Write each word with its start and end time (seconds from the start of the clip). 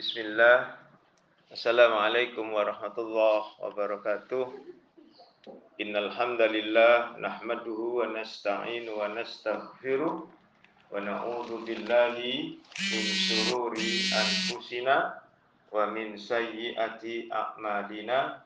Bismillah. 0.00 0.80
Assalamualaikum 1.52 2.56
warahmatullahi 2.56 3.52
wabarakatuh. 3.60 4.48
Innal 5.76 6.08
hamdalillah 6.08 7.20
nahmaduhu 7.20 8.00
wa 8.00 8.08
nasta'inu 8.08 8.96
wa 8.96 9.12
nastaghfiruh 9.12 10.24
wa 10.24 10.96
na'udzu 10.96 11.68
billahi 11.68 12.56
min 12.64 13.04
shururi 13.12 14.08
anfusina 14.08 15.20
wa 15.68 15.92
min 15.92 16.16
sayyiati 16.16 17.28
a'malina 17.28 18.40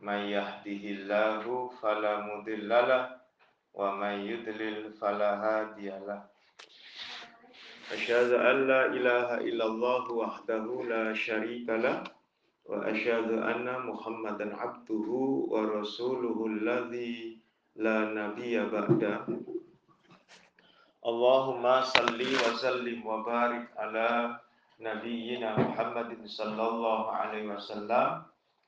may 0.00 0.32
yahdihillahu 0.32 1.70
fala 1.80 2.24
mudhillalah 2.24 3.20
wa 3.76 3.96
may 4.00 4.24
yudlil 4.26 4.92
fala 4.98 5.36
hadiyalah 5.40 6.20
أشهد 7.90 8.30
أن 8.38 8.56
لا 8.70 8.86
إله 8.86 9.28
إلا 9.50 9.64
الله 9.66 10.04
وحده 10.14 10.64
لا 10.86 11.10
شريك 11.10 11.66
له 11.66 12.06
وأشهد 12.70 13.30
أن 13.42 13.66
محمدا 13.66 14.46
عبده 14.56 15.08
ورسوله 15.50 16.38
الذي 16.46 17.38
لا 17.82 17.98
نبي 18.14 18.54
بعده 18.70 19.26
اللهم 21.10 21.64
صل 21.82 22.20
وسلم 22.22 22.98
وبارك 23.06 23.64
على 23.76 24.38
نبينا 24.80 25.50
محمد 25.58 26.10
صلى 26.30 26.64
الله 26.68 27.02
عليه 27.10 27.44
وسلم 27.58 28.06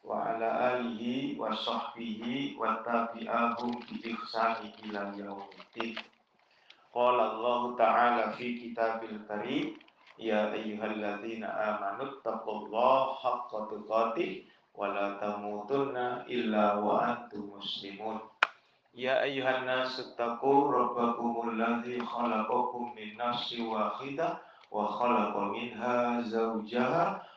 wa 0.03 0.35
ala 0.35 0.77
alihi 0.77 1.39
wa 1.39 1.55
sahbihi 1.55 2.59
wa 2.59 2.83
tabi'ahum 2.83 3.79
bi 3.87 4.13
ihsani 4.13 4.75
ila 4.87 5.15
yaumiddin. 5.15 5.97
Qala 6.93 7.39
Allah 7.39 7.61
Ta'ala 7.79 8.25
fi 8.37 8.59
kitabil 8.59 9.23
karim 9.25 9.79
Ya 10.21 10.53
ayyuhalladzina 10.53 11.49
amanu 11.49 12.21
taqullaha 12.21 13.17
haqqa 13.17 13.67
tuqatih 13.73 14.45
wa 14.77 14.93
la 14.93 15.17
tamutunna 15.17 16.29
illa 16.29 16.77
wa 16.79 17.01
antum 17.01 17.57
muslimun. 17.57 18.21
Ya 18.93 19.25
ayuhan 19.25 19.65
nasu 19.65 20.13
rabbakumul 20.15 21.57
ladzi 21.57 21.97
khalaqakum 21.97 22.93
min 22.93 23.17
nafsin 23.17 23.65
wahidah 23.65 24.37
wa 24.69 24.85
khalaqa 24.95 25.49
minha 25.49 26.21
zawjaha 26.29 27.25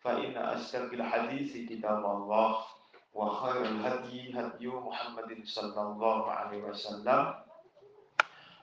فإن 0.00 0.36
أشرف 0.36 0.92
الحديث 0.92 1.68
كتاب 1.68 2.02
الله 2.04 2.50
وخير 3.14 3.62
الهدي 3.62 4.32
هدي 4.40 4.66
محمد 4.68 5.30
صلى 5.44 5.82
الله 5.82 6.30
عليه 6.30 6.62
وسلم 6.62 7.34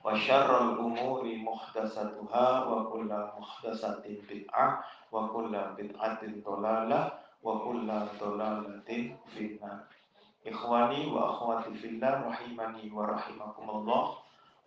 وشر 0.06 0.50
الأمور 0.64 1.24
محدثتها 1.36 2.48
وكل 2.66 3.12
محدثة 3.40 4.04
بدعة 4.30 4.84
وكل 5.12 5.54
بدعة 5.78 6.22
ضلالة 6.48 7.02
وكل 7.44 7.88
ضلالة 8.20 8.90
في 9.36 9.40
النار. 9.46 9.80
إخواني 10.48 11.02
وأخواتي 11.12 11.74
في 11.74 11.88
الله 11.88 12.14
رحمني 12.28 12.92
ورحمكم 12.92 13.66
الله. 13.70 14.04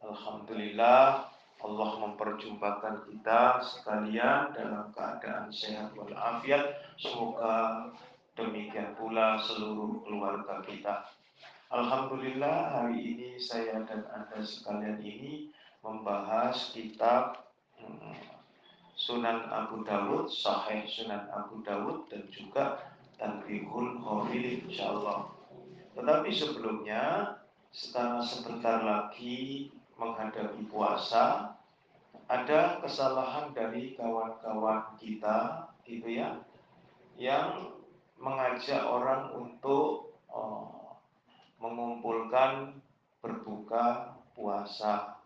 الحمد 0.05 0.51
لله. 0.53 1.25
Allah 1.61 1.91
memperjumpakan 2.01 3.05
kita 3.05 3.61
sekalian 3.61 4.53
dalam 4.57 4.89
keadaan 4.97 5.53
sehat 5.53 5.93
walafiat 5.93 6.81
semoga 6.97 7.89
demikian 8.35 8.97
pula 8.97 9.37
seluruh 9.45 10.01
keluarga 10.05 10.65
kita 10.65 11.05
Alhamdulillah 11.71 12.83
hari 12.83 13.15
ini 13.15 13.39
saya 13.39 13.87
dan 13.87 14.03
Anda 14.11 14.43
sekalian 14.43 14.99
ini 15.07 15.55
membahas 15.87 16.75
kitab 16.75 17.47
hmm, 17.79 18.19
Sunan 18.99 19.47
Abu 19.49 19.87
Dawud, 19.87 20.29
Sahih 20.29 20.83
Sunan 20.91 21.31
Abu 21.31 21.63
Dawud 21.63 22.11
dan 22.11 22.27
juga 22.35 22.91
Tanbihul 23.23 24.03
Khawilin 24.03 24.67
insyaallah. 24.67 25.31
Tetapi 25.95 26.31
sebelumnya 26.35 27.39
setelah 27.71 28.19
sebentar 28.19 28.83
lagi 28.83 29.71
menghadapi 30.01 30.65
puasa 30.73 31.53
ada 32.31 32.81
kesalahan 32.81 33.53
dari 33.53 33.93
kawan-kawan 33.93 34.97
kita 34.97 35.69
gitu 35.85 36.09
ya 36.09 36.41
yang 37.21 37.77
mengajak 38.17 38.81
orang 38.81 39.37
untuk 39.37 40.17
oh, 40.33 40.97
mengumpulkan 41.61 42.81
berbuka 43.21 44.17
puasa 44.33 45.21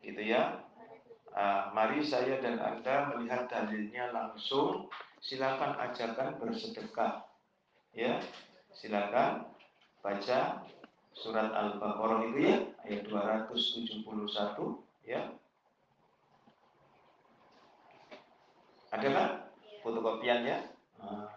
gitu 0.00 0.24
ya. 0.24 0.64
Nah, 1.30 1.70
mari 1.76 2.00
saya 2.02 2.40
dan 2.40 2.58
anda 2.58 3.12
melihat 3.12 3.46
dalilnya 3.46 4.10
langsung. 4.10 4.88
Silakan 5.20 5.76
ajarkan 5.76 6.40
bersedekah 6.40 7.28
ya. 7.92 8.16
Silakan 8.72 9.44
baca 10.00 10.64
surat 11.14 11.52
al-baqarah 11.52 12.26
itu 12.30 12.38
ya 12.48 12.56
ayat 12.86 13.02
271 13.06 14.06
ya. 15.06 15.20
Ada 18.90 19.08
kan? 19.10 19.30
Fotokopiannya 19.80 20.56
nah, 21.00 21.30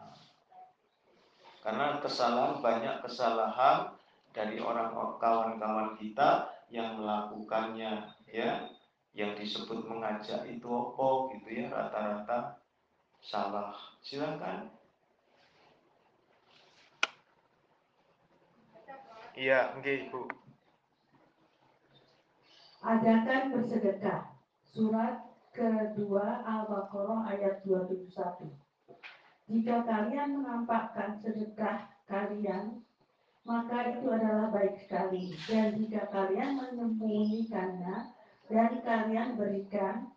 karena 1.64 2.04
kesalahan 2.04 2.60
banyak 2.60 2.96
kesalahan 3.08 3.96
dari 4.36 4.60
orang 4.60 4.92
kawan-kawan 5.22 5.96
kita 5.96 6.52
yang 6.68 7.00
melakukannya 7.00 8.12
ya. 8.28 8.68
Yang 9.14 9.46
disebut 9.46 9.86
mengajak 9.86 10.42
itu 10.50 10.66
apa 10.66 11.08
gitu 11.38 11.50
ya 11.54 11.70
rata-rata 11.70 12.58
salah. 13.22 13.78
Silakan 14.02 14.74
iya 19.38 19.74
okay, 19.78 20.08
ibu. 20.08 20.30
Adakan 22.84 23.56
bersedekah 23.56 24.34
surat 24.68 25.24
kedua 25.56 26.44
Al-Baqarah 26.44 27.32
ayat 27.32 27.64
271 27.64 28.64
jika 29.52 29.84
kalian 29.84 30.40
menampakkan 30.40 31.20
sedekah 31.20 31.92
kalian 32.08 32.84
maka 33.44 33.92
itu 33.92 34.08
adalah 34.08 34.48
baik 34.56 34.80
sekali. 34.88 35.36
Dan 35.48 35.76
jika 35.76 36.08
kalian 36.16 36.64
menyembunyikannya 36.64 38.16
dan 38.48 38.72
kalian 38.88 39.36
berikan, 39.36 40.16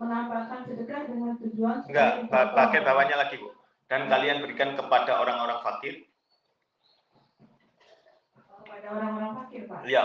menampakkan 0.00 0.64
sedekah 0.64 1.04
dengan 1.04 1.36
tujuan 1.36 1.84
enggak 1.84 2.32
pakai 2.32 2.80
bawahnya 2.80 3.16
lagi 3.20 3.36
bu. 3.36 3.52
Dan 3.92 4.08
kalian 4.08 4.40
berikan 4.40 4.72
kepada 4.72 5.20
orang-orang 5.20 5.60
fakir 5.60 6.08
kepada 8.82 8.98
orang-orang 8.98 9.32
fakir 9.38 9.62
pak? 9.70 9.80
Ya. 9.86 10.04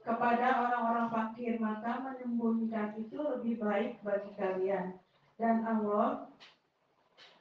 Kepada 0.00 0.46
orang-orang 0.64 1.08
fakir 1.12 1.52
maka 1.60 2.00
menyembunyikan 2.00 2.96
itu 2.96 3.18
lebih 3.20 3.60
baik 3.60 4.00
bagi 4.00 4.32
kalian. 4.40 4.96
Dan 5.36 5.60
Allah 5.68 6.32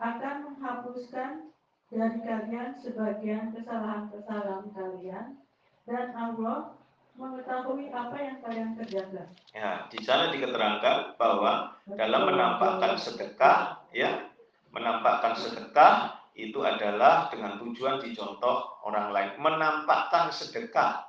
akan 0.04 0.36
menghapuskan 0.52 1.56
dari 1.88 2.20
kalian 2.20 2.76
sebagian 2.76 3.56
kesalahan-kesalahan 3.56 4.68
kalian. 4.76 5.40
Dan 5.88 6.12
Allah 6.12 6.76
mengetahui 7.16 7.88
apa 7.96 8.18
yang 8.20 8.38
kalian 8.44 8.76
kerjakan. 8.76 9.32
Ya, 9.56 9.88
di 9.88 10.00
sana 10.04 10.36
diketerangkan 10.36 11.16
bahwa 11.16 11.80
dalam 11.88 12.28
menampakkan 12.28 13.00
sedekah, 13.00 13.80
ya, 13.96 14.28
menampakkan 14.76 15.40
sedekah 15.40 16.19
itu 16.40 16.64
adalah 16.64 17.28
dengan 17.28 17.60
tujuan 17.60 18.00
dicontoh 18.00 18.80
orang 18.88 19.12
lain. 19.12 19.32
Menampakkan 19.44 20.32
sedekah, 20.32 21.04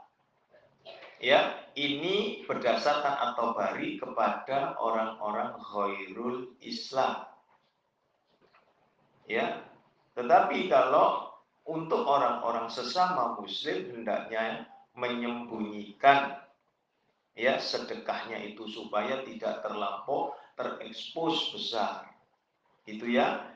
ya, 1.22 1.54
ini 1.78 2.42
berdasarkan 2.48 3.30
atau 3.30 3.54
bari 3.54 4.00
kepada 4.00 4.74
orang-orang 4.82 5.54
khairul 5.62 6.50
Islam. 6.58 7.30
Ya, 9.30 9.62
tetapi 10.18 10.66
kalau 10.66 11.30
untuk 11.62 12.02
orang-orang 12.02 12.66
sesama 12.66 13.38
muslim 13.38 13.94
hendaknya 13.94 14.66
menyembunyikan 14.98 16.42
ya 17.38 17.62
sedekahnya 17.62 18.42
itu 18.42 18.66
supaya 18.66 19.22
tidak 19.22 19.62
terlampau 19.62 20.34
terekspos 20.58 21.54
besar. 21.54 22.10
Itu 22.84 23.06
ya. 23.06 23.46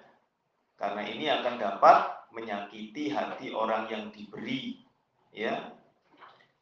Karena 0.74 1.02
ini 1.06 1.30
akan 1.30 1.54
dapat 1.56 1.98
menyakiti 2.34 3.14
hati 3.14 3.54
orang 3.54 3.86
yang 3.88 4.04
diberi. 4.10 4.82
Ya. 5.30 5.70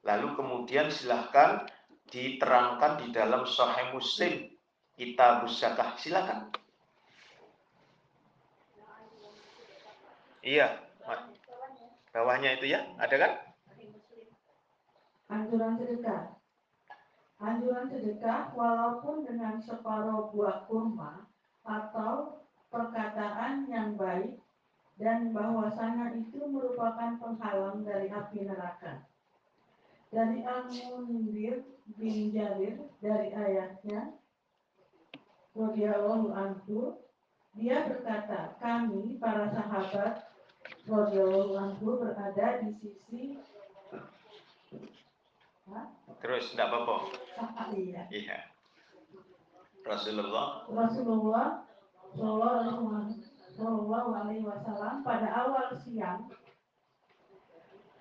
Lalu 0.04 0.36
kemudian 0.36 0.92
silahkan 0.92 1.64
diterangkan 2.12 3.00
di 3.00 3.08
dalam 3.14 3.48
Sahih 3.48 3.96
Muslim 3.96 4.52
kita 4.98 5.48
zakah. 5.48 5.96
Silakan. 5.96 6.52
Iya. 10.42 10.82
Bawahnya 12.12 12.60
itu 12.60 12.68
ya, 12.68 12.84
ada 13.00 13.16
kan? 13.16 13.32
Anjuran 15.32 15.80
sedekah. 15.80 16.36
Anjuran 17.40 17.88
sedekah 17.88 18.52
walaupun 18.52 19.24
dengan 19.24 19.56
separuh 19.56 20.28
buah 20.34 20.68
kurma 20.68 21.24
atau 21.64 22.41
perkataan 22.72 23.68
yang 23.68 23.94
baik 24.00 24.40
dan 24.96 25.36
bahwasanya 25.36 26.16
itu 26.16 26.40
merupakan 26.48 27.20
penghalang 27.20 27.84
dari 27.84 28.08
api 28.08 28.48
neraka. 28.48 29.04
Dari 30.12 30.44
Al-Mundir 30.44 31.64
bin 31.96 32.32
Jabir 32.32 32.80
dari 33.00 33.28
ayatnya 33.32 34.16
radhiyallahu 35.52 36.32
anhu 36.32 36.96
dia 37.52 37.84
berkata, 37.84 38.56
kami 38.56 39.20
para 39.20 39.52
sahabat 39.52 40.32
radhiyallahu 40.88 41.52
anhu 41.56 42.00
berada 42.00 42.64
di 42.64 42.70
sisi 42.80 43.22
Terus 46.22 46.54
tidak 46.54 46.70
apa-apa. 46.70 46.96
iya. 47.74 48.02
Iya. 48.12 48.38
Rasulullah 49.82 50.62
Rasulullah 50.70 51.66
Shallallahu 52.12 54.10
Alaihi 54.12 54.44
Wasallam 54.44 55.00
pada 55.00 55.28
awal 55.32 55.72
siang 55.80 56.28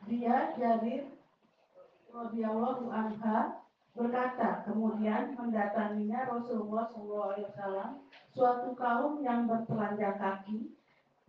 dia 0.10 0.52
jadi 0.58 1.08
radhiyallahu 2.12 2.92
anha 2.92 3.64
berkata 3.96 4.68
kemudian 4.68 5.36
mendatanginya 5.40 6.28
Rasulullah 6.28 6.92
Shallallahu 6.92 7.30
Alaihi 7.32 7.48
Wasallam 7.52 7.92
suatu 8.36 8.70
kaum 8.76 9.24
yang 9.24 9.48
bertelanjang 9.48 10.18
kaki 10.20 10.76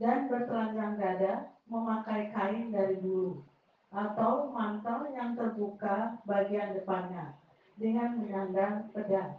dan 0.02 0.26
bertelanjang 0.26 0.98
dada 0.98 1.54
memakai 1.70 2.34
kain 2.34 2.74
dari 2.74 2.98
bulu 2.98 3.46
atau 3.92 4.50
mantel 4.50 5.06
yang 5.12 5.36
terbuka 5.36 6.16
bagian 6.24 6.72
depannya 6.72 7.36
dengan 7.76 8.16
menyandang 8.16 8.88
pedang. 8.90 9.36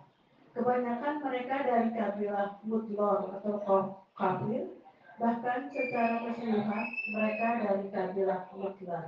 Kebanyakan 0.54 1.16
mereka 1.26 1.56
dari 1.66 1.90
kabilah 1.98 2.62
Mudlor 2.62 3.42
atau 3.42 4.06
kafir, 4.14 4.70
bahkan 5.18 5.70
secara 5.74 6.22
keseluruhan 6.30 6.86
mereka 7.14 7.48
dari 7.66 7.86
kabilah 7.90 8.42
Mudlor. 8.54 9.06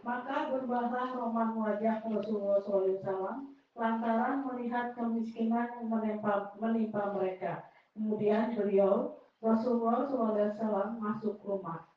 Maka 0.00 0.36
berubahlah 0.48 1.12
roman 1.12 1.50
wajah 1.58 2.00
Rasulullah 2.06 2.62
SAW 2.64 3.50
lantaran 3.76 4.46
melihat 4.48 4.96
kemiskinan 4.96 5.68
yang 5.76 5.86
menimpa, 5.92 6.54
menimpa 6.56 7.12
mereka. 7.12 7.68
Kemudian 7.92 8.56
beliau 8.56 9.18
Rasulullah 9.42 10.08
SAW 10.08 10.96
masuk 11.02 11.42
rumah 11.44 11.90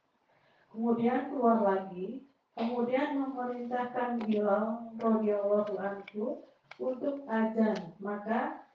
kemudian 0.73 1.29
keluar 1.29 1.61
lagi, 1.61 2.25
kemudian 2.57 3.21
memerintahkan 3.21 4.25
Bilal 4.25 4.97
radhiyallahu 4.97 5.77
anhu 5.77 6.41
untuk 6.79 7.25
ajan. 7.29 7.93
Maka 8.01 8.65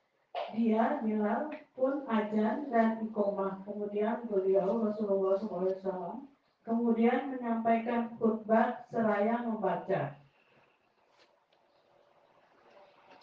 dia 0.54 1.02
Bilal 1.02 1.50
pun 1.72 2.04
ajan 2.06 2.70
dan 2.70 3.02
ikomah. 3.06 3.62
Kemudian 3.66 4.26
beliau 4.30 4.82
Rasulullah 4.82 5.38
SAW 5.38 6.26
kemudian 6.68 7.32
menyampaikan 7.32 8.12
khutbah 8.20 8.84
seraya 8.92 9.40
membaca. 9.40 10.12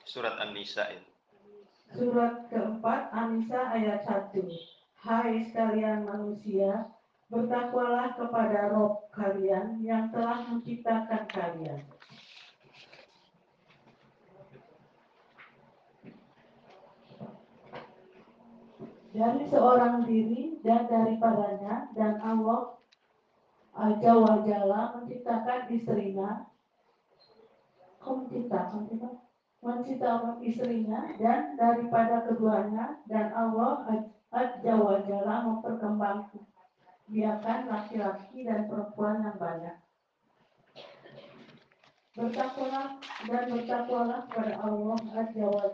Surat 0.10 0.42
An-Nisa 0.42 0.90
itu. 0.90 1.10
Surat 1.94 2.50
keempat 2.50 3.14
An-Nisa 3.14 3.62
ayat 3.70 4.02
1. 4.10 4.42
Hai 5.06 5.46
sekalian 5.46 6.10
manusia, 6.10 6.90
Bertakwalah 7.26 8.14
kepada 8.14 8.70
Rob 8.70 9.10
kalian 9.10 9.82
yang 9.82 10.14
telah 10.14 10.46
menciptakan 10.46 11.26
kalian. 11.26 11.82
Dari 19.16 19.48
seorang 19.48 20.04
diri 20.04 20.60
dan 20.60 20.92
daripadanya 20.92 21.88
dan 21.96 22.20
Allah 22.20 22.76
Jalla 24.44 24.92
menciptakan 25.00 25.72
istrinya. 25.72 26.52
Menciptakan 28.04 28.92
menciptakan 29.64 30.44
istrinya 30.44 31.16
dan 31.16 31.56
daripada 31.56 32.28
keduanya 32.28 33.00
dan 33.08 33.32
Allah 33.32 33.88
Aja 34.36 34.76
wa 34.76 35.00
memperkembangkan. 35.00 36.44
Biarkan 37.08 37.72
laki-laki 37.72 38.44
dan 38.44 38.68
perempuan 38.68 39.24
yang 39.24 39.40
banyak. 39.40 39.80
Bertakwalah 42.20 43.00
dan 43.32 43.44
bertakwalah 43.48 44.28
kepada 44.28 44.60
Allah 44.60 45.00
Azza 45.16 45.46
wa 45.48 45.72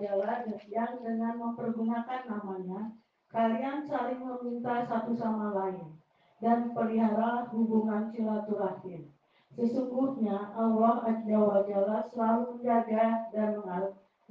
yang 0.69 0.93
dengan 1.01 1.33
mempergunakan 1.41 2.21
namanya 2.29 3.00
kalian 3.31 3.87
saling 3.87 4.19
meminta 4.19 4.83
satu 4.83 5.15
sama 5.15 5.55
lain 5.55 5.95
dan 6.43 6.75
pelihara 6.75 7.47
hubungan 7.49 8.11
silaturahim. 8.11 9.07
Sesungguhnya 9.51 10.55
Allah 10.55 11.03
Azza 11.07 11.39
wa 11.39 11.59
Jalla 11.67 11.99
selalu 12.07 12.55
menjaga 12.55 13.31
dan 13.35 13.59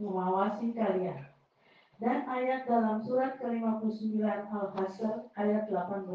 mengawasi 0.00 0.72
kalian. 0.72 1.28
Dan 2.00 2.24
ayat 2.24 2.64
dalam 2.64 3.04
surat 3.04 3.36
ke-59 3.36 4.24
Al-Hasr 4.24 5.28
ayat 5.36 5.68
18 5.68 6.08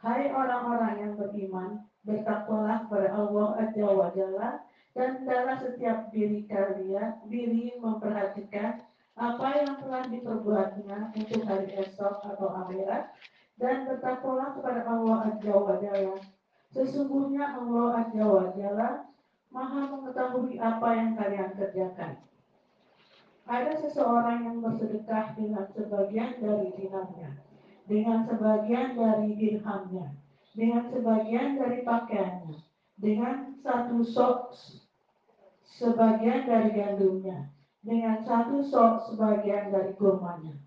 Hai 0.00 0.32
orang-orang 0.32 0.94
yang 1.00 1.14
beriman, 1.20 1.84
bertakwalah 2.08 2.88
kepada 2.88 3.12
Allah 3.12 3.48
Azza 3.60 3.88
wa 3.88 4.08
Jalla 4.16 4.64
dan 4.96 5.28
dalam 5.28 5.60
setiap 5.60 6.08
diri 6.08 6.48
kalian 6.48 7.20
diri 7.28 7.76
memperhatikan 7.76 8.85
apa 9.16 9.48
yang 9.64 9.72
telah 9.80 10.04
diperbuatnya 10.12 11.16
untuk 11.16 11.42
hari 11.48 11.72
esok 11.72 12.20
atau 12.20 12.48
akhirat 12.52 13.16
dan 13.56 13.88
bertakwalah 13.88 14.52
kepada 14.60 14.84
Allah 14.84 15.32
Azza 15.32 15.56
wa. 15.56 16.20
Sesungguhnya 16.76 17.56
Allah 17.56 18.04
Azza 18.04 18.24
wa 18.28 18.90
Maha 19.46 19.82
mengetahui 19.88 20.60
apa 20.60 20.88
yang 20.92 21.16
kalian 21.16 21.56
kerjakan. 21.56 22.20
Ada 23.48 23.72
seseorang 23.78 24.44
yang 24.44 24.58
bersedekah 24.60 25.32
dengan 25.38 25.64
sebagian 25.72 26.36
dari 26.42 26.74
dinarnya 26.76 27.46
dengan 27.86 28.26
sebagian 28.26 28.98
dari 28.98 29.30
dirhamnya, 29.38 30.10
dengan 30.52 30.90
sebagian 30.90 31.54
dari 31.54 31.86
pakaiannya, 31.86 32.58
dengan 32.98 33.54
satu 33.62 34.02
sok 34.02 34.58
sebagian 35.62 36.50
dari 36.50 36.74
gandumnya, 36.74 37.46
dengan 37.86 38.18
satu 38.26 38.66
sok 38.66 39.14
sebagian 39.14 39.70
dari 39.70 39.94
kurmanya. 39.94 40.58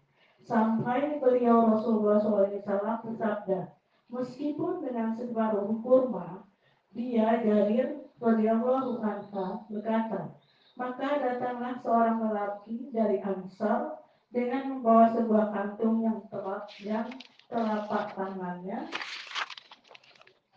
Sampai 0.48 1.20
beliau 1.20 1.68
Rasulullah 1.76 2.24
SAW 2.24 3.04
bersabda, 3.06 3.76
meskipun 4.08 4.82
dengan 4.82 5.14
separuh 5.20 5.70
kurma, 5.84 6.48
dia 6.96 7.44
Jarir 7.44 8.08
radhiyallahu 8.18 9.04
anha 9.04 9.68
berkata, 9.68 10.34
maka 10.80 11.10
datanglah 11.20 11.76
seorang 11.84 12.18
lelaki 12.24 12.90
dari 12.96 13.20
Ansar 13.20 14.00
dengan 14.32 14.80
membawa 14.80 15.12
sebuah 15.12 15.52
kantung 15.52 16.02
yang 16.02 16.24
telak 16.32 16.72
yang 16.82 17.12
telapak 17.52 18.16
tangannya 18.16 18.88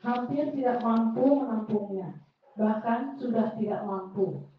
hampir 0.02 0.50
tidak 0.54 0.83
mampu 0.83 1.25
menampungnya, 1.42 2.23
bahkan 2.59 3.14
sudah 3.19 3.54
tidak 3.54 3.83
mampu. 3.87 4.51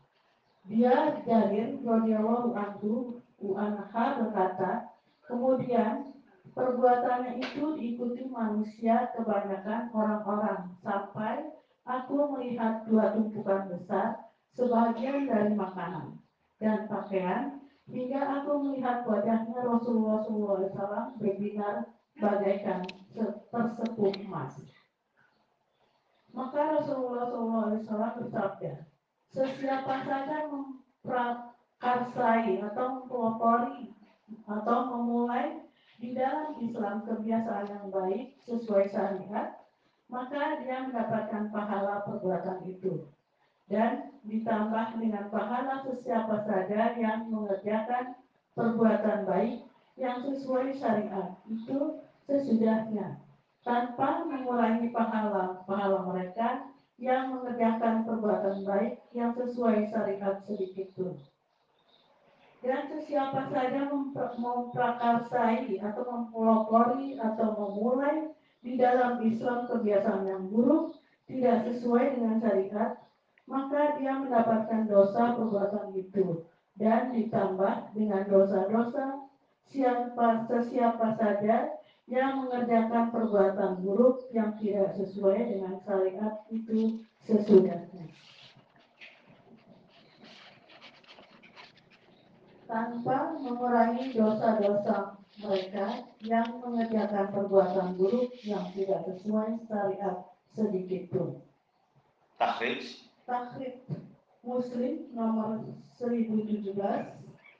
Dia 0.63 1.20
Jarir 1.27 1.84
radhiyallahu 1.84 2.55
anhu 2.55 3.20
UANH 3.43 3.91
berkata, 3.91 4.96
kemudian 5.27 6.15
perbuatannya 6.55 7.43
itu 7.43 7.75
diikuti 7.75 8.24
manusia 8.32 9.12
kebanyakan 9.12 9.91
orang-orang 9.91 10.72
sampai 10.79 11.51
aku 11.84 12.15
melihat 12.32 12.88
dua 12.88 13.12
tumpukan 13.12 13.75
besar 13.75 14.32
sebagian 14.55 15.27
dari 15.27 15.51
makanan 15.51 16.24
dan 16.63 16.88
pakaian 16.88 17.60
hingga 17.91 18.22
aku 18.39 18.63
melihat 18.63 19.03
wajahnya 19.03 19.60
Rasulullah 19.67 20.24
SAW 20.24 21.20
berbinar 21.20 21.91
bagaikan 22.15 22.88
tersepuh 23.51 24.15
emas. 24.24 24.63
Maka 26.32 26.79
Rasulullah 26.79 27.27
SAW 27.27 28.15
bersabda, 28.24 28.92
sesiapa 29.34 30.06
saja 30.06 30.46
memprakarsai 30.54 32.62
atau 32.62 33.02
mempelopori 33.02 33.90
atau 34.46 34.78
memulai 34.94 35.66
di 35.98 36.13
dalam 36.13 36.54
Islam 36.62 37.02
kebiasaan 37.10 37.66
yang 37.66 37.88
baik 37.90 38.38
sesuai 38.46 38.94
syariat, 38.94 39.58
maka 40.12 40.62
dia 40.62 40.86
mendapatkan 40.86 41.50
pahala 41.50 42.06
perbuatan 42.06 42.62
itu. 42.70 43.10
Dan 43.72 44.13
ditambah 44.28 45.00
dengan 45.00 45.32
pahala 45.34 45.82
sesiapa 45.88 46.46
saja 46.46 46.94
yang 47.00 47.32
mengerjakan 47.32 48.20
perbuatan 48.54 49.25
baik 49.25 49.66
yang 49.98 50.22
sesuai 50.22 50.78
syariat 50.78 51.34
itu 51.48 52.04
sesudahnya 52.28 53.24
tanpa 53.63 54.28
mengurangi 54.28 54.92
pahala 54.92 55.63
pahala 55.63 56.04
mereka 56.12 56.75
yang 57.00 57.32
mengerjakan 57.32 58.04
perbuatan 58.04 58.68
baik 58.68 59.00
yang 59.16 59.23
sesuai 59.43 59.91
syariat 59.91 60.39
sedikit 60.47 60.88
pun. 60.95 61.19
Dan 62.63 62.88
sesiapa 62.88 63.51
saja 63.51 63.91
memprakarsai 64.39 65.83
atau 65.83 66.03
mempelopori 66.07 67.19
atau 67.19 67.51
memulai 67.59 68.31
di 68.63 68.79
dalam 68.79 69.19
Islam 69.19 69.67
kebiasaan 69.67 70.23
yang 70.23 70.47
buruk 70.47 70.95
tidak 71.27 71.67
sesuai 71.67 72.15
dengan 72.15 72.39
syariat, 72.39 73.03
maka 73.43 74.00
dia 74.00 74.15
mendapatkan 74.15 74.88
dosa 74.88 75.35
perbuatan 75.35 75.91
itu 76.00 76.47
dan 76.79 77.12
ditambah 77.12 77.91
dengan 77.91 78.23
dosa-dosa 78.31 79.27
siapa 79.67 80.47
sesiapa 80.47 81.19
saja 81.19 81.75
yang 82.07 82.47
mengerjakan 82.47 83.12
perbuatan 83.12 83.83
buruk 83.83 84.27
yang 84.31 84.55
tidak 84.59 84.95
sesuai 84.95 85.39
dengan 85.51 85.79
syariat 85.83 86.43
itu 86.51 87.03
sesudahnya. 87.23 88.07
Tanpa 92.74 93.38
mengurangi 93.38 94.18
dosa-dosa 94.18 95.22
mereka 95.46 96.10
yang 96.25 96.58
mengerjakan 96.58 97.30
perbuatan 97.30 97.94
buruk 98.01 98.34
yang 98.42 98.65
tidak 98.74 99.06
sesuai 99.06 99.62
syariat 99.70 100.25
sedikit 100.58 101.13
pun. 101.13 101.30
Tahrij. 102.42 103.06
Tahrij 103.30 103.77
Muslim 104.42 105.13
nomor 105.13 105.70
1017 106.01 106.74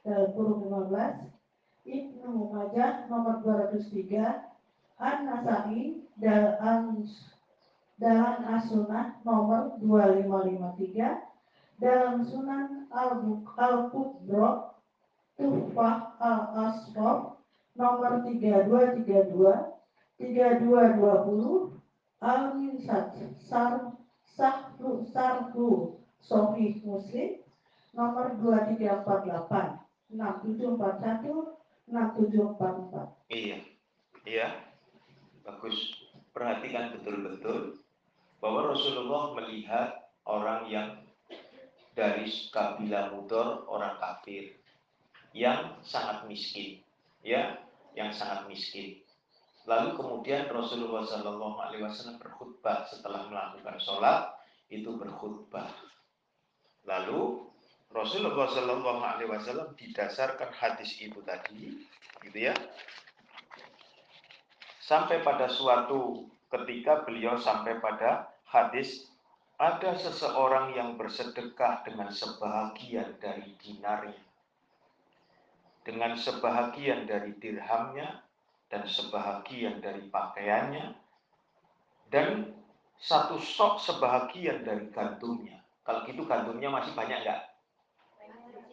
dalam 0.01 0.27
kurung 0.34 0.65
15 0.65 1.29
Ibnu 1.84 2.50
Majah 2.50 3.05
nomor 3.12 3.43
203, 3.46 4.17
An-Nasai 4.98 6.01
dalam 6.17 7.03
dalam 8.00 8.36
As-Sunnah 8.50 9.20
nomor 9.27 9.77
2553, 9.84 11.27
dalam 11.77 12.24
Sunan 12.24 12.88
Al-Qudro 12.89 14.73
Tuhfah 15.43 16.15
Al-Asfar 16.23 17.35
nomor 17.75 18.23
3232, 18.23 19.75
3220, 20.15 21.83
Al-Minsat 22.23 23.19
Sar 23.43 23.91
Sahru 24.23 25.03
Sarhu 25.12 26.00
Sofi 26.23 26.79
Muslim 26.88 27.43
nomor 27.91 28.39
2348, 28.39 29.83
6741, 30.15 31.59
6744. 31.91 33.27
Iya. 33.27 33.59
Iya. 34.23 34.47
Bagus. 35.43 35.75
Perhatikan 36.31 36.95
betul-betul 36.95 37.83
bahwa 38.39 38.71
Rasulullah 38.71 39.35
melihat 39.43 40.07
orang 40.23 40.71
yang 40.71 41.03
dari 41.93 42.25
kabilah 42.50 43.12
Mudor, 43.13 43.67
orang 43.69 44.00
kafir 44.01 44.62
yang 45.33 45.81
sangat 45.81 46.29
miskin, 46.29 46.79
ya, 47.25 47.57
yang 47.97 48.13
sangat 48.13 48.45
miskin. 48.45 49.01
Lalu 49.65 49.97
kemudian 49.97 50.51
Rasulullah 50.51 51.07
Shallallahu 51.07 51.57
Alaihi 51.57 51.83
Wasallam 51.87 52.19
berkhutbah 52.19 52.85
setelah 52.87 53.25
melakukan 53.31 53.79
sholat 53.81 54.35
itu 54.69 54.93
berkhutbah. 54.93 55.71
Lalu 56.85 57.49
Rasulullah 57.89 58.49
Shallallahu 58.51 59.01
Alaihi 59.01 59.29
Wasallam 59.31 59.73
didasarkan 59.73 60.51
hadis 60.53 60.93
itu 60.99 61.17
tadi, 61.25 61.81
gitu 62.21 62.37
ya, 62.37 62.53
sampai 64.83 65.23
pada 65.23 65.47
suatu 65.47 66.27
ketika 66.51 67.07
beliau 67.07 67.39
sampai 67.39 67.79
pada 67.79 68.29
hadis 68.45 69.09
ada 69.57 69.95
seseorang 69.95 70.75
yang 70.75 70.99
bersedekah 70.99 71.87
dengan 71.87 72.11
sebahagian 72.11 73.15
dari 73.23 73.55
dinarnya, 73.63 74.19
dengan 75.83 76.15
sebahagian 76.15 77.05
dari 77.05 77.35
dirhamnya, 77.39 78.23
dan 78.71 78.87
sebahagian 78.87 79.83
dari 79.83 80.07
pakaiannya, 80.09 80.95
dan 82.09 82.55
satu 82.97 83.37
sok 83.37 83.83
sebahagian 83.83 84.63
dari 84.63 84.87
gandumnya. 84.89 85.59
Kalau 85.83 86.07
gitu 86.07 86.23
gandumnya 86.23 86.71
masih 86.71 86.95
banyak 86.95 87.27
nggak? 87.27 87.41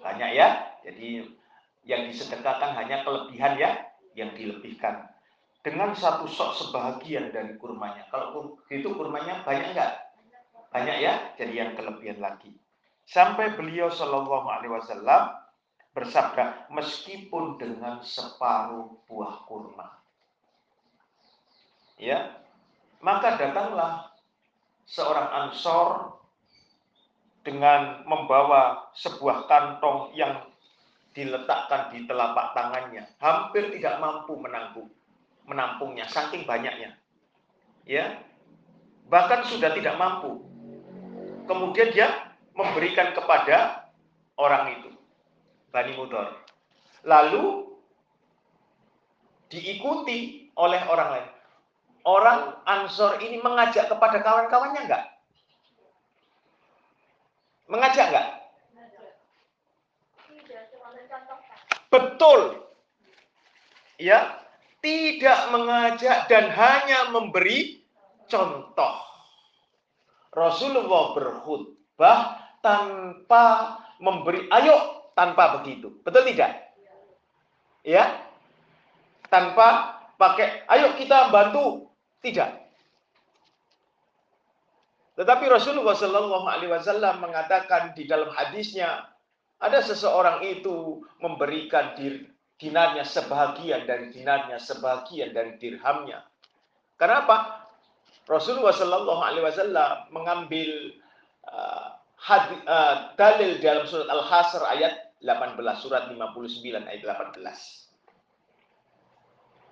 Banyak 0.01 0.31
ya. 0.39 0.49
Jadi 0.87 1.27
yang 1.85 2.07
disedekahkan 2.07 2.79
hanya 2.79 3.03
kelebihan 3.03 3.59
ya, 3.59 3.71
yang 4.15 4.31
dilebihkan. 4.39 5.11
Dengan 5.61 5.93
satu 5.93 6.25
sok 6.25 6.57
sebahagian 6.57 7.35
dari 7.35 7.59
kurmanya. 7.61 8.09
Kalau 8.09 8.57
itu 8.73 8.89
kurmanya 8.97 9.45
banyak 9.45 9.77
enggak? 9.77 10.09
Banyak 10.71 10.97
ya, 11.03 11.35
jadi 11.37 11.67
yang 11.67 11.71
kelebihan 11.75 12.23
lagi. 12.23 12.55
Sampai 13.05 13.59
beliau 13.59 13.91
Shallallahu 13.91 14.47
Alaihi 14.47 14.73
Wasallam 14.73 15.35
bersabda, 15.91 16.71
meskipun 16.71 17.59
dengan 17.59 18.03
separuh 18.03 19.03
buah 19.11 19.45
kurma. 19.47 19.99
Ya, 22.01 22.41
maka 23.05 23.37
datanglah 23.37 24.15
seorang 24.89 25.29
ansor 25.29 26.17
dengan 27.45 28.05
membawa 28.05 28.93
sebuah 28.97 29.49
kantong 29.49 30.17
yang 30.17 30.49
diletakkan 31.13 31.91
di 31.91 32.07
telapak 32.07 32.55
tangannya, 32.55 33.05
hampir 33.19 33.75
tidak 33.75 33.99
mampu 33.99 34.39
menampung 34.39 34.89
menampungnya 35.51 36.07
saking 36.07 36.47
banyaknya. 36.47 36.95
Ya. 37.83 38.23
Bahkan 39.11 39.51
sudah 39.51 39.75
tidak 39.75 39.99
mampu. 39.99 40.39
Kemudian 41.51 41.91
dia 41.91 42.31
memberikan 42.55 43.11
kepada 43.11 43.91
orang 44.39 44.79
itu, 44.79 44.95
Bani 45.71 45.93
Mudor. 45.95 46.35
Lalu 47.07 47.71
diikuti 49.51 50.51
oleh 50.55 50.83
orang 50.87 51.09
lain. 51.19 51.29
Orang 52.01 52.41
Ansor 52.65 53.21
ini 53.21 53.39
mengajak 53.45 53.91
kepada 53.91 54.25
kawan-kawannya 54.25 54.89
enggak? 54.89 55.05
Mengajak 57.71 58.07
nggak? 58.11 58.29
Betul. 61.91 62.41
Ya, 64.01 64.41
tidak 64.81 65.53
mengajak 65.53 66.25
dan 66.33 66.49
hanya 66.49 67.13
memberi 67.13 67.85
contoh. 68.33 68.95
Rasulullah 70.31 71.13
berkhutbah 71.19 72.19
tanpa 72.65 73.77
memberi 73.99 74.47
ayo 74.49 75.00
tanpa 75.21 75.61
begitu. 75.61 76.01
Betul 76.01 76.25
tidak? 76.33 76.73
Ya. 77.85 78.25
Tanpa 79.29 80.01
pakai 80.17 80.65
ayo 80.65 80.97
kita 80.97 81.29
bantu. 81.29 81.93
Tidak. 82.25 82.49
Tetapi 85.21 85.45
Rasulullah 85.53 85.93
Shallallahu 85.93 86.49
Wasallam 86.73 87.21
mengatakan 87.21 87.93
di 87.93 88.09
dalam 88.09 88.33
hadisnya 88.33 89.13
ada 89.61 89.85
seseorang 89.85 90.41
itu 90.41 91.05
memberikan 91.21 91.93
dir, 92.01 92.25
dinarnya 92.57 93.05
sebahagian 93.05 93.85
dari 93.85 94.09
dinarnya, 94.09 94.57
sebahagian 94.57 95.37
dari 95.37 95.61
dirhamnya. 95.61 96.25
Kenapa? 96.97 97.69
Rasulullah 98.25 98.73
Shallallahu 98.73 99.45
Wasallam 99.45 100.09
mengambil 100.17 100.97
uh, 101.45 102.01
had, 102.17 102.45
uh, 102.69 102.95
dalil 103.17 103.61
dalam 103.61 103.85
surat 103.89 104.09
Al-Hasr 104.09 104.61
ayat 104.65 105.10
18, 105.21 105.57
surat 105.77 106.09
59 106.09 106.89
ayat 106.89 107.01
18. 107.05 107.37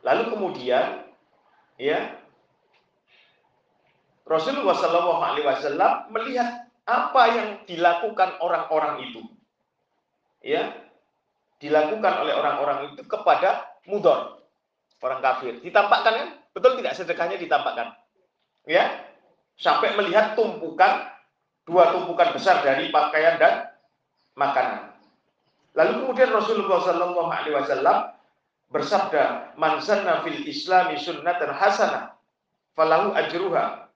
Lalu 0.05 0.23
kemudian, 0.31 1.09
ya, 1.81 1.99
Rasulullah 4.28 4.76
Shallallahu 4.76 5.21
Alaihi 5.25 5.49
Wasallam 5.49 6.12
melihat 6.12 6.69
apa 6.85 7.23
yang 7.33 7.49
dilakukan 7.64 8.37
orang-orang 8.45 9.09
itu, 9.09 9.25
ya, 10.45 10.76
dilakukan 11.59 12.12
oleh 12.23 12.35
orang-orang 12.37 12.93
itu 12.93 13.02
kepada 13.09 13.67
mudor, 13.88 14.45
orang 15.00 15.21
kafir. 15.25 15.59
Ditampakkan 15.64 16.12
kan? 16.12 16.28
Betul 16.52 16.76
tidak 16.78 16.95
sedekahnya 16.95 17.40
ditampakkan? 17.40 17.97
Ya, 18.69 19.00
sampai 19.57 19.97
melihat 19.97 20.37
tumpukan 20.37 21.09
dua 21.69 21.93
tumpukan 21.93 22.33
besar 22.33 22.64
dari 22.64 22.88
pakaian 22.88 23.37
dan 23.37 23.69
makanan. 24.38 24.88
Lalu 25.77 25.91
kemudian 26.05 26.31
Rasulullah 26.33 26.79
Shallallahu 26.85 27.29
Alaihi 27.29 27.55
Wasallam 27.57 27.99
bersabda, 28.73 29.55
"Man 29.61 29.81
sanna 29.85 30.25
fil 30.25 30.45
Islami 30.49 30.97
sunnatan 30.97 31.53
hasanah, 31.53 32.17
falahu 32.77 33.13
ajruha." 33.17 33.89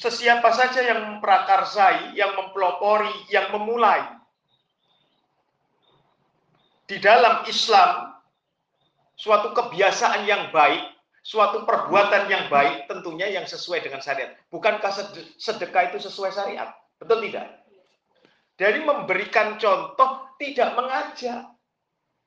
Sesiapa 0.00 0.48
saja 0.56 0.80
yang 0.80 1.00
memprakarsai, 1.12 2.16
yang 2.16 2.32
mempelopori, 2.32 3.12
yang 3.28 3.52
memulai 3.52 4.00
di 6.88 6.96
dalam 6.98 7.44
Islam 7.46 8.16
suatu 9.14 9.52
kebiasaan 9.52 10.24
yang 10.24 10.48
baik, 10.50 10.80
suatu 11.20 11.68
perbuatan 11.68 12.26
yang 12.32 12.48
baik 12.48 12.88
tentunya 12.88 13.28
yang 13.28 13.44
sesuai 13.44 13.84
dengan 13.84 14.00
syariat. 14.00 14.32
Bukankah 14.48 14.88
sedekah 15.36 15.92
itu 15.92 16.00
sesuai 16.08 16.32
syariat? 16.32 16.72
Betul 16.96 17.28
tidak? 17.28 17.59
Dari 18.60 18.84
memberikan 18.84 19.56
contoh 19.56 20.36
tidak 20.36 20.76
mengajak. 20.76 21.48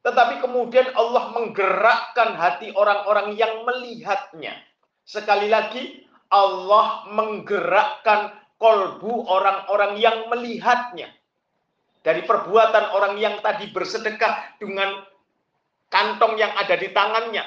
Tetapi 0.01 0.41
kemudian 0.41 0.89
Allah 0.97 1.29
menggerakkan 1.29 2.33
hati 2.33 2.73
orang-orang 2.73 3.37
yang 3.37 3.61
melihatnya. 3.61 4.57
Sekali 5.05 5.45
lagi, 5.45 6.09
Allah 6.33 7.05
menggerakkan 7.13 8.33
kolbu 8.57 9.29
orang-orang 9.29 10.01
yang 10.01 10.25
melihatnya. 10.33 11.13
Dari 12.01 12.25
perbuatan 12.25 12.97
orang 12.97 13.21
yang 13.21 13.37
tadi 13.45 13.69
bersedekah 13.69 14.57
dengan 14.57 15.05
kantong 15.93 16.33
yang 16.41 16.49
ada 16.57 16.73
di 16.81 16.89
tangannya. 16.89 17.45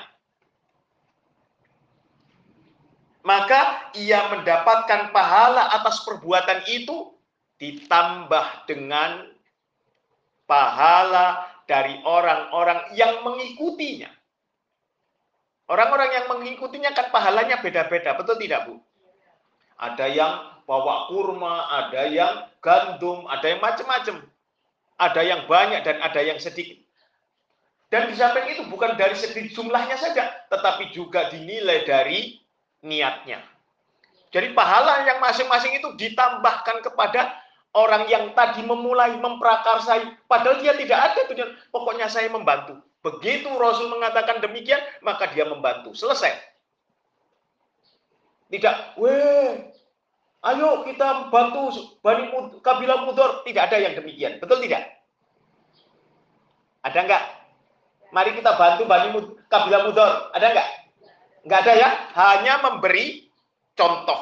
Maka 3.27 3.91
ia 3.99 4.31
mendapatkan 4.31 5.11
pahala 5.11 5.75
atas 5.75 6.07
perbuatan 6.07 6.63
itu 6.71 7.16
ditambah 7.57 8.69
dengan 8.69 9.25
pahala 10.45 11.45
dari 11.67 11.99
orang-orang 12.07 12.95
yang 12.95 13.25
mengikutinya. 13.27 14.13
Orang-orang 15.67 16.15
yang 16.15 16.27
mengikutinya 16.31 16.95
kan 16.95 17.11
pahalanya 17.11 17.59
beda-beda, 17.59 18.15
betul 18.15 18.39
tidak 18.39 18.71
Bu? 18.71 18.79
Ada 19.77 20.07
yang 20.07 20.33
bawa 20.65 21.11
kurma, 21.11 21.67
ada 21.83 22.07
yang 22.07 22.47
gandum, 22.63 23.27
ada 23.27 23.47
yang 23.51 23.59
macam-macam. 23.59 24.23
Ada 24.97 25.21
yang 25.27 25.45
banyak 25.45 25.85
dan 25.85 26.01
ada 26.01 26.21
yang 26.23 26.39
sedikit. 26.41 26.81
Dan 27.87 28.11
di 28.11 28.15
samping 28.19 28.51
itu 28.51 28.63
bukan 28.67 28.99
dari 28.99 29.15
segi 29.15 29.53
jumlahnya 29.53 29.95
saja, 30.01 30.47
tetapi 30.51 30.91
juga 30.91 31.29
dinilai 31.31 31.87
dari 31.87 32.41
niatnya. 32.83 33.43
Jadi 34.35 34.57
pahala 34.57 35.07
yang 35.07 35.23
masing-masing 35.23 35.79
itu 35.79 35.89
ditambahkan 35.95 36.83
kepada 36.83 37.46
orang 37.77 38.09
yang 38.09 38.33
tadi 38.33 38.65
memulai 38.65 39.21
memprakarsai, 39.21 40.25
padahal 40.25 40.65
dia 40.65 40.73
tidak 40.73 40.97
ada 40.97 41.21
tujuan. 41.29 41.51
Pokoknya 41.69 42.09
saya 42.09 42.33
membantu. 42.33 42.81
Begitu 43.05 43.47
Rasul 43.55 43.93
mengatakan 43.93 44.41
demikian, 44.41 44.81
maka 45.05 45.29
dia 45.31 45.45
membantu. 45.45 45.93
Selesai. 45.93 46.33
Tidak, 48.49 48.97
weh, 48.97 49.75
ayo 50.43 50.87
kita 50.89 51.29
bantu 51.29 51.71
Bani 52.01 52.33
Kabilah 52.65 53.05
Mudor. 53.05 53.45
Tidak 53.45 53.63
ada 53.63 53.77
yang 53.77 53.95
demikian. 53.95 54.41
Betul 54.41 54.65
tidak? 54.65 54.97
Ada 56.83 56.99
enggak? 57.03 57.23
Mari 58.15 58.31
kita 58.39 58.55
bantu 58.55 58.87
Bani 58.87 59.09
Mud, 59.13 59.27
Kabilah 59.51 59.83
Mudor. 59.85 60.31
Ada 60.33 60.47
enggak? 60.55 60.69
Enggak 61.45 61.61
ada 61.67 61.73
ya? 61.75 61.89
Hanya 62.15 62.55
memberi 62.63 63.29
contoh. 63.77 64.19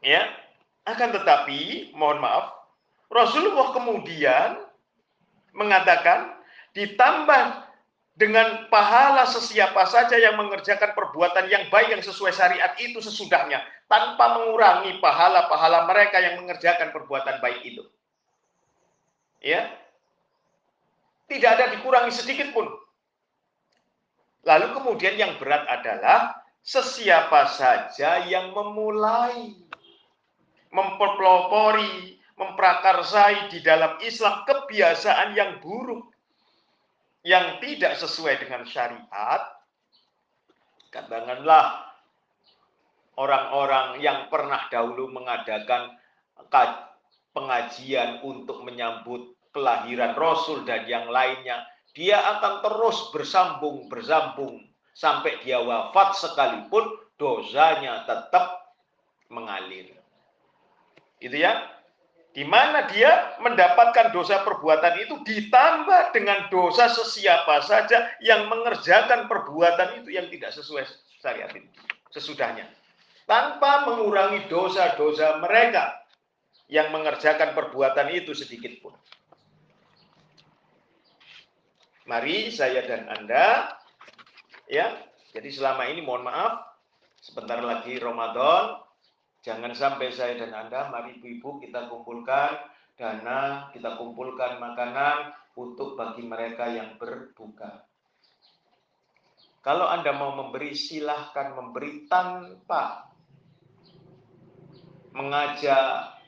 Ya. 0.00 0.45
Akan 0.86 1.10
tetapi, 1.10 1.90
mohon 1.98 2.22
maaf, 2.22 2.54
Rasulullah 3.10 3.74
kemudian 3.74 4.62
mengatakan 5.50 6.38
ditambah 6.78 7.66
dengan 8.16 8.70
pahala 8.72 9.28
sesiapa 9.28 9.84
saja 9.84 10.16
yang 10.16 10.40
mengerjakan 10.40 10.96
perbuatan 10.96 11.52
yang 11.52 11.68
baik 11.68 11.92
yang 11.92 12.00
sesuai 12.00 12.32
syariat 12.32 12.72
itu 12.80 12.96
sesudahnya 13.02 13.60
tanpa 13.92 14.40
mengurangi 14.40 14.96
pahala-pahala 15.04 15.84
mereka 15.84 16.16
yang 16.22 16.40
mengerjakan 16.40 16.96
perbuatan 16.96 17.42
baik 17.44 17.60
itu. 17.66 17.84
Ya, 19.44 19.68
tidak 21.28 21.50
ada 21.60 21.64
dikurangi 21.76 22.14
sedikit 22.14 22.56
pun. 22.56 22.66
Lalu 24.48 24.66
kemudian 24.78 25.18
yang 25.18 25.36
berat 25.36 25.66
adalah 25.68 26.40
sesiapa 26.64 27.52
saja 27.52 28.24
yang 28.24 28.54
memulai 28.56 29.54
mempelopori, 30.76 32.20
memprakarsai 32.36 33.48
di 33.48 33.64
dalam 33.64 33.96
Islam 34.04 34.44
kebiasaan 34.44 35.32
yang 35.32 35.64
buruk 35.64 36.12
yang 37.24 37.58
tidak 37.58 37.96
sesuai 37.96 38.44
dengan 38.44 38.62
syariat, 38.68 39.42
katakanlah 40.92 41.96
orang-orang 43.16 43.98
yang 44.04 44.28
pernah 44.28 44.68
dahulu 44.68 45.10
mengadakan 45.10 45.96
pengajian 47.32 48.20
untuk 48.22 48.62
menyambut 48.62 49.34
kelahiran 49.50 50.12
Rasul 50.12 50.68
dan 50.68 50.84
yang 50.84 51.08
lainnya, 51.08 51.64
dia 51.96 52.20
akan 52.36 52.60
terus 52.60 53.08
bersambung 53.08 53.88
bersambung 53.88 54.60
sampai 54.92 55.40
dia 55.40 55.56
wafat 55.64 56.12
sekalipun 56.20 56.84
dosanya 57.16 58.04
tetap 58.04 58.76
mengalir. 59.32 59.95
Gitu 61.26 61.42
ya. 61.42 61.74
Di 62.30 62.46
mana 62.46 62.86
dia 62.86 63.34
mendapatkan 63.42 64.14
dosa 64.14 64.46
perbuatan 64.46 64.94
itu 65.02 65.18
ditambah 65.26 66.14
dengan 66.14 66.46
dosa 66.52 66.86
sesiapa 66.86 67.64
saja 67.66 68.12
yang 68.22 68.46
mengerjakan 68.46 69.26
perbuatan 69.26 70.04
itu 70.04 70.14
yang 70.14 70.30
tidak 70.30 70.52
sesuai 70.54 70.84
syariat 71.18 71.50
itu 71.50 71.66
sesudahnya. 72.14 72.68
Tanpa 73.26 73.88
mengurangi 73.90 74.46
dosa-dosa 74.46 75.42
mereka 75.42 75.96
yang 76.70 76.92
mengerjakan 76.94 77.56
perbuatan 77.56 78.14
itu 78.14 78.36
sedikit 78.36 78.70
pun. 78.84 78.94
Mari 82.06 82.54
saya 82.54 82.86
dan 82.86 83.10
Anda 83.10 83.74
ya. 84.70 84.94
Jadi 85.34 85.50
selama 85.56 85.88
ini 85.90 86.04
mohon 86.04 86.22
maaf 86.22 86.64
sebentar 87.18 87.58
lagi 87.64 87.98
Ramadan 87.98 88.85
jangan 89.46 89.70
sampai 89.70 90.10
saya 90.10 90.34
dan 90.34 90.50
Anda 90.50 90.90
mari 90.90 91.22
ibu-ibu 91.22 91.62
kita 91.62 91.86
kumpulkan 91.86 92.66
dana, 92.98 93.70
kita 93.70 93.94
kumpulkan 93.94 94.58
makanan 94.58 95.30
untuk 95.54 95.94
bagi 95.94 96.26
mereka 96.26 96.66
yang 96.66 96.98
berbuka. 96.98 97.86
Kalau 99.62 99.86
Anda 99.86 100.10
mau 100.18 100.34
memberi 100.34 100.74
silahkan 100.74 101.54
memberi 101.54 102.10
tanpa 102.10 103.14
mengajak 105.14 106.18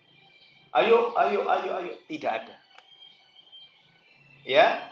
ayo 0.79 1.11
ayo 1.19 1.41
ayo 1.51 1.71
ayo 1.83 1.93
tidak 2.07 2.47
ada. 2.47 2.57
Ya, 4.49 4.89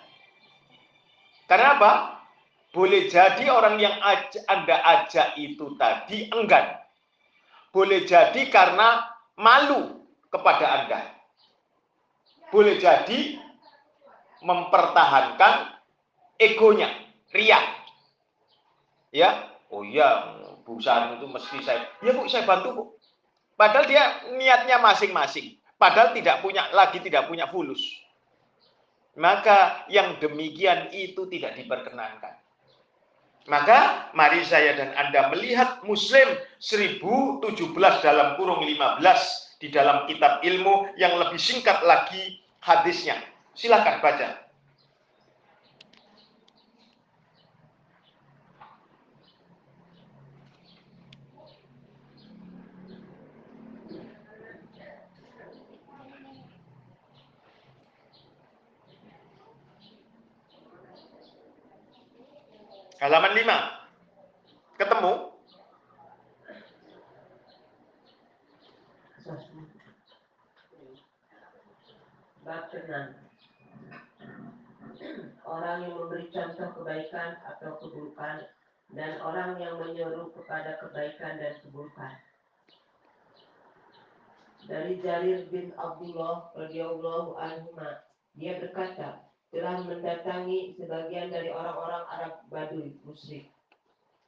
karena 1.49 1.79
apa? 1.81 1.93
Boleh 2.75 3.09
jadi 3.09 3.49
orang 3.49 3.81
yang 3.81 3.97
Anda 4.51 4.77
ajak 4.85 5.39
itu 5.41 5.79
tadi 5.81 6.29
enggan. 6.29 6.86
Boleh 7.77 8.09
jadi 8.09 8.49
karena 8.49 9.05
malu 9.37 10.01
kepada 10.33 10.81
Anda. 10.81 11.01
Boleh 12.49 12.81
jadi 12.81 13.37
mempertahankan 14.41 15.77
egonya, 16.41 16.89
riak. 17.37 17.65
Ya, 19.12 19.53
oh 19.69 19.85
iya, 19.85 20.41
Bu 20.65 20.81
itu 20.81 21.27
mesti 21.29 21.61
saya, 21.61 21.85
ya 22.01 22.17
Bu 22.17 22.25
saya 22.33 22.49
bantu 22.49 22.69
Bu. 22.73 22.83
Padahal 23.61 23.85
dia 23.85 24.25
niatnya 24.41 24.81
masing-masing. 24.81 25.61
Padahal 25.77 26.17
tidak 26.17 26.41
punya 26.41 26.73
lagi 26.73 27.05
tidak 27.05 27.29
punya 27.29 27.45
fulus 27.53 27.81
maka 29.17 29.89
yang 29.89 30.21
demikian 30.21 30.93
itu 30.93 31.25
tidak 31.33 31.57
diperkenankan. 31.57 32.37
Maka 33.47 34.11
mari 34.15 34.43
saya 34.43 34.75
dan 34.75 34.91
Anda 34.99 35.31
melihat 35.31 35.83
Muslim 35.87 36.27
1017 36.59 37.43
dalam 38.03 38.35
kurung 38.35 38.67
15 38.67 39.03
di 39.63 39.69
dalam 39.71 40.05
kitab 40.11 40.43
ilmu 40.43 40.91
yang 40.99 41.15
lebih 41.15 41.39
singkat 41.39 41.79
lagi 41.87 42.43
hadisnya. 42.61 43.17
Silakan 43.55 44.03
baca. 44.03 44.46
Halaman 62.97 63.37
5. 63.37 64.81
Ketemu? 64.81 65.15
Bab 72.47 72.73
Orang 75.45 75.79
yang 75.85 75.93
memberi 75.93 76.25
contoh 76.33 76.69
kebaikan 76.73 77.37
atau 77.45 77.77
keburukan 77.85 78.49
dan 78.97 79.13
orang 79.21 79.61
yang 79.61 79.77
menyuruh 79.77 80.33
kepada 80.33 80.81
kebaikan 80.81 81.37
dan 81.37 81.53
keburukan. 81.61 82.17
Dari 84.65 85.05
Jarir 85.05 85.45
bin 85.53 85.77
Abdullah 85.77 86.49
radhiyallahu 86.57 87.37
anhu, 87.37 87.77
dia 88.41 88.57
berkata, 88.57 89.26
telah 89.55 89.79
mendatangi 89.83 90.75
sebagian 90.75 91.31
dari 91.31 91.51
orang-orang 91.55 92.05
Arab 92.11 92.33
Baduy 92.51 92.99
musyrik 93.07 93.47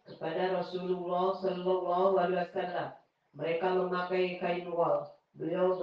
kepada 0.09 0.57
Rasulullah 0.57 1.37
Shallallahu 1.37 2.17
Alaihi 2.17 2.41
Wasallam. 2.49 2.89
Mereka 3.37 3.67
memakai 3.77 4.41
kain 4.41 4.67
wal. 4.73 5.05
Beliau 5.37 5.77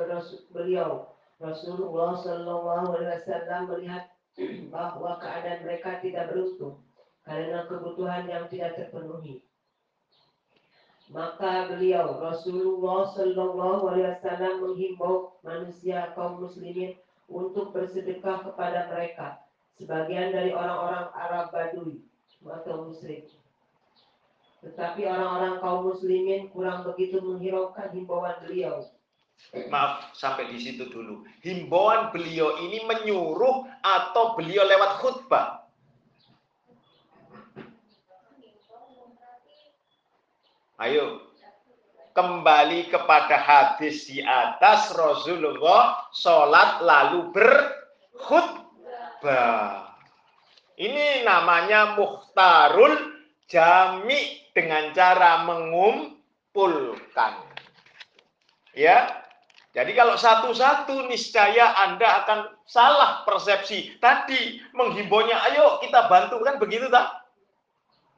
beliau 0.50 1.14
Rasulullah 1.38 2.18
Shallallahu 2.18 2.88
Alaihi 2.98 3.22
Wasallam 3.22 3.62
melihat 3.70 4.04
bahwa 4.74 5.22
keadaan 5.22 5.64
mereka 5.64 6.02
tidak 6.02 6.34
beruntung 6.34 6.82
karena 7.24 7.70
kebutuhan 7.70 8.26
yang 8.26 8.50
tidak 8.50 8.76
terpenuhi. 8.76 9.46
Maka 11.14 11.70
beliau 11.70 12.18
Rasulullah 12.18 13.06
Shallallahu 13.14 13.94
Alaihi 13.94 14.10
Wasallam 14.10 14.54
menghimbau 14.66 15.38
manusia 15.46 16.12
kaum 16.18 16.42
muslimin 16.42 16.98
untuk 17.26 17.74
bersedekah 17.74 18.46
kepada 18.46 18.92
mereka, 18.94 19.42
sebagian 19.78 20.34
dari 20.34 20.54
orang-orang 20.54 21.10
Arab 21.14 21.50
Badui 21.50 22.06
atau 22.46 22.90
musyrik. 22.90 23.30
Tetapi 24.62 25.06
orang-orang 25.06 25.62
kaum 25.62 25.94
muslimin 25.94 26.50
kurang 26.50 26.86
begitu 26.86 27.22
menghiraukan 27.22 27.94
himbauan 27.94 28.38
beliau 28.42 28.90
Maaf, 29.70 30.16
sampai 30.18 30.50
di 30.50 30.58
situ 30.58 30.90
dulu. 30.90 31.22
Himbauan 31.44 32.10
beliau 32.10 32.60
ini 32.66 32.82
menyuruh 32.88 33.68
atau 33.84 34.34
beliau 34.34 34.64
lewat 34.66 34.92
khutbah? 35.04 35.70
Ayo, 40.76 41.25
kembali 42.16 42.88
kepada 42.88 43.36
hadis 43.36 44.08
di 44.08 44.24
atas 44.24 44.96
Rasulullah 44.96 46.08
sholat 46.16 46.80
lalu 46.80 47.28
berkhutbah. 48.16 48.64
Ini 50.80 51.28
namanya 51.28 52.00
muhtarul 52.00 53.20
jami 53.52 54.40
dengan 54.56 54.96
cara 54.96 55.44
mengumpulkan. 55.44 57.36
Ya, 58.76 59.24
jadi 59.76 59.92
kalau 59.92 60.16
satu-satu 60.16 61.12
niscaya 61.12 61.76
Anda 61.84 62.24
akan 62.24 62.48
salah 62.64 63.28
persepsi. 63.28 64.00
Tadi 64.00 64.64
menghimbaunya, 64.72 65.36
ayo 65.52 65.84
kita 65.84 66.08
bantu 66.08 66.40
kan 66.48 66.56
begitu 66.60 66.88
tak? 66.88 67.28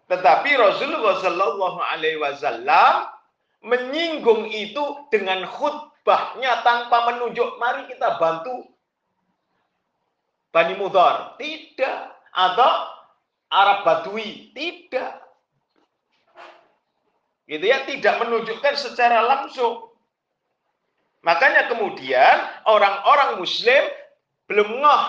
Tetapi 0.08 0.54
Rasulullah 0.54 1.18
Shallallahu 1.18 1.82
Alaihi 1.82 2.22
Wasallam 2.22 3.17
menyinggung 3.66 4.50
itu 4.50 5.10
dengan 5.10 5.46
khutbahnya 5.48 6.62
tanpa 6.62 7.14
menunjuk, 7.14 7.58
mari 7.58 7.90
kita 7.90 8.18
bantu 8.22 8.78
Bani 10.58 10.74
Mudar. 10.74 11.38
Tidak. 11.38 12.00
Atau 12.34 12.72
Arab 13.54 13.86
Badui. 13.86 14.50
Tidak. 14.58 15.14
Gitu 17.48 17.64
ya, 17.64 17.88
tidak 17.88 18.16
menunjukkan 18.20 18.76
secara 18.76 19.24
langsung. 19.24 19.88
Makanya 21.24 21.72
kemudian 21.72 22.36
orang-orang 22.68 23.40
muslim 23.40 23.84
belum 24.52 24.84
ngoh. 24.84 25.04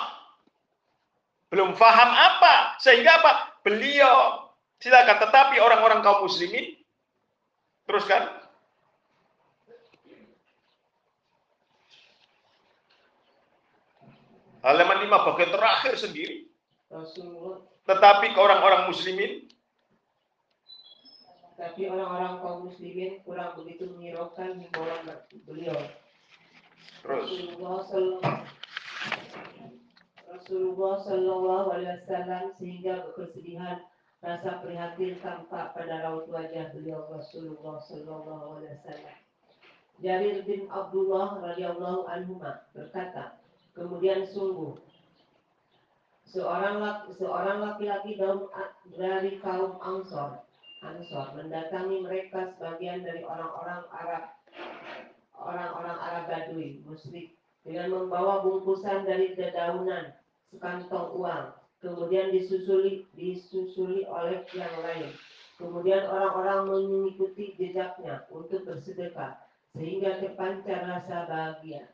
Belum 1.50 1.74
paham 1.74 2.10
apa. 2.12 2.78
Sehingga 2.84 3.24
apa? 3.24 3.58
Beliau. 3.64 4.52
Silakan. 4.78 5.18
Tetapi 5.18 5.58
orang-orang 5.58 6.04
kaum 6.04 6.28
muslimin. 6.28 6.77
Teruskan. 7.88 8.22
Halaman 14.60 15.08
5 15.08 15.26
bagian 15.32 15.50
terakhir 15.56 15.94
sendiri. 15.96 16.52
Tetapi 17.88 18.26
ke 18.36 18.38
orang-orang 18.38 18.92
muslimin 18.92 19.48
tapi 21.58 21.90
orang-orang 21.90 22.38
kaum 22.38 22.70
muslimin 22.70 23.18
kurang 23.26 23.58
begitu 23.58 23.90
menghiraukan 23.90 24.62
himbauan 24.62 25.02
beliau. 25.42 25.74
Terus. 27.02 27.50
Rasulullah 30.28 31.02
Shallallahu 31.02 31.68
Alaihi 31.74 31.98
Wasallam 31.98 32.54
sehingga 32.54 33.10
berkesedihan 33.10 33.82
rasa 34.18 34.58
prihatin 34.62 35.14
tampak 35.22 35.78
pada 35.78 36.02
raut 36.02 36.26
wajah 36.26 36.74
beliau 36.74 37.06
Rasulullah 37.06 37.78
Shallallahu 37.86 38.58
Alaihi 38.58 38.74
Wasallam. 38.82 39.18
Jarir 39.98 40.36
bin 40.46 40.70
Abdullah 40.70 41.42
radhiyallahu 41.42 42.06
anhu 42.06 42.38
berkata, 42.74 43.38
kemudian 43.74 44.26
sungguh 44.26 44.78
seorang 46.30 46.78
laki, 46.78 47.18
seorang 47.18 47.58
laki-laki 47.62 48.14
dari 48.94 49.42
kaum 49.42 49.78
Ansor 49.82 50.42
Ansor 50.86 51.34
mendatangi 51.34 52.06
mereka 52.06 52.54
sebagian 52.54 53.02
dari 53.02 53.26
orang-orang 53.26 53.82
Arab 53.90 54.38
orang-orang 55.38 55.98
Arab 55.98 56.24
Badui, 56.30 56.82
musyrik, 56.86 57.34
dengan 57.62 57.94
membawa 57.94 58.42
bungkusan 58.42 59.06
dari 59.06 59.34
dedaunan, 59.34 60.14
sekantong 60.50 61.14
uang, 61.14 61.57
kemudian 61.78 62.34
disusuli 62.34 63.06
disusuli 63.14 64.06
oleh 64.06 64.42
yang 64.54 64.74
lain. 64.82 65.10
Kemudian 65.58 66.06
orang-orang 66.06 66.70
mengikuti 66.70 67.58
jejaknya 67.58 68.22
untuk 68.30 68.62
bersedekah, 68.62 69.42
sehingga 69.74 70.22
terpancar 70.22 70.86
rasa 70.86 71.26
bahagia. 71.26 71.90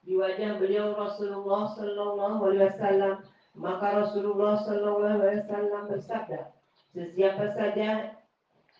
Di 0.00 0.16
wajah 0.16 0.56
beliau 0.56 0.96
Rasulullah 0.96 1.68
Sallallahu 1.76 2.40
Alaihi 2.48 2.72
Wasallam, 2.72 3.14
maka 3.60 3.86
Rasulullah 4.00 4.56
Sallallahu 4.64 5.20
Alaihi 5.20 5.44
Wasallam 5.44 5.82
bersabda, 5.92 6.40
sesiapa 6.96 7.44
saja 7.52 8.16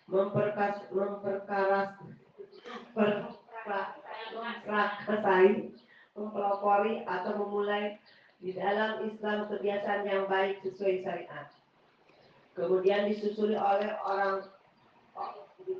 memperkas, 0.09 0.87
memperkaras 0.89 2.01
per, 2.97 3.29
memprakasai, 4.33 5.75
mempelopori 6.17 7.05
atau 7.05 7.33
memulai 7.45 7.99
di 8.41 8.46
dalam 8.57 9.05
Islam 9.05 9.53
kebiasaan 9.53 10.09
yang 10.09 10.25
baik 10.27 10.65
sesuai 10.65 11.05
syariat. 11.05 11.53
Kemudian 12.57 13.13
disusuli 13.13 13.53
oleh 13.53 13.93
orang 14.01 14.49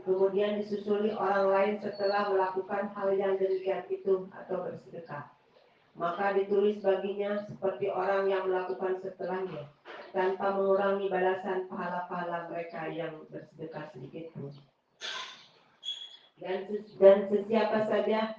kemudian 0.05 0.61
disusuli 0.61 1.17
orang 1.17 1.49
lain 1.49 1.75
setelah 1.81 2.29
melakukan 2.29 2.93
hal 2.93 3.09
yang 3.17 3.41
demikian 3.41 3.89
itu 3.89 4.29
atau 4.29 4.57
bersedekah. 4.69 5.33
Maka 5.97 6.37
ditulis 6.37 6.85
baginya 6.85 7.41
seperti 7.49 7.89
orang 7.89 8.29
yang 8.29 8.45
melakukan 8.45 9.01
setelahnya 9.01 9.73
tanpa 10.13 10.53
mengurangi 10.53 11.09
balasan 11.09 11.65
pahala-pahala 11.73 12.53
mereka 12.53 12.93
yang 12.93 13.17
bersedekah 13.33 13.89
sedikit 13.97 14.29
pun 14.37 14.53
dan 16.37 16.69
dan 17.01 17.17
sesiapa 17.33 17.89
saja 17.89 18.37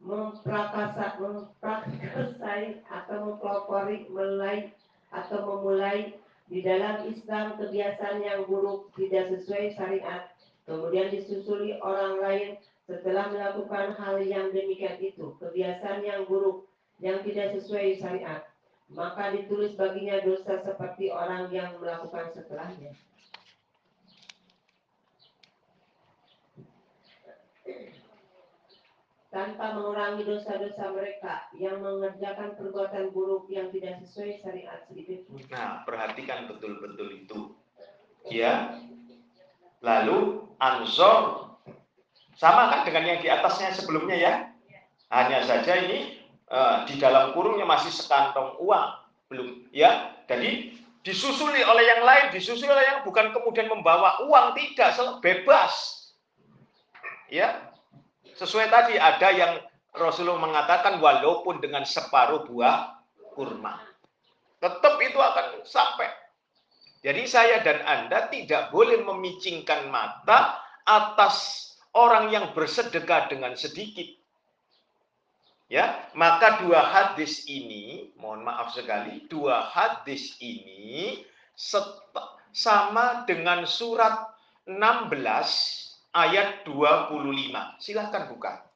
memprakasa 0.00 1.20
memprakasai 1.20 2.80
atau 2.88 3.16
mempelopori 3.28 4.08
mulai 4.08 4.72
atau 5.12 5.44
memulai 5.44 6.16
di 6.48 6.64
dalam 6.64 7.04
Islam 7.06 7.60
kebiasaan 7.60 8.24
yang 8.24 8.48
buruk 8.48 8.90
tidak 8.96 9.28
sesuai 9.36 9.76
syariat. 9.76 10.32
Kemudian 10.64 11.12
disusuli 11.12 11.76
orang 11.84 12.18
lain 12.18 12.48
setelah 12.88 13.30
melakukan 13.30 13.94
hal 14.00 14.18
yang 14.24 14.50
demikian 14.50 14.98
itu 14.98 15.36
kebiasaan 15.38 16.02
yang 16.02 16.24
buruk 16.26 16.66
yang 16.98 17.20
tidak 17.22 17.54
sesuai 17.60 18.00
syariat. 18.00 18.48
Maka 18.90 19.30
ditulis 19.36 19.78
baginya 19.78 20.18
dosa 20.26 20.58
seperti 20.66 21.14
orang 21.14 21.46
yang 21.54 21.78
melakukan 21.78 22.34
setelahnya 22.34 22.90
tanpa 29.30 29.78
mengurangi 29.78 30.26
dosa-dosa 30.26 30.90
mereka 30.90 31.46
yang 31.54 31.78
mengerjakan 31.78 32.58
perbuatan 32.58 33.14
buruk 33.14 33.46
yang 33.46 33.70
tidak 33.70 34.02
sesuai 34.02 34.42
syariat 34.42 34.82
sedikit. 34.90 35.22
Nah, 35.46 35.86
perhatikan 35.86 36.50
betul-betul 36.50 37.08
itu. 37.14 37.38
Ya. 38.26 38.74
Lalu 39.80 40.44
Ansor 40.60 41.48
sama 42.36 42.68
kan 42.68 42.84
dengan 42.84 43.06
yang 43.06 43.18
di 43.22 43.30
atasnya 43.30 43.70
sebelumnya 43.72 44.18
ya. 44.18 44.32
Hanya 45.10 45.46
saja 45.46 45.78
ini 45.78 46.20
uh, 46.50 46.86
di 46.86 46.98
dalam 46.98 47.34
kurungnya 47.34 47.66
masih 47.66 47.90
sekantong 47.90 48.58
uang, 48.58 48.88
belum 49.30 49.48
ya. 49.70 50.10
Jadi 50.26 50.74
disusuli 51.06 51.62
oleh 51.62 51.84
yang 51.86 52.02
lain, 52.02 52.34
disusuli 52.34 52.70
oleh 52.70 52.82
yang 52.82 53.00
bukan 53.06 53.30
kemudian 53.30 53.70
membawa 53.70 54.22
uang, 54.26 54.58
tidak 54.58 54.94
bebas. 55.22 55.96
Ya, 57.30 57.69
Sesuai 58.40 58.72
tadi 58.72 58.96
ada 58.96 59.28
yang 59.36 59.60
Rasulullah 59.92 60.40
mengatakan 60.40 60.96
walaupun 60.96 61.60
dengan 61.60 61.84
separuh 61.84 62.48
buah 62.48 63.04
kurma. 63.36 63.76
Tetap 64.56 64.96
itu 65.04 65.20
akan 65.20 65.60
sampai. 65.68 66.08
Jadi 67.04 67.28
saya 67.28 67.60
dan 67.60 67.84
Anda 67.84 68.32
tidak 68.32 68.72
boleh 68.72 69.04
memicingkan 69.04 69.92
mata 69.92 70.56
atas 70.88 71.68
orang 71.92 72.32
yang 72.32 72.56
bersedekah 72.56 73.28
dengan 73.28 73.52
sedikit. 73.60 74.08
Ya, 75.68 76.08
maka 76.16 76.64
dua 76.64 76.80
hadis 76.80 77.44
ini, 77.44 78.10
mohon 78.16 78.42
maaf 78.42 78.72
sekali, 78.72 79.28
dua 79.28 79.68
hadis 79.68 80.40
ini 80.40 81.28
sama 82.56 83.22
dengan 83.28 83.68
surat 83.68 84.32
16 84.64 85.89
ayat 86.10 86.66
25. 86.66 87.78
Silahkan 87.78 88.26
buka. 88.30 88.66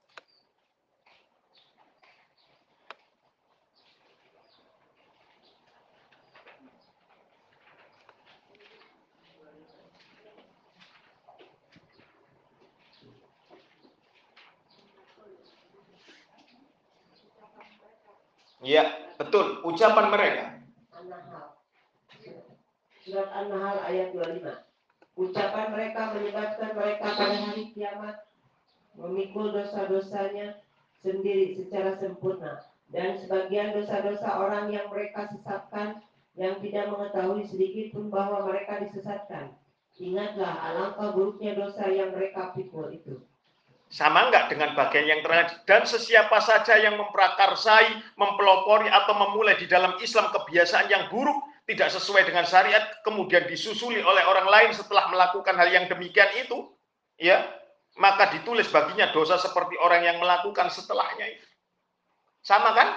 Ya, 18.64 18.88
betul. 19.20 19.60
Ucapan 19.68 20.08
mereka. 20.08 20.44
Surat 23.04 23.28
An-Nahl 23.36 23.76
ayat 23.84 24.16
25. 24.16 24.73
Ucapan 25.14 25.70
mereka 25.70 26.10
menyebabkan 26.10 26.74
mereka 26.74 27.06
pada 27.14 27.38
hari 27.38 27.70
kiamat 27.70 28.26
memikul 28.98 29.54
dosa-dosanya 29.54 30.58
sendiri 31.06 31.54
secara 31.54 31.94
sempurna 32.02 32.66
dan 32.90 33.18
sebagian 33.22 33.74
dosa-dosa 33.78 34.26
orang 34.26 34.74
yang 34.74 34.90
mereka 34.90 35.30
sesatkan 35.30 36.02
yang 36.34 36.58
tidak 36.58 36.90
mengetahui 36.90 37.46
sedikit 37.46 37.94
pun 37.94 38.10
bahwa 38.10 38.42
mereka 38.50 38.82
disesatkan. 38.82 39.54
Ingatlah 39.94 40.50
alangkah 40.58 41.14
buruknya 41.14 41.54
dosa 41.54 41.86
yang 41.86 42.10
mereka 42.10 42.50
pikul 42.50 42.90
itu. 42.90 43.22
Sama 43.94 44.26
enggak 44.26 44.50
dengan 44.50 44.74
bagian 44.74 45.06
yang 45.06 45.22
terakhir? 45.22 45.62
Dan 45.70 45.86
sesiapa 45.86 46.42
saja 46.42 46.74
yang 46.82 46.98
memprakarsai, 46.98 48.02
mempelopori 48.18 48.90
atau 48.90 49.14
memulai 49.14 49.54
di 49.54 49.70
dalam 49.70 49.94
Islam 50.02 50.34
kebiasaan 50.34 50.90
yang 50.90 51.06
buruk, 51.14 51.38
tidak 51.64 51.88
sesuai 51.92 52.28
dengan 52.28 52.44
syariat, 52.44 53.00
kemudian 53.02 53.48
disusuli 53.48 54.00
oleh 54.04 54.24
orang 54.28 54.48
lain 54.48 54.70
setelah 54.76 55.08
melakukan 55.08 55.56
hal 55.56 55.68
yang 55.72 55.88
demikian 55.88 56.28
itu, 56.36 56.68
ya, 57.16 57.40
maka 57.96 58.32
ditulis 58.36 58.68
baginya 58.68 59.08
dosa 59.16 59.40
seperti 59.40 59.78
orang 59.80 60.04
yang 60.04 60.16
melakukan 60.20 60.68
setelahnya 60.68 61.40
itu. 61.40 61.46
Sama 62.44 62.76
kan? 62.76 62.88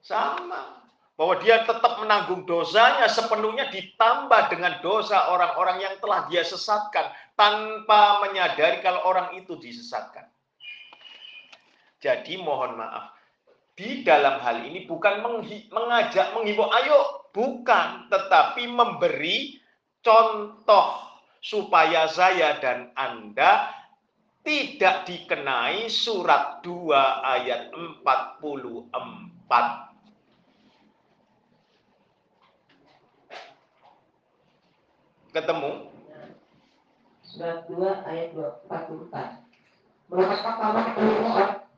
Sama 0.00 0.80
bahwa 1.20 1.36
dia 1.36 1.68
tetap 1.68 2.00
menanggung 2.00 2.48
dosanya 2.48 3.04
sepenuhnya 3.04 3.68
ditambah 3.68 4.48
dengan 4.48 4.80
dosa 4.80 5.28
orang-orang 5.28 5.84
yang 5.84 5.94
telah 6.00 6.24
dia 6.32 6.40
sesatkan 6.40 7.12
tanpa 7.36 8.24
menyadari 8.24 8.80
kalau 8.80 9.04
orang 9.04 9.36
itu 9.36 9.52
disesatkan. 9.60 10.24
Jadi 12.00 12.40
mohon 12.40 12.80
maaf, 12.80 13.12
di 13.80 14.04
dalam 14.04 14.44
hal 14.44 14.60
ini 14.60 14.84
bukan 14.84 15.24
mengajak 15.72 16.36
menghimbau 16.36 16.68
ayo, 16.68 17.32
bukan, 17.32 18.12
tetapi 18.12 18.68
memberi 18.68 19.56
contoh 20.04 21.00
supaya 21.40 22.04
saya 22.04 22.60
dan 22.60 22.92
Anda 22.92 23.72
tidak 24.44 25.08
dikenai 25.08 25.88
surat 25.88 26.60
2 26.60 26.92
ayat 27.24 27.72
44 27.72 28.92
ketemu? 35.32 35.88
Surat 37.24 37.64
2 37.64 37.80
ayat 37.80 38.28
44. 38.36 39.40
Mengapa 40.12 40.50
kamu 40.60 40.80
menyuruh 41.00 41.69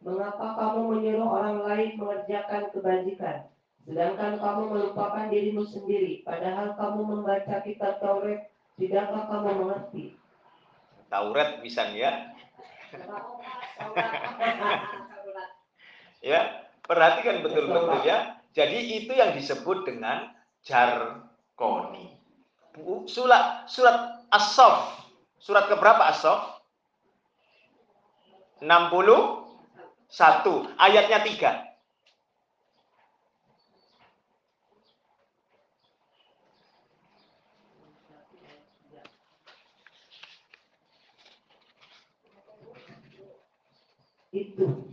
Mengapa 0.00 0.56
kamu 0.56 0.96
menyuruh 0.96 1.28
orang 1.28 1.60
lain 1.60 2.00
mengerjakan 2.00 2.72
kebajikan, 2.72 3.44
sedangkan 3.84 4.40
kamu 4.40 4.72
melupakan 4.72 5.28
dirimu 5.28 5.60
sendiri, 5.68 6.24
padahal 6.24 6.72
kamu 6.72 7.00
membaca 7.04 7.60
kitab 7.60 8.00
Taurat, 8.00 8.48
tidakkah 8.80 9.28
kamu 9.28 9.50
mengerti? 9.60 10.16
Taurat 11.12 11.60
bisa 11.60 11.84
ya, 16.24 16.40
perhatikan 16.88 17.44
betul-betul 17.44 18.00
ya. 18.00 18.40
Jadi 18.56 19.04
itu 19.04 19.12
yang 19.14 19.36
disebut 19.36 19.84
dengan 19.84 20.32
jarkoni. 20.64 22.16
Surat 23.04 23.68
surat 23.68 24.24
asof, 24.32 24.96
Surat 25.40 25.72
keberapa 25.72 26.04
asof? 26.12 26.60
60 28.60 29.39
satu 30.10 30.66
ayatnya 30.76 31.22
tiga 31.22 31.70
itu 44.30 44.90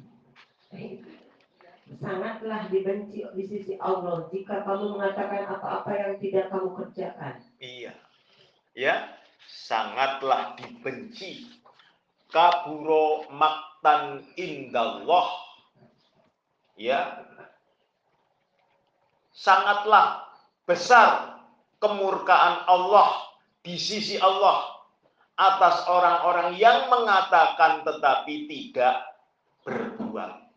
sangatlah 1.98 2.70
dibenci 2.70 3.26
di 3.36 3.44
sisi 3.46 3.74
Allah 3.82 4.26
jika 4.34 4.66
kamu 4.66 4.98
mengatakan 4.98 5.46
apa-apa 5.50 5.92
yang 5.94 6.14
tidak 6.22 6.46
kamu 6.54 6.70
kerjakan. 6.78 7.36
Iya. 7.62 7.94
Ya, 8.78 9.18
sangatlah 9.46 10.54
dibenci. 10.58 11.50
Kaburo 12.28 13.26
mak 13.32 13.77
maktan 13.88 14.28
indallah. 14.36 15.28
Ya. 16.76 17.24
Sangatlah 19.32 20.28
besar 20.68 21.40
kemurkaan 21.80 22.68
Allah 22.68 23.32
di 23.64 23.80
sisi 23.80 24.20
Allah 24.20 24.76
atas 25.38 25.86
orang-orang 25.86 26.58
yang 26.58 26.90
mengatakan 26.90 27.86
tetapi 27.86 28.50
tidak 28.50 28.98
berbuat. 29.62 30.52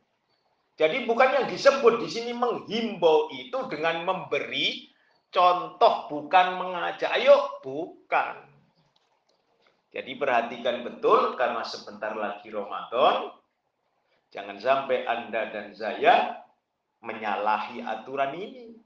Jadi 0.80 1.04
bukan 1.04 1.28
yang 1.36 1.46
disebut 1.46 2.00
di 2.00 2.08
sini 2.08 2.32
menghimbau 2.32 3.28
itu 3.36 3.68
dengan 3.68 4.08
memberi 4.08 4.88
contoh 5.28 6.08
bukan 6.08 6.56
mengajak. 6.56 7.12
Ayo, 7.20 7.60
bukan. 7.60 8.48
Jadi 9.90 10.14
perhatikan 10.14 10.86
betul 10.86 11.34
karena 11.34 11.66
sebentar 11.66 12.14
lagi 12.14 12.46
Ramadan. 12.50 13.34
Jangan 14.30 14.58
sampai 14.62 15.02
Anda 15.02 15.50
dan 15.50 15.74
saya 15.74 16.46
menyalahi 17.02 17.82
aturan 17.82 18.38
ini. 18.38 18.78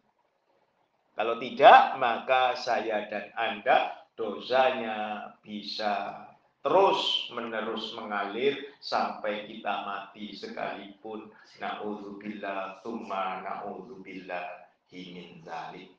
Kalau 1.14 1.36
tidak, 1.36 2.00
maka 2.00 2.56
saya 2.56 3.04
dan 3.12 3.28
Anda 3.36 4.08
dosanya 4.16 5.30
bisa 5.44 6.24
terus 6.64 7.28
menerus 7.36 7.92
mengalir 7.92 8.56
sampai 8.80 9.44
kita 9.44 9.84
mati 9.84 10.32
sekalipun. 10.32 11.28
Naudzubillah 11.60 12.80
tsumma 12.80 13.44
naudzubillah 13.44 14.64
min 14.94 15.42
dzalik 15.42 15.90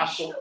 termasuk 0.00 0.32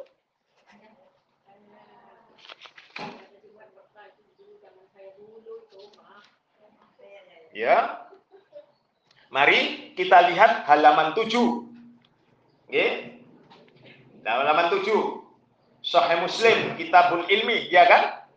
ya 7.52 8.08
mari 9.28 9.92
kita 10.00 10.32
lihat 10.32 10.64
halaman 10.64 11.12
7 11.12 11.68
Oke. 12.70 13.18
Halaman 14.22 14.70
7. 14.70 14.94
Sahih 15.82 16.22
Muslim, 16.22 16.78
Kitabul 16.78 17.26
Ilmi, 17.26 17.66
ya 17.74 17.82
kan? 17.90 18.30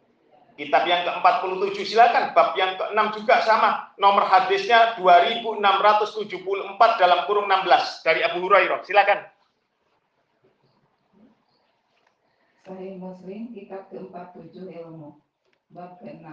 Kitab 0.56 0.88
yang 0.88 1.04
ke-47 1.04 1.92
silakan, 1.92 2.32
bab 2.32 2.56
yang 2.56 2.80
ke-6 2.80 3.20
juga 3.20 3.44
sama. 3.44 3.92
Nomor 4.00 4.24
hadisnya 4.24 4.96
2674 4.96 6.32
dalam 6.96 7.28
kurung 7.28 7.44
16 7.44 8.00
dari 8.08 8.24
Abu 8.24 8.40
Hurairah. 8.40 8.80
Silakan. 8.88 9.20
Sahih 12.62 12.94
Muslim, 12.94 13.50
kitab 13.50 13.90
ke-47 13.90 14.54
ilmu. 14.70 15.18
Bab 15.74 15.98
ke-6. 15.98 16.26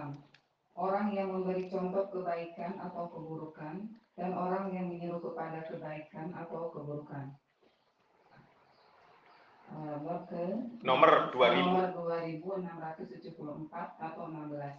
Orang 0.78 1.10
yang 1.10 1.34
memberi 1.34 1.66
contoh 1.66 2.06
kebaikan 2.08 2.78
atau 2.78 3.10
keburukan 3.10 3.90
dan 4.14 4.30
orang 4.32 4.70
yang 4.70 4.86
menyuruh 4.86 5.18
kepada 5.18 5.66
kebaikan 5.66 6.30
atau 6.32 6.70
keburukan. 6.70 7.34
eh, 9.70 9.96
bab 10.02 10.26
ke 10.26 10.42
Nomor 10.82 11.30
2000. 11.30 11.62
nomor 11.62 11.86
2674 11.94 13.70
atau 14.02 14.26
16 14.26 14.74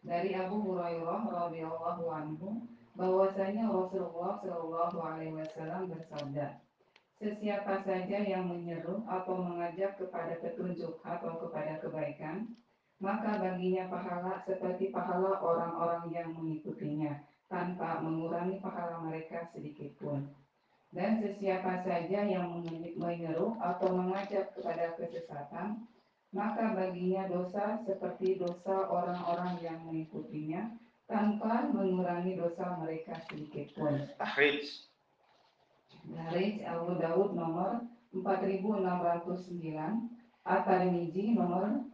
dari 0.00 0.32
Abu 0.32 0.56
Hurairah 0.64 1.20
radhiyallahu 1.28 2.04
anhu 2.08 2.64
bahwasanya 2.96 3.68
Rasulullah 3.68 4.40
Shallallahu 4.40 4.98
alaihi 5.04 5.36
wasallam 5.36 5.92
bersabda 5.92 6.64
Sesiapa 7.22 7.86
saja 7.86 8.18
yang 8.26 8.50
menyeru 8.50 9.06
atau 9.06 9.38
mengajak 9.38 9.94
kepada 9.94 10.42
petunjuk 10.42 10.98
atau 11.06 11.38
kepada 11.38 11.78
kebaikan, 11.78 12.50
maka 12.98 13.38
baginya 13.38 13.86
pahala 13.86 14.42
seperti 14.42 14.90
pahala 14.90 15.38
orang-orang 15.38 16.10
yang 16.10 16.34
mengikutinya, 16.34 17.22
tanpa 17.46 18.02
mengurangi 18.02 18.58
pahala 18.58 19.06
mereka 19.06 19.46
sedikit 19.54 19.94
pun. 20.02 20.34
Dan 20.90 21.22
sesiapa 21.22 21.86
saja 21.86 22.26
yang 22.26 22.58
menyeru 22.98 23.54
atau 23.62 23.94
mengajak 23.94 24.50
kepada 24.58 24.98
kesesatan, 24.98 25.86
maka 26.34 26.74
baginya 26.74 27.30
dosa 27.30 27.86
seperti 27.86 28.42
dosa 28.42 28.90
orang-orang 28.90 29.62
yang 29.62 29.78
mengikutinya, 29.86 30.74
tanpa 31.06 31.70
mengurangi 31.70 32.34
dosa 32.34 32.82
mereka 32.82 33.14
sedikit 33.30 33.70
pun. 33.78 34.10
Dari 36.02 36.66
Abu 36.66 36.98
Dawud 36.98 37.38
nomor 37.38 37.86
4609, 38.10 40.10
At-Tirmizi 40.42 41.38
nomor 41.38 41.86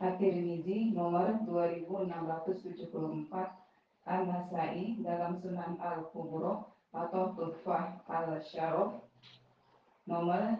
At-Tirmizi 0.00 0.96
nomor 0.96 1.44
2674, 1.44 3.28
An-Nasai 4.08 4.96
dalam 5.04 5.36
Sunan 5.38 5.78
Al-Kubro 5.78 6.74
atau 6.90 7.30
Tuhfah 7.36 8.02
Al-Syaraf 8.08 9.04
nomor 10.08 10.56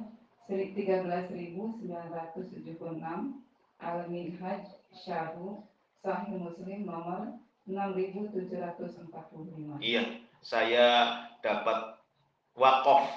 13976, 0.46 2.78
Al-Minhaj 3.82 4.62
Syahu 4.94 5.66
Sahih 6.02 6.34
Muslim 6.38 6.86
nomor 6.86 7.26
6745. 7.66 9.82
Iya, 9.82 10.02
saya 10.42 10.86
dapat 11.42 12.01
wakaf 12.56 13.08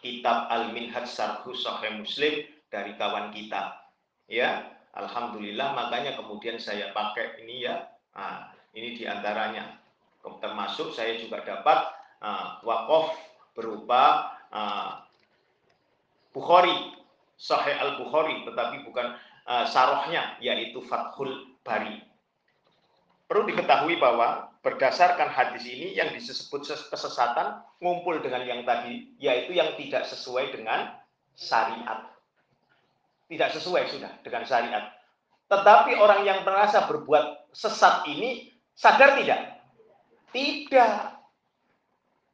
kitab 0.00 0.52
Al-Minhaj 0.52 1.08
Sarhu 1.08 1.56
Sahih 1.56 2.00
Muslim 2.00 2.44
dari 2.68 2.92
kawan 2.96 3.32
kita. 3.32 3.84
Ya, 4.28 4.64
alhamdulillah 4.96 5.72
makanya 5.76 6.16
kemudian 6.16 6.56
saya 6.60 6.92
pakai 6.92 7.44
ini 7.44 7.64
ya. 7.64 7.88
Nah, 8.16 8.52
ini 8.76 8.96
di 8.96 9.04
antaranya. 9.08 9.80
Termasuk 10.24 10.96
saya 10.96 11.20
juga 11.20 11.44
dapat 11.44 11.92
uh, 12.24 12.60
wakaf 12.64 13.12
berupa 13.52 14.32
uh, 14.48 15.04
Bukhari, 16.32 16.96
Sahih 17.36 17.76
Al-Bukhari, 17.76 18.42
tetapi 18.48 18.88
bukan 18.88 19.14
uh, 19.44 19.64
sarohnya, 19.68 20.40
yaitu 20.40 20.80
Fathul 20.80 21.54
Bari. 21.60 22.00
Perlu 23.28 23.44
diketahui 23.52 24.00
bahwa 24.00 24.53
berdasarkan 24.64 25.28
hadis 25.28 25.68
ini 25.68 25.92
yang 25.92 26.08
disebut 26.16 26.64
kesesatan 26.88 27.60
ngumpul 27.84 28.16
dengan 28.24 28.48
yang 28.48 28.64
tadi, 28.64 29.12
yaitu 29.20 29.52
yang 29.52 29.76
tidak 29.76 30.08
sesuai 30.08 30.56
dengan 30.56 30.96
syariat. 31.36 32.08
Tidak 33.28 33.50
sesuai 33.60 33.92
sudah 33.92 34.12
dengan 34.24 34.48
syariat. 34.48 34.88
Tetapi 35.52 36.00
orang 36.00 36.24
yang 36.24 36.40
merasa 36.48 36.88
berbuat 36.88 37.52
sesat 37.52 38.08
ini 38.08 38.56
sadar 38.72 39.20
tidak? 39.20 39.60
Tidak. 40.32 40.96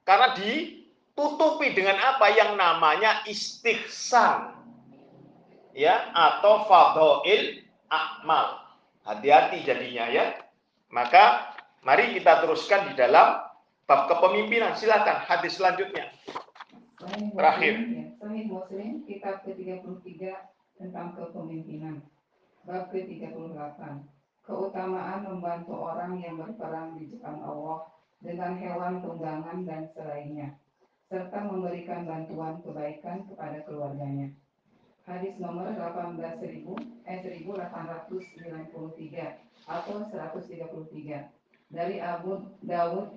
Karena 0.06 0.28
ditutupi 0.38 1.74
dengan 1.74 1.98
apa 1.98 2.30
yang 2.30 2.54
namanya 2.54 3.26
istihsan. 3.26 4.54
Ya, 5.74 6.14
atau 6.14 6.66
fadha'il 6.70 7.66
akmal. 7.90 8.62
Hati-hati 9.02 9.66
jadinya 9.66 10.06
ya. 10.06 10.38
Maka 10.90 11.54
mari 11.80 12.12
kita 12.16 12.44
teruskan 12.44 12.92
di 12.92 12.94
dalam 12.96 13.40
bab 13.88 14.06
kepemimpinan. 14.06 14.76
Silakan 14.76 15.24
hadis 15.24 15.56
selanjutnya. 15.56 16.12
Terakhir. 17.32 17.74
Ya. 17.88 18.04
Sahih 18.20 18.44
Muslim 18.52 19.08
kitab 19.08 19.40
ke-33 19.48 20.20
tentang 20.76 21.16
kepemimpinan. 21.16 22.04
Bab 22.68 22.92
ke-38. 22.92 23.80
Keutamaan 24.44 25.20
membantu 25.24 25.74
orang 25.78 26.20
yang 26.20 26.36
berperang 26.36 26.98
di 27.00 27.16
jalan 27.16 27.40
Allah 27.40 27.86
dengan 28.20 28.52
hewan 28.60 29.00
tunggangan 29.00 29.64
dan 29.64 29.88
selainnya, 29.96 30.52
serta 31.08 31.40
memberikan 31.48 32.04
bantuan 32.04 32.60
kebaikan 32.60 33.24
kepada 33.30 33.64
keluarganya. 33.64 34.28
Hadis 35.08 35.40
nomor 35.40 35.72
18.000 35.72 36.44
eh 37.08 37.18
1893 37.24 38.76
atau 39.64 39.96
133 40.12 41.39
dari 41.70 42.02
Abu 42.02 42.50
Dawud 42.66 43.14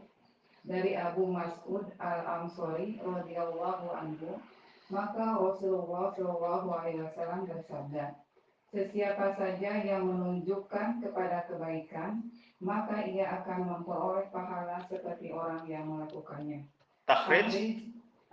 dari 0.64 0.96
Abu 0.96 1.28
Mas'ud 1.28 1.92
Al-Ansori 2.00 3.02
radhiyallahu 3.04 3.92
anhu 3.92 4.40
maka 4.88 5.36
Rasulullah 5.36 6.16
Shallallahu 6.16 6.68
alaihi 6.72 7.04
wasallam 7.04 7.50
bersabda 7.50 8.16
Sesiapa 8.74 9.38
saja 9.38 9.86
yang 9.86 10.10
menunjukkan 10.10 11.06
kepada 11.06 11.46
kebaikan 11.46 12.26
maka 12.58 13.06
ia 13.06 13.44
akan 13.44 13.70
memperoleh 13.70 14.34
pahala 14.34 14.82
seperti 14.90 15.30
orang 15.30 15.70
yang 15.70 15.86
melakukannya. 15.86 16.66
Takhrij 17.06 17.54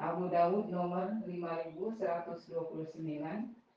Abu 0.01 0.33
Dawud 0.33 0.73
nomor 0.73 1.13
5129, 1.29 2.01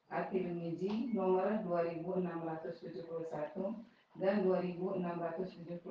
At-Tirmizi 0.07 1.11
nomor 1.11 1.51
2671 1.67 3.75
dan 4.21 4.45
2671 4.45 5.81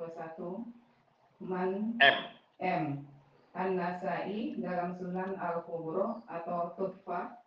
Man 1.43 1.99
M. 1.99 2.17
M. 2.63 3.03
An-Nasai 3.53 4.57
dalam 4.57 4.97
Sunan 4.97 5.37
Al-Kubro 5.37 6.25
atau 6.25 6.73
Tuhfah 6.73 7.37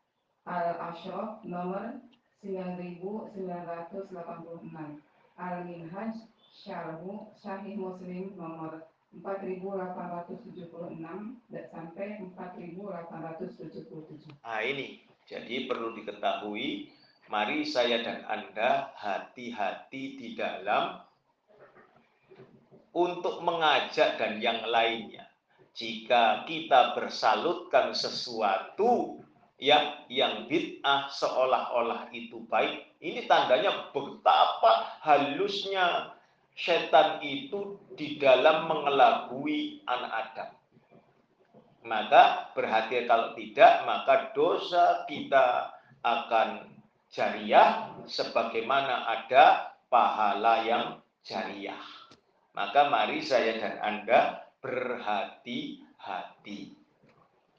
Al-Ashraf 0.46 1.42
nomor 1.42 1.98
9986 2.44 4.14
Al-Minhaj 5.36 6.14
Syarhu 6.54 7.34
Sahih 7.34 7.74
Muslim 7.74 8.38
nomor 8.38 8.86
4876 9.16 11.00
dan 11.50 11.64
sampai 11.72 12.20
4877. 12.20 14.28
Nah 14.44 14.62
ini, 14.62 15.00
jadi 15.24 15.66
perlu 15.66 15.96
diketahui, 15.96 16.92
mari 17.26 17.66
saya 17.66 18.02
dan 18.06 18.22
Anda 18.26 18.94
hati-hati 18.94 20.04
di 20.18 20.28
dalam 20.38 21.02
untuk 22.96 23.42
mengajak 23.44 24.16
dan 24.16 24.38
yang 24.40 24.64
lainnya. 24.64 25.28
Jika 25.76 26.48
kita 26.48 26.96
bersalutkan 26.96 27.92
sesuatu 27.92 29.20
yang 29.60 30.08
yang 30.08 30.48
bid'ah 30.48 31.12
seolah-olah 31.12 32.08
itu 32.16 32.40
baik, 32.48 32.96
ini 33.04 33.28
tandanya 33.28 33.92
betapa 33.92 34.96
halusnya 35.04 36.16
setan 36.56 37.20
itu 37.20 37.76
di 37.92 38.16
dalam 38.16 38.64
mengelabui 38.72 39.84
anak 39.84 40.12
Adam. 40.32 40.50
Maka 41.84 42.50
berhati 42.56 43.04
kalau 43.04 43.36
tidak, 43.36 43.84
maka 43.84 44.32
dosa 44.32 45.04
kita 45.04 45.70
akan 46.00 46.75
jariah 47.16 47.96
sebagaimana 48.04 49.08
ada 49.08 49.72
pahala 49.88 50.60
yang 50.68 51.00
jariah. 51.24 51.80
Maka 52.52 52.92
mari 52.92 53.24
saya 53.24 53.56
dan 53.56 53.80
Anda 53.80 54.44
berhati-hati. 54.60 56.76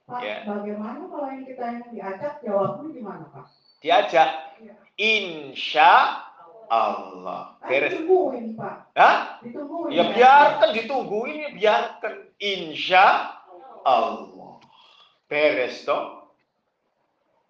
Pak, 0.08 0.24
Ya. 0.24 0.48
bagaimana 0.48 1.04
kalau 1.12 1.28
yang 1.28 1.44
kita 1.44 1.66
yang 1.68 1.84
diajak 1.92 2.40
jawabnya 2.40 2.96
gimana 2.96 3.28
Pak? 3.28 3.44
Diajak 3.84 4.56
insya 4.96 6.24
Allah. 6.72 7.60
Kan 7.60 7.68
Beres. 7.68 7.92
ditungguin 7.92 8.56
Pak, 8.56 8.76
Hah? 8.96 9.44
ditungguin. 9.44 9.92
Ya 9.92 10.04
biarkan 10.08 10.70
ditungguin, 10.72 11.36
ya 11.36 11.50
biarkan. 11.52 12.14
Insya 12.40 13.36
Allah. 13.84 14.64
Beres 15.28 15.84
toh. 15.84 16.17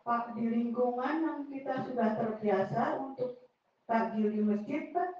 Pak, 0.08 0.40
di 0.40 0.48
lingkungan 0.48 1.20
yang 1.20 1.40
kita 1.52 1.84
sudah 1.84 2.16
terbiasa 2.16 2.96
untuk 2.96 3.44
takjil 3.84 4.32
di 4.32 4.40
masjid 4.40 4.88
Pak, 4.96 5.12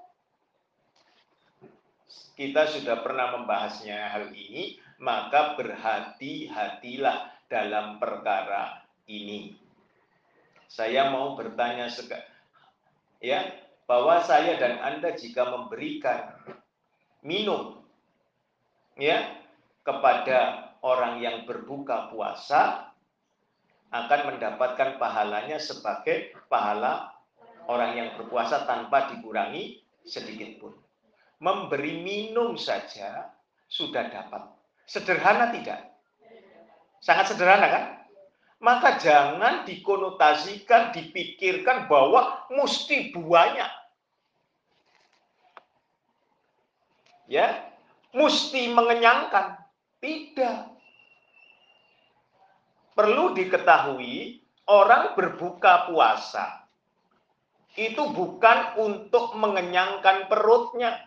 Kita 2.38 2.64
sudah 2.70 3.04
pernah 3.04 3.36
membahasnya 3.36 4.14
hal 4.14 4.32
ini, 4.32 4.80
maka 4.96 5.58
berhati-hatilah 5.60 7.44
dalam 7.52 8.00
perkara 8.00 8.80
ini. 9.04 9.60
Saya 10.70 11.12
mau 11.12 11.36
bertanya 11.36 11.92
sega, 11.92 12.24
ya, 13.20 13.44
bahwa 13.84 14.24
saya 14.24 14.56
dan 14.56 14.80
Anda 14.80 15.12
jika 15.12 15.52
memberikan 15.52 16.32
minum 17.20 17.84
ya 18.96 19.36
kepada 19.84 20.72
orang 20.80 21.20
yang 21.20 21.44
berbuka 21.44 22.08
puasa 22.08 22.87
akan 23.88 24.20
mendapatkan 24.34 25.00
pahalanya 25.00 25.56
sebagai 25.56 26.36
pahala 26.52 27.12
orang 27.68 27.96
yang 27.96 28.08
berpuasa 28.20 28.68
tanpa 28.68 29.12
dikurangi 29.12 29.80
sedikit 30.04 30.60
pun. 30.60 30.72
Memberi 31.38 32.02
minum 32.02 32.58
saja 32.58 33.32
sudah 33.70 34.10
dapat. 34.10 34.48
Sederhana 34.88 35.52
tidak? 35.54 35.92
Sangat 36.98 37.30
sederhana 37.30 37.68
kan? 37.68 37.84
Maka 38.58 38.98
jangan 38.98 39.62
dikonotasikan, 39.62 40.90
dipikirkan 40.90 41.86
bahwa 41.86 42.42
mesti 42.50 43.14
banyak. 43.14 43.70
Ya, 47.30 47.70
mesti 48.10 48.72
mengenyangkan. 48.72 49.62
Tidak. 50.02 50.77
Perlu 52.98 53.30
diketahui, 53.30 54.42
orang 54.66 55.14
berbuka 55.14 55.86
puasa 55.86 56.66
itu 57.78 58.10
bukan 58.10 58.74
untuk 58.74 59.38
mengenyangkan 59.38 60.26
perutnya. 60.26 60.98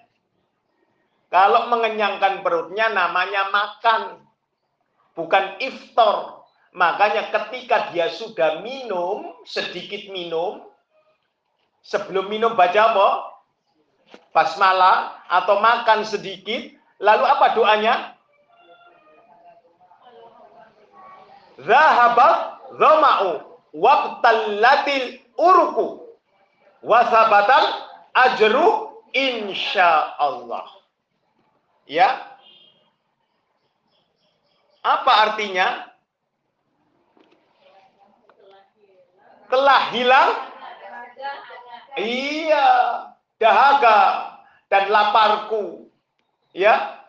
Kalau 1.27 1.67
mengenyangkan 1.67 2.39
perutnya 2.47 2.87
namanya 2.95 3.51
makan, 3.51 4.23
bukan 5.19 5.59
iftar. 5.59 6.47
Makanya 6.71 7.27
ketika 7.27 7.91
dia 7.91 8.07
sudah 8.07 8.63
minum, 8.63 9.35
sedikit 9.43 10.07
minum, 10.15 10.63
sebelum 11.83 12.31
minum 12.31 12.55
baca 12.55 12.95
apa? 12.95 13.09
Basmalah 14.31 15.27
atau 15.27 15.59
makan 15.59 16.07
sedikit, 16.07 16.71
lalu 17.03 17.23
apa 17.27 17.51
doanya? 17.51 18.15
Zahabat 21.59 22.35
zama'u 22.79 23.29
waqtallatil 23.75 25.19
uruku 25.35 26.15
wasabatan 26.83 27.63
ajru 28.15 28.91
insya 29.15 30.15
Allah. 30.19 30.67
Ya. 31.87 32.39
Apa 34.81 35.11
artinya? 35.29 35.91
Telah 39.51 39.81
hilang? 39.91 40.31
Iya, 41.99 42.69
dahaga 43.35 43.99
dan 44.71 44.87
laparku. 44.87 45.91
Ya. 46.55 47.03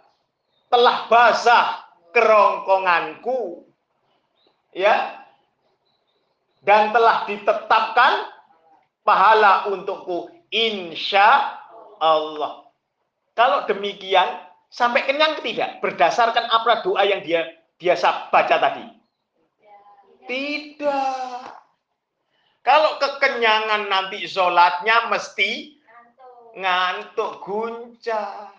Telah 0.69 1.07
basah 1.07 1.87
kerongkonganku. 2.11 3.62
Ya. 4.73 5.25
Dan 6.63 6.95
telah 6.95 7.27
ditetapkan 7.29 8.33
pahala 9.03 9.69
untukku 9.71 10.31
insya 10.53 11.59
Allah. 11.99 12.67
Kalau 13.33 13.65
demikian 13.65 14.47
sampai 14.73 15.05
kenyang 15.05 15.41
tidak 15.43 15.81
berdasarkan 15.85 16.49
apa 16.49 16.85
doa 16.87 17.03
yang 17.05 17.25
dia 17.25 17.61
dia 17.83 17.99
baca 18.31 18.57
tadi? 18.63 18.85
Tidak. 20.29 21.45
Kalau 22.63 22.95
kekenyangan 23.03 23.91
nanti 23.91 24.23
sholatnya 24.23 25.11
mesti 25.11 25.83
ngantuk 26.55 27.43
guncang. 27.43 28.55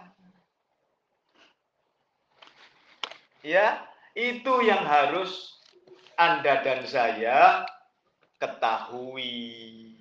Ya, 3.43 3.87
itu 4.15 4.53
yang 4.63 4.83
harus 4.83 5.52
Anda 6.17 6.61
dan 6.61 6.85
saya 6.85 7.65
ketahui. 8.41 9.93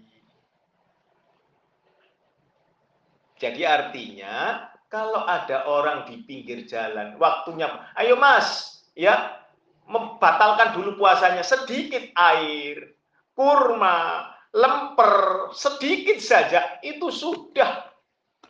Jadi 3.39 3.63
artinya 3.67 4.67
kalau 4.87 5.25
ada 5.27 5.67
orang 5.67 6.07
di 6.07 6.23
pinggir 6.23 6.69
jalan, 6.69 7.17
waktunya, 7.17 7.67
ayo 7.99 8.15
mas, 8.15 8.81
ya, 8.95 9.41
membatalkan 9.89 10.77
dulu 10.77 11.01
puasanya 11.01 11.43
sedikit 11.43 12.07
air, 12.15 12.93
kurma, 13.35 14.31
lemper, 14.53 15.49
sedikit 15.57 16.21
saja, 16.21 16.79
itu 16.85 17.09
sudah 17.09 17.89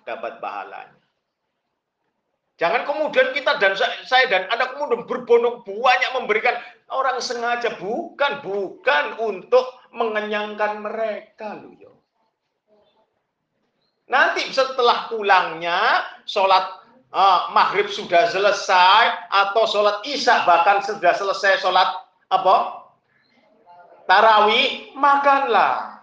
dapat 0.03 0.43
pahalanya. 0.43 1.02
Jangan 2.63 2.87
kemudian 2.87 3.35
kita 3.35 3.59
dan 3.59 3.75
saya 4.07 4.31
dan 4.31 4.47
anak 4.55 4.79
kemudian 4.79 5.03
berbondong 5.03 5.67
banyak 5.67 6.11
memberikan. 6.15 6.55
Orang 6.95 7.19
sengaja 7.19 7.75
bukan 7.75 8.39
bukan 8.39 9.19
untuk 9.19 9.83
mengenyangkan 9.91 10.79
mereka 10.79 11.59
loh 11.59 11.75
ya. 11.75 11.91
Nanti 14.07 14.47
setelah 14.55 15.11
pulangnya 15.11 16.07
sholat 16.23 16.87
uh, 17.11 17.51
maghrib 17.51 17.91
sudah 17.91 18.31
selesai 18.31 19.27
atau 19.27 19.67
sholat 19.67 20.07
isya 20.07 20.47
bahkan 20.47 20.79
sudah 20.87 21.19
selesai 21.19 21.67
sholat 21.67 21.99
apa? 22.31 22.87
Tarawih 24.07 24.95
makanlah. 24.95 25.99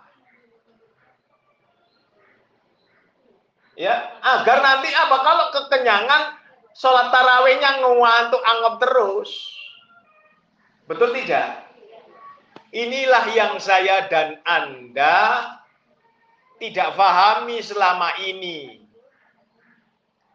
Ya 3.79 4.11
agar 4.19 4.59
nanti 4.59 4.91
apa? 4.91 5.15
Kalau 5.23 5.45
kekenyangan 5.55 6.38
sholat 6.79 7.11
tarawihnya 7.11 7.83
ngantuk 7.83 8.39
anggap 8.39 8.75
terus 8.79 9.29
betul 10.87 11.11
tidak 11.11 11.67
inilah 12.71 13.27
yang 13.35 13.59
saya 13.59 14.07
dan 14.07 14.39
anda 14.47 15.59
tidak 16.59 16.93
fahami 16.99 17.63
selama 17.63 18.19
ini. 18.21 18.83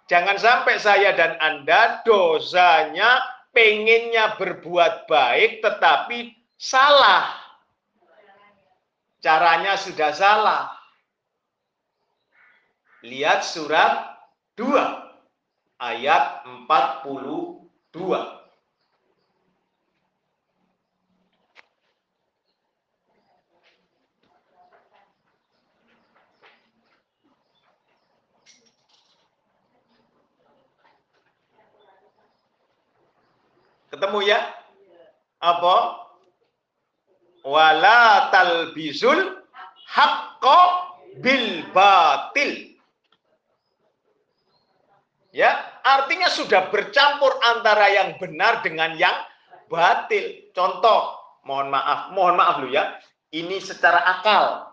Jangan 0.09 0.37
sampai 0.37 0.77
saya 0.81 1.17
dan 1.17 1.37
Anda 1.41 2.01
dosanya 2.05 3.21
pengennya 3.53 4.37
berbuat 4.37 5.09
baik 5.09 5.65
tetapi 5.65 6.33
salah. 6.61 7.29
Caranya 9.25 9.81
sudah 9.81 10.13
salah. 10.13 10.65
Lihat 13.05 13.45
surat 13.45 14.17
2 14.57 15.04
ayat 15.79 16.47
42. 16.67 18.35
Ketemu 33.95 34.27
ya? 34.27 34.43
Apa? 35.39 36.03
Wala 37.47 38.27
talbisul 38.35 39.39
haqqo 39.87 40.61
bil 41.23 41.63
batil. 41.71 42.74
Ya, 45.35 45.51
artinya 45.83 46.31
sudah 46.31 46.71
bercampur 46.71 47.35
antara 47.43 47.91
yang 47.91 48.15
benar 48.23 48.63
dengan 48.63 48.95
yang 48.95 49.19
batil. 49.67 50.47
Contoh, 50.55 51.19
mohon 51.43 51.75
maaf, 51.75 52.15
mohon 52.15 52.39
maaf 52.39 52.63
lu 52.63 52.71
ya. 52.71 52.95
Ini 53.35 53.59
secara 53.59 53.99
akal. 54.15 54.71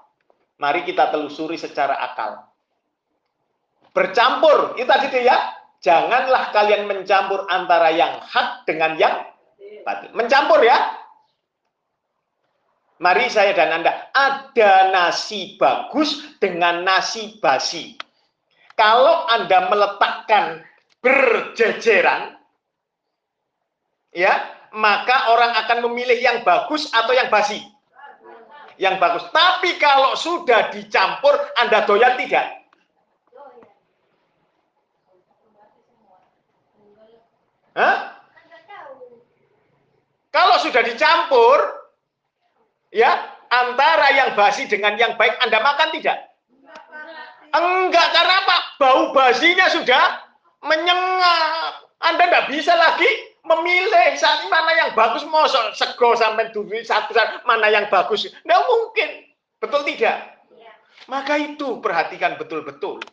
Mari 0.62 0.86
kita 0.86 1.10
telusuri 1.10 1.58
secara 1.58 1.98
akal. 1.98 2.46
Bercampur, 3.90 4.78
itu 4.78 4.86
tadi 4.86 5.26
ya 5.26 5.50
janganlah 5.82 6.54
kalian 6.54 6.86
mencampur 6.86 7.50
antara 7.50 7.90
yang 7.90 8.22
hak 8.22 8.62
dengan 8.70 9.02
yang 9.02 9.18
batil. 9.82 10.14
Mencampur 10.14 10.62
ya. 10.62 10.78
Mari 13.02 13.34
saya 13.34 13.58
dan 13.58 13.82
Anda, 13.82 14.14
ada 14.14 14.94
nasi 14.94 15.58
bagus 15.58 16.38
dengan 16.38 16.86
nasi 16.86 17.42
basi. 17.42 17.98
Kalau 18.82 19.30
Anda 19.30 19.70
meletakkan 19.70 20.66
berjejeran, 21.06 22.34
ya, 24.10 24.42
maka 24.74 25.30
orang 25.30 25.54
akan 25.54 25.86
memilih 25.86 26.18
yang 26.18 26.42
bagus 26.42 26.90
atau 26.90 27.14
yang 27.14 27.30
basi. 27.30 27.62
Yang 28.82 28.98
bagus. 28.98 29.30
Tapi 29.30 29.78
kalau 29.78 30.18
sudah 30.18 30.74
dicampur, 30.74 31.38
Anda 31.62 31.86
doyan 31.86 32.18
tidak? 32.18 32.58
Hah? 37.78 38.18
Kalau 40.34 40.58
sudah 40.58 40.82
dicampur, 40.82 41.86
ya 42.90 43.30
antara 43.54 44.10
yang 44.18 44.34
basi 44.34 44.66
dengan 44.66 44.98
yang 44.98 45.14
baik 45.22 45.38
Anda 45.46 45.62
makan 45.62 45.94
tidak? 45.94 46.31
Enggak, 47.52 48.08
karena 48.16 48.36
apa? 48.44 48.58
Bau 48.80 49.02
basinya 49.12 49.68
sudah 49.68 50.24
menyengat. 50.64 51.86
Anda 52.02 52.26
tidak 52.26 52.46
bisa 52.50 52.74
lagi 52.74 53.10
memilih 53.46 54.18
saat 54.18 54.48
mana 54.50 54.72
yang 54.74 54.92
bagus. 54.98 55.22
Mau 55.28 55.46
sego 55.76 56.18
sampai 56.18 56.50
duit 56.50 56.88
satu 56.88 57.14
mana 57.46 57.70
yang 57.70 57.86
bagus. 57.92 58.26
Nggak 58.48 58.62
mungkin. 58.66 59.10
Betul 59.62 59.86
tidak? 59.86 60.42
Maka 61.06 61.38
itu 61.38 61.78
perhatikan 61.82 62.40
betul-betul. 62.40 63.04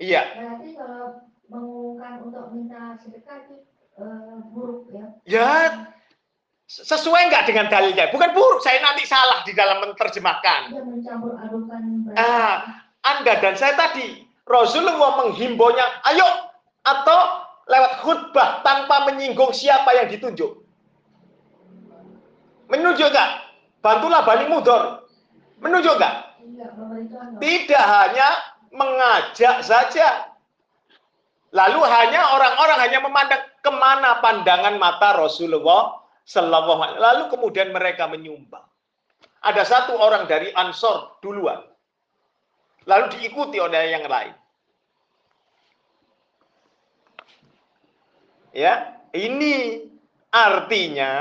Iya. 0.00 0.22
Berarti 0.32 0.68
kalau 0.80 1.28
mengumumkan 1.50 2.12
untuk 2.24 2.44
minta 2.56 2.96
sedekah 2.96 3.36
itu 3.44 3.56
eh, 4.00 4.38
buruk 4.48 4.88
ya? 4.88 5.06
ya 5.28 5.50
sesuai 6.70 7.34
nggak 7.34 7.50
dengan 7.50 7.66
dalilnya 7.66 8.14
bukan 8.14 8.30
buruk 8.30 8.62
saya 8.62 8.78
nanti 8.78 9.02
salah 9.02 9.42
di 9.42 9.50
dalam 9.50 9.82
menerjemahkan 9.82 10.70
Ah, 12.14 12.86
anda 13.02 13.42
dan 13.42 13.58
saya 13.58 13.74
tadi 13.74 14.30
Rasulullah 14.50 15.22
menghimbonya, 15.22 15.86
ayo 16.10 16.26
atau 16.82 17.46
lewat 17.70 17.92
khutbah 18.02 18.66
tanpa 18.66 19.06
menyinggung 19.06 19.54
siapa 19.54 19.94
yang 19.94 20.10
ditunjuk. 20.10 20.58
Menunjuk 22.66 23.08
nggak? 23.14 23.30
Bantulah 23.78 24.26
Bani 24.26 24.50
Mudor. 24.50 25.06
Menunjuk 25.62 25.94
nggak? 25.94 26.14
Pemerintah 26.74 27.20
enggak. 27.30 27.40
Tidak 27.40 27.84
hanya 27.86 28.28
mengajak 28.74 29.56
saja. 29.62 30.34
Lalu 31.54 31.82
hanya 31.82 32.34
orang-orang 32.34 32.78
hanya 32.90 32.98
memandang 33.02 33.42
ke 33.62 33.70
mana 33.74 34.18
pandangan 34.22 34.78
mata 34.78 35.18
Rasulullah 35.18 35.99
Sallallahu 36.30 36.78
Alaihi 36.78 37.02
Lalu 37.02 37.24
kemudian 37.34 37.74
mereka 37.74 38.06
menyumbang. 38.06 38.62
Ada 39.42 39.66
satu 39.66 39.98
orang 39.98 40.30
dari 40.30 40.54
Ansor 40.54 41.18
duluan. 41.18 41.58
Lalu 42.86 43.18
diikuti 43.18 43.58
oleh 43.58 43.90
yang 43.90 44.06
lain. 44.06 44.34
Ya, 48.54 48.98
ini 49.14 49.86
artinya 50.30 51.12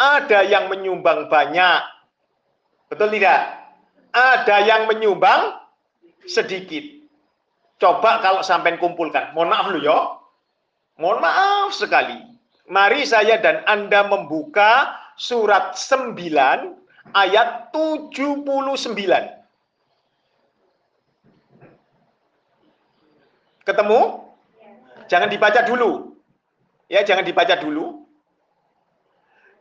ada 0.00 0.40
yang 0.44 0.72
menyumbang 0.72 1.28
banyak. 1.28 1.80
Betul 2.88 3.12
tidak? 3.20 3.40
Ada 4.16 4.64
yang 4.64 4.88
menyumbang 4.88 5.60
sedikit. 6.24 6.84
Coba 7.76 8.24
kalau 8.24 8.40
sampai 8.40 8.80
kumpulkan. 8.80 9.32
Mohon 9.36 9.48
maaf 9.52 9.66
lu 9.70 9.80
ya. 9.84 9.98
Mohon 10.96 11.18
maaf 11.24 11.70
sekali. 11.76 12.37
Mari 12.68 13.08
saya 13.08 13.40
dan 13.40 13.64
Anda 13.64 14.04
membuka 14.04 14.92
surat 15.16 15.72
9 15.72 16.14
ayat 17.16 17.72
79. 17.72 18.44
Ketemu? 23.64 24.00
Jangan 25.08 25.28
dibaca 25.32 25.60
dulu. 25.64 26.12
Ya, 26.92 27.04
jangan 27.04 27.24
dibaca 27.24 27.56
dulu. 27.56 28.04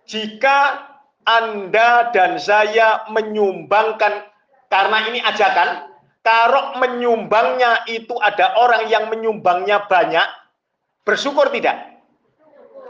Jika 0.08 0.88
Anda 1.28 2.12
dan 2.12 2.39
saya 2.39 3.08
menyumbangkan 3.12 4.32
karena 4.68 4.97
ini 5.12 5.20
ajakan, 5.24 5.91
kalau 6.24 6.76
menyumbangnya 6.80 7.88
itu 7.88 8.16
ada 8.20 8.55
orang 8.60 8.91
yang 8.91 9.08
menyumbangnya 9.08 9.88
banyak, 9.88 10.28
bersyukur 11.08 11.47
tidak? 11.55 11.96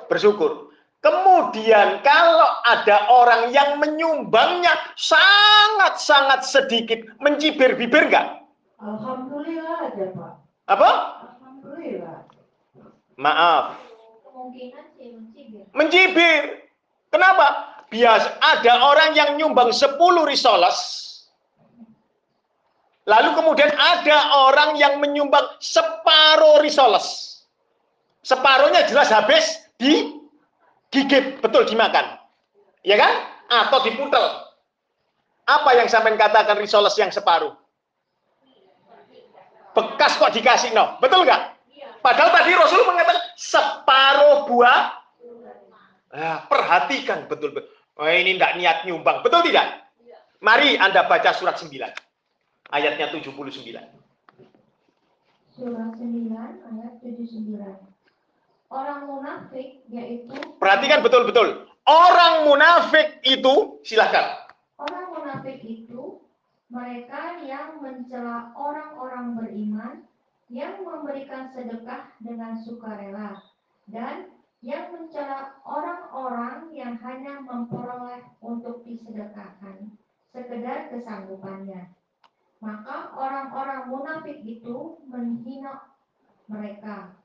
Bersyukur. 0.07 0.71
Kemudian 0.97 2.01
kalau 2.01 2.49
ada 2.65 3.05
orang 3.13 3.53
yang 3.53 3.77
menyumbangnya 3.77 4.73
sangat-sangat 4.97 6.41
sedikit, 6.43 7.05
mencibir 7.21 7.77
bibir 7.77 8.09
enggak? 8.09 8.43
Alhamdulillah 8.81 9.93
aja 9.93 10.05
Pak. 10.11 10.33
Apa? 10.67 10.89
Alhamdulillah. 11.37 12.25
Maaf, 13.17 13.77
Kemungkinan 14.25 14.85
sih 14.97 15.09
mencibir. 15.17 15.63
mencibir. 15.73 16.41
Kenapa? 17.09 17.47
Biasa 17.87 18.35
ada 18.43 18.73
orang 18.83 19.15
yang 19.15 19.39
nyumbang 19.39 19.71
10 19.71 19.95
risoles. 20.27 20.77
Lalu 23.07 23.31
kemudian 23.39 23.71
ada 23.71 24.17
orang 24.43 24.75
yang 24.75 24.99
menyumbang 24.99 25.47
separuh 25.63 26.59
risoles. 26.59 27.39
Separuhnya 28.27 28.83
jelas 28.91 29.07
habis 29.07 29.63
di 29.77 30.17
gigit, 30.89 31.41
betul 31.41 31.65
dimakan. 31.69 32.17
Ya 32.81 32.97
kan? 32.97 33.13
Atau 33.47 33.85
diputel. 33.85 34.25
Apa 35.47 35.79
yang 35.79 35.87
sampai 35.87 36.19
katakan 36.19 36.59
risoles 36.59 36.97
yang 36.99 37.13
separuh? 37.13 37.55
Bekas 39.71 40.17
kok 40.17 40.33
dikasih 40.33 40.73
no. 40.73 40.97
Betul 40.99 41.23
nggak? 41.23 41.55
Padahal 42.01 42.33
tadi 42.33 42.51
Rasul 42.57 42.83
mengatakan 42.83 43.23
separuh 43.37 44.49
buah 44.49 44.97
Ah, 46.07 46.47
perhatikan 46.47 47.27
betul-betul. 47.27 47.67
Oh, 47.99 48.07
ini 48.07 48.39
tidak 48.39 48.55
niat 48.55 48.77
nyumbang. 48.87 49.21
Betul 49.21 49.43
tidak? 49.43 49.91
Mari 50.39 50.79
Anda 50.79 51.03
baca 51.09 51.35
surat 51.35 51.59
9. 51.59 51.67
Ayatnya 52.71 53.11
79. 53.11 53.43
Surah 55.51 55.87
9 55.97 56.31
ayat 56.63 56.93
79. 57.03 57.86
Orang 58.67 59.07
munafik 59.07 59.81
yaitu 59.87 60.35
Perhatikan 60.59 60.99
betul-betul. 60.99 61.71
Orang 61.87 62.43
munafik 62.51 63.23
itu, 63.23 63.79
silakan. 63.87 64.43
orang 64.77 65.07
munafik 65.09 65.57
itu 65.63 66.21
mereka 66.69 67.41
yang 67.41 67.79
mencela 67.81 68.51
orang-orang 68.53 69.39
beriman 69.39 69.95
yang 70.51 70.83
memberikan 70.83 71.49
sedekah 71.49 72.11
dengan 72.21 72.59
sukarela 72.61 73.41
dan 73.89 74.29
yang 74.61 74.91
mencela 74.93 75.57
orang-orang 75.65 76.69
yang 76.75 76.99
hanya 77.01 77.41
memperoleh 77.41 78.21
untuk 78.43 78.83
disedekahkan 78.85 79.95
sekedar 80.35 80.91
kesanggupannya. 80.93 81.89
Maka 82.61 83.13
orang-orang 83.17 83.89
munafik 83.89 84.41
itu 84.45 85.01
menghina 85.09 85.93
mereka. 86.49 87.16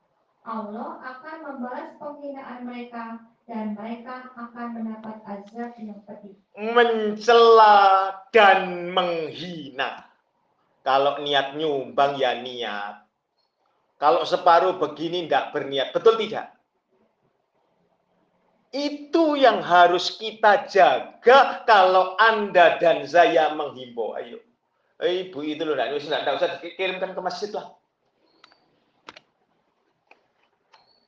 Allah 0.43 0.99
akan 0.99 1.35
membalas 1.47 1.95
penghinaan 1.95 2.67
mereka 2.67 3.23
dan 3.47 3.75
mereka 3.79 4.27
akan 4.35 4.67
mendapat 4.75 5.17
azab 5.23 5.71
yang 5.79 5.99
pedih. 6.03 6.35
Mencela 6.55 8.11
dan 8.35 8.91
menghina. 8.91 10.07
Kalau 10.83 11.23
niat 11.23 11.55
nyumbang 11.55 12.19
ya 12.19 12.43
niat. 12.43 13.07
Kalau 13.99 14.27
separuh 14.27 14.75
begini 14.79 15.27
tidak 15.27 15.55
berniat. 15.55 15.95
Betul 15.95 16.19
tidak? 16.19 16.51
Itu 18.75 19.39
yang 19.39 19.63
harus 19.63 20.19
kita 20.19 20.67
jaga 20.67 21.63
kalau 21.63 22.19
Anda 22.19 22.81
dan 22.83 23.07
saya 23.07 23.55
menghimbau. 23.55 24.19
Ayo. 24.19 24.43
Ibu 25.03 25.39
itu 25.43 25.63
loh, 25.67 25.75
tidak 25.75 26.35
usah 26.39 26.59
dikirimkan 26.63 27.11
ke 27.11 27.21
masjid 27.23 27.51
lah. 27.51 27.75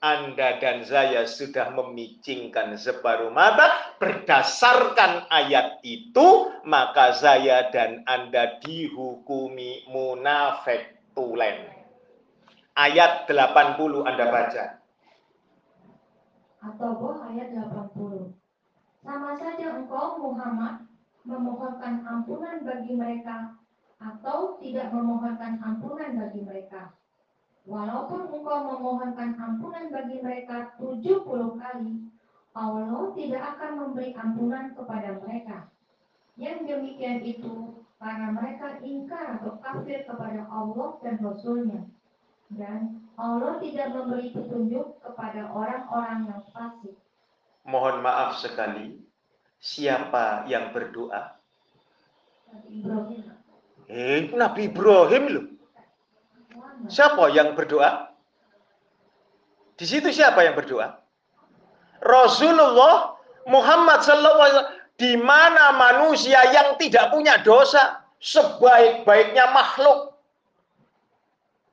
Anda 0.03 0.59
dan 0.59 0.83
saya 0.83 1.23
sudah 1.27 1.71
memicingkan 1.75 2.75
separuh 2.75 3.31
mata 3.31 3.95
berdasarkan 3.99 5.27
ayat 5.31 5.79
itu 5.83 6.51
maka 6.67 7.15
saya 7.15 7.71
dan 7.71 8.03
Anda 8.09 8.59
dihukumi 8.59 9.87
munafik 9.87 10.95
tulen. 11.15 11.71
Ayat 12.75 13.29
80 13.29 14.03
Anda 14.03 14.25
baca. 14.27 14.65
Atau 16.59 16.91
ayat 17.31 17.55
80. 17.55 18.35
Sama 19.05 19.31
saja 19.37 19.67
engkau 19.77 20.17
Muhammad 20.17 20.89
memohonkan 21.25 22.01
ampunan 22.05 22.65
bagi 22.65 22.93
mereka 22.97 23.53
atau 24.01 24.57
tidak 24.59 24.91
memohonkan 24.91 25.61
ampunan 25.61 26.17
bagi 26.19 26.41
mereka. 26.41 26.93
Walaupun 27.65 28.29
engkau 28.29 28.77
memohonkan 28.77 29.33
ampunan 29.41 29.89
bagi 29.89 30.21
mereka 30.21 30.77
70 30.77 31.57
kali, 31.57 32.13
Allah 32.53 33.09
tidak 33.17 33.43
akan 33.57 33.71
memberi 33.81 34.13
ampunan 34.13 34.77
kepada 34.77 35.17
mereka. 35.17 35.65
Yang 36.37 36.69
demikian 36.69 37.25
itu 37.25 37.81
karena 37.97 38.37
mereka 38.37 38.77
ingkar 38.85 39.41
atau 39.41 39.57
kafir 39.65 40.05
kepada 40.05 40.45
Allah 40.45 41.01
dan 41.01 41.17
Rasulnya. 41.17 41.89
Dan 42.53 43.01
Allah 43.17 43.57
tidak 43.57 43.97
memberi 43.97 44.29
petunjuk 44.29 45.01
kepada 45.01 45.49
orang-orang 45.49 46.29
yang 46.29 46.43
fasik. 46.53 46.93
Mohon 47.65 48.05
maaf 48.05 48.37
sekali, 48.45 49.01
siapa 49.57 50.45
yang 50.45 50.69
berdoa? 50.69 51.41
Nabi 52.53 52.69
Ibrahim. 52.77 53.23
Eh, 53.89 54.29
Nabi 54.37 54.61
Ibrahim 54.69 55.23
loh. 55.33 55.45
Siapa 56.87 57.31
yang 57.33 57.57
berdoa? 57.57 58.11
Di 59.75 59.83
situ 59.83 60.11
siapa 60.11 60.43
yang 60.45 60.55
berdoa? 60.55 60.95
Rasulullah 61.99 63.17
Muhammad 63.49 64.05
SAW 64.05 64.71
di 64.95 65.19
mana 65.19 65.75
manusia 65.75 66.39
yang 66.55 66.79
tidak 66.79 67.11
punya 67.11 67.41
dosa 67.43 67.99
sebaik-baiknya 68.23 69.51
makhluk 69.51 70.15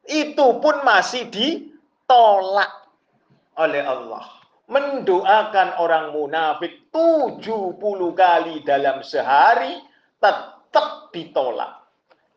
Itu 0.03 0.59
pun 0.59 0.83
masih 0.83 1.31
ditolak 1.31 2.91
oleh 3.55 3.87
Allah. 3.87 4.27
Mendoakan 4.67 5.79
orang 5.79 6.11
munafik 6.11 6.91
70 6.91 7.39
kali 8.19 8.67
dalam 8.67 9.07
sehari 9.07 9.79
tetap 10.19 11.15
ditolak. 11.15 11.82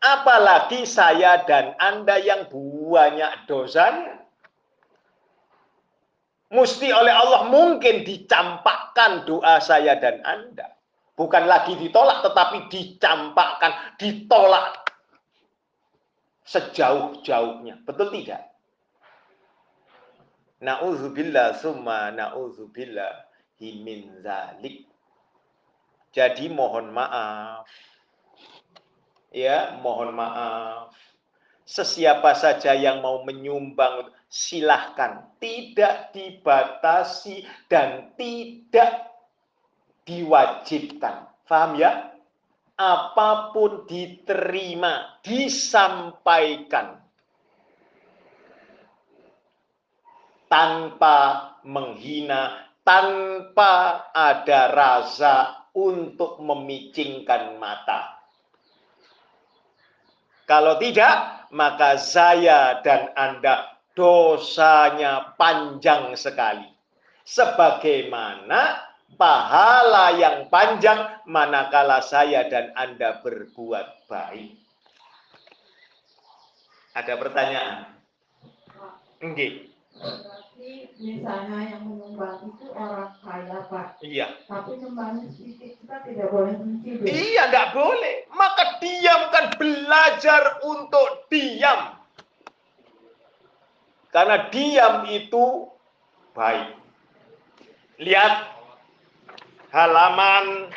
Apalagi 0.04 0.84
saya 0.84 1.42
dan 1.48 1.72
Anda 1.80 2.20
yang 2.20 2.48
banyak 2.52 3.48
dosanya. 3.48 4.22
Mesti 6.46 6.94
oleh 6.94 7.10
Allah 7.10 7.50
mungkin 7.50 8.06
dicampakkan 8.06 9.26
doa 9.26 9.58
saya 9.58 9.98
dan 9.98 10.22
Anda. 10.22 10.78
Bukan 11.16 11.48
lagi 11.48 11.74
ditolak, 11.80 12.22
tetapi 12.22 12.70
dicampakkan, 12.70 13.96
ditolak 13.98 14.84
sejauh-jauhnya. 16.46 17.82
Betul 17.82 18.12
tidak? 18.14 18.52
Na'udzubillah 20.62 21.56
summa 21.58 22.12
na'udzubillah 22.14 23.26
min 23.60 24.20
zalik. 24.20 24.86
Jadi 26.12 26.48
mohon 26.48 26.92
maaf. 26.92 27.68
Ya, 29.36 29.76
mohon 29.84 30.16
maaf. 30.16 30.96
Sesiapa 31.68 32.32
saja 32.32 32.72
yang 32.72 33.04
mau 33.04 33.20
menyumbang 33.20 34.08
silahkan. 34.32 35.28
Tidak 35.36 36.16
dibatasi 36.16 37.44
dan 37.68 38.16
tidak 38.16 39.12
diwajibkan. 40.08 41.28
Faham 41.44 41.76
ya? 41.76 42.16
Apa 42.80 43.52
pun 43.52 43.84
diterima, 43.84 45.20
disampaikan. 45.20 46.96
Tanpa 50.48 51.18
menghina, 51.60 52.72
tanpa 52.80 54.08
ada 54.16 54.72
rasa 54.72 55.68
untuk 55.76 56.40
memicingkan 56.40 57.60
mata. 57.60 58.15
Kalau 60.46 60.78
tidak, 60.78 61.46
maka 61.50 61.98
saya 61.98 62.78
dan 62.86 63.10
Anda 63.18 63.76
dosanya 63.98 65.34
panjang 65.34 66.14
sekali. 66.14 66.70
Sebagaimana 67.26 68.78
pahala 69.18 70.14
yang 70.14 70.46
panjang 70.46 71.26
manakala 71.26 71.98
saya 71.98 72.46
dan 72.46 72.70
Anda 72.78 73.18
berbuat 73.26 74.06
baik. 74.06 74.54
Ada 76.94 77.12
pertanyaan? 77.18 77.76
Enggak. 79.20 79.75
Berarti 79.96 80.72
misalnya 81.00 81.60
yang 81.72 81.82
menyumbang 81.88 82.52
itu 82.52 82.66
orang 82.72 83.12
kaya 83.20 83.58
Pak. 83.68 83.88
Iya. 84.04 84.26
Tapi 84.48 84.70
nyumbangnya 84.80 85.28
sedikit 85.32 85.72
kita 85.80 85.96
tidak 86.04 86.28
boleh 86.32 86.52
dong. 86.56 86.80
Iya, 86.84 87.42
enggak 87.48 87.68
boleh. 87.72 88.14
Maka 88.32 88.80
diamkan 88.80 89.46
belajar 89.56 90.42
untuk 90.64 91.28
diam. 91.32 92.00
Karena 94.12 94.48
diam 94.48 94.94
itu 95.12 95.68
baik. 96.32 96.72
Lihat 98.00 98.34
halaman 99.72 100.72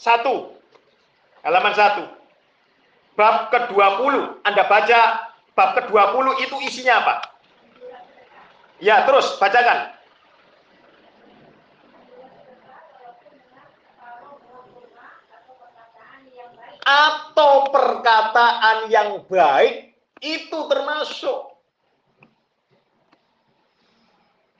satu. 0.00 0.56
Halaman 1.44 1.74
satu. 1.76 2.04
Bab 3.16 3.48
ke-20. 3.48 4.44
Anda 4.44 4.64
baca 4.68 5.25
bab 5.56 5.72
ke-20 5.72 6.26
itu 6.44 6.56
isinya 6.68 7.00
apa? 7.00 7.14
Ya, 8.76 9.08
terus 9.08 9.40
bacakan. 9.40 9.96
Atau 16.86 17.72
perkataan 17.72 18.92
yang 18.92 19.24
baik 19.26 19.96
itu 20.20 20.58
termasuk. 20.70 21.56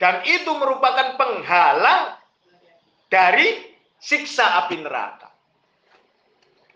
Dan 0.01 0.21
itu 0.25 0.51
merupakan 0.53 1.15
penghalang 1.15 2.17
dari 3.07 3.73
siksa 3.97 4.65
api 4.65 4.81
neraka. 4.81 5.29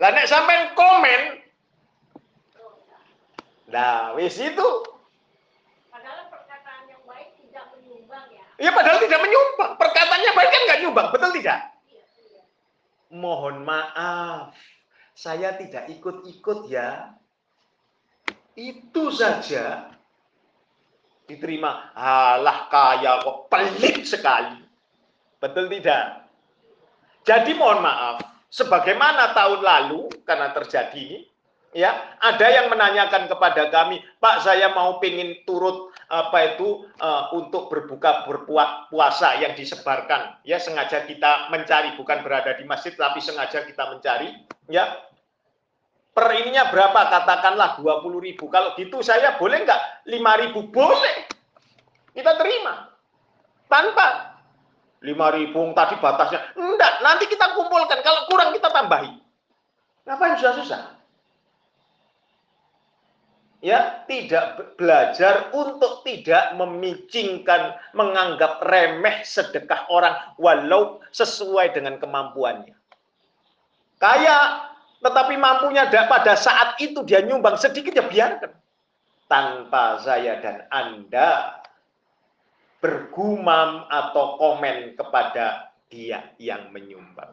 Lah 0.02 0.10
nek 0.10 0.26
sampean 0.26 0.74
komen 0.74 1.41
Nah, 3.72 4.12
wis 4.20 4.36
itu. 4.36 4.70
Padahal 5.88 6.28
perkataan 6.28 6.92
yang 6.92 7.02
baik 7.08 7.40
tidak 7.40 7.72
menyumbang 7.72 8.28
ya. 8.36 8.44
Ya 8.60 8.72
padahal 8.76 9.00
tidak 9.00 9.20
menyumbang. 9.24 9.72
Perkataannya 9.80 10.32
baik 10.36 10.50
kan 10.52 10.62
nggak 10.68 10.80
nyumbang, 10.84 11.08
betul 11.16 11.32
tidak? 11.40 11.60
Mohon 13.12 13.68
maaf, 13.68 14.56
saya 15.16 15.56
tidak 15.56 15.88
ikut-ikut 15.88 16.68
ya. 16.68 17.16
Itu 18.56 19.12
saja 19.16 19.96
diterima. 21.32 21.96
Alah 21.96 22.68
kaya 22.68 23.24
kok 23.24 23.48
pelit 23.48 24.04
sekali. 24.04 24.60
Betul 25.40 25.72
tidak? 25.72 26.28
Jadi 27.24 27.56
mohon 27.56 27.80
maaf, 27.80 28.20
sebagaimana 28.52 29.32
tahun 29.32 29.64
lalu 29.64 30.12
karena 30.28 30.52
terjadi 30.52 31.00
ini, 31.00 31.31
ya 31.72 32.20
ada 32.20 32.48
yang 32.52 32.68
menanyakan 32.68 33.32
kepada 33.32 33.72
kami, 33.72 34.04
Pak 34.20 34.44
saya 34.44 34.76
mau 34.76 35.00
pingin 35.00 35.44
turut 35.48 35.92
apa 36.12 36.56
itu 36.56 36.84
uh, 37.00 37.32
untuk 37.32 37.72
berbuka 37.72 38.28
berpuasa 38.28 38.92
puasa 38.92 39.40
yang 39.40 39.56
disebarkan, 39.56 40.44
ya 40.44 40.60
sengaja 40.60 41.08
kita 41.08 41.48
mencari 41.48 41.96
bukan 41.96 42.20
berada 42.24 42.52
di 42.60 42.68
masjid 42.68 42.92
tapi 42.92 43.24
sengaja 43.24 43.64
kita 43.64 43.88
mencari, 43.88 44.36
ya 44.68 44.92
per 46.12 46.28
ininya 46.44 46.68
berapa? 46.68 47.08
Katakanlah 47.08 47.80
20 47.80 48.20
ribu. 48.20 48.52
Kalau 48.52 48.76
gitu 48.76 49.00
saya 49.00 49.40
boleh 49.40 49.64
nggak? 49.64 50.12
5 50.12 50.42
ribu 50.44 50.60
boleh. 50.68 51.32
Kita 52.12 52.36
terima. 52.36 52.92
Tanpa. 53.72 54.36
5 55.00 55.08
ribu 55.40 55.72
tadi 55.72 55.96
batasnya. 56.04 56.52
Enggak 56.60 57.00
nanti 57.00 57.32
kita 57.32 57.56
kumpulkan. 57.56 58.04
Kalau 58.04 58.28
kurang 58.28 58.52
kita 58.52 58.68
tambahi. 58.68 59.24
Ngapain 60.04 60.36
susah-susah 60.36 61.01
ya 63.62 64.04
tidak 64.10 64.76
belajar 64.76 65.54
untuk 65.54 66.02
tidak 66.02 66.58
memicingkan 66.58 67.78
menganggap 67.94 68.60
remeh 68.66 69.22
sedekah 69.22 69.86
orang 69.94 70.18
walau 70.42 71.00
sesuai 71.14 71.78
dengan 71.78 72.02
kemampuannya. 72.02 72.74
Kaya 74.02 74.68
tetapi 75.02 75.34
mampunya 75.38 75.90
pada 75.90 76.34
saat 76.38 76.78
itu 76.82 77.06
dia 77.06 77.22
nyumbang 77.22 77.58
sedikit 77.58 77.94
ya 77.94 78.06
biarkan. 78.06 78.54
Tanpa 79.30 80.04
saya 80.04 80.44
dan 80.44 80.68
Anda 80.68 81.62
bergumam 82.84 83.88
atau 83.88 84.36
komen 84.36 85.00
kepada 85.00 85.72
dia 85.88 86.34
yang 86.42 86.74
menyumbang. 86.74 87.32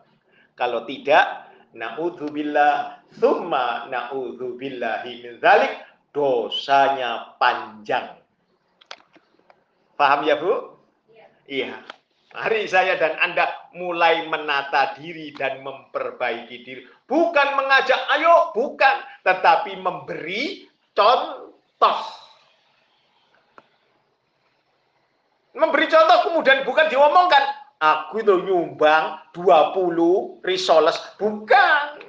Kalau 0.55 0.87
tidak 0.87 1.51
naudzubillah 1.75 3.03
thumma 3.19 3.89
naudzubillahi 3.91 5.13
min 5.25 5.33
zalik 5.43 5.88
dosanya 6.19 7.39
panjang. 7.39 8.19
Paham 9.95 10.27
ya 10.27 10.35
Bu? 10.35 10.75
Iya. 11.47 11.79
Mari 12.35 12.67
saya 12.69 12.99
dan 12.99 13.15
Anda 13.23 13.71
mulai 13.73 14.27
menata 14.27 14.99
diri 14.99 15.31
dan 15.33 15.63
memperbaiki 15.63 16.57
diri. 16.67 16.83
Bukan 17.09 17.49
mengajak, 17.57 17.99
ayo, 18.19 18.51
bukan. 18.53 19.01
Tetapi 19.25 19.79
memberi 19.79 20.69
contoh. 20.93 21.99
Memberi 25.55 25.87
contoh 25.89 26.19
kemudian 26.31 26.67
bukan 26.67 26.87
diomongkan. 26.91 27.45
Aku 27.79 28.21
itu 28.21 28.43
nyumbang 28.43 29.23
20 29.33 30.43
risoles. 30.43 30.99
Bukan 31.17 32.08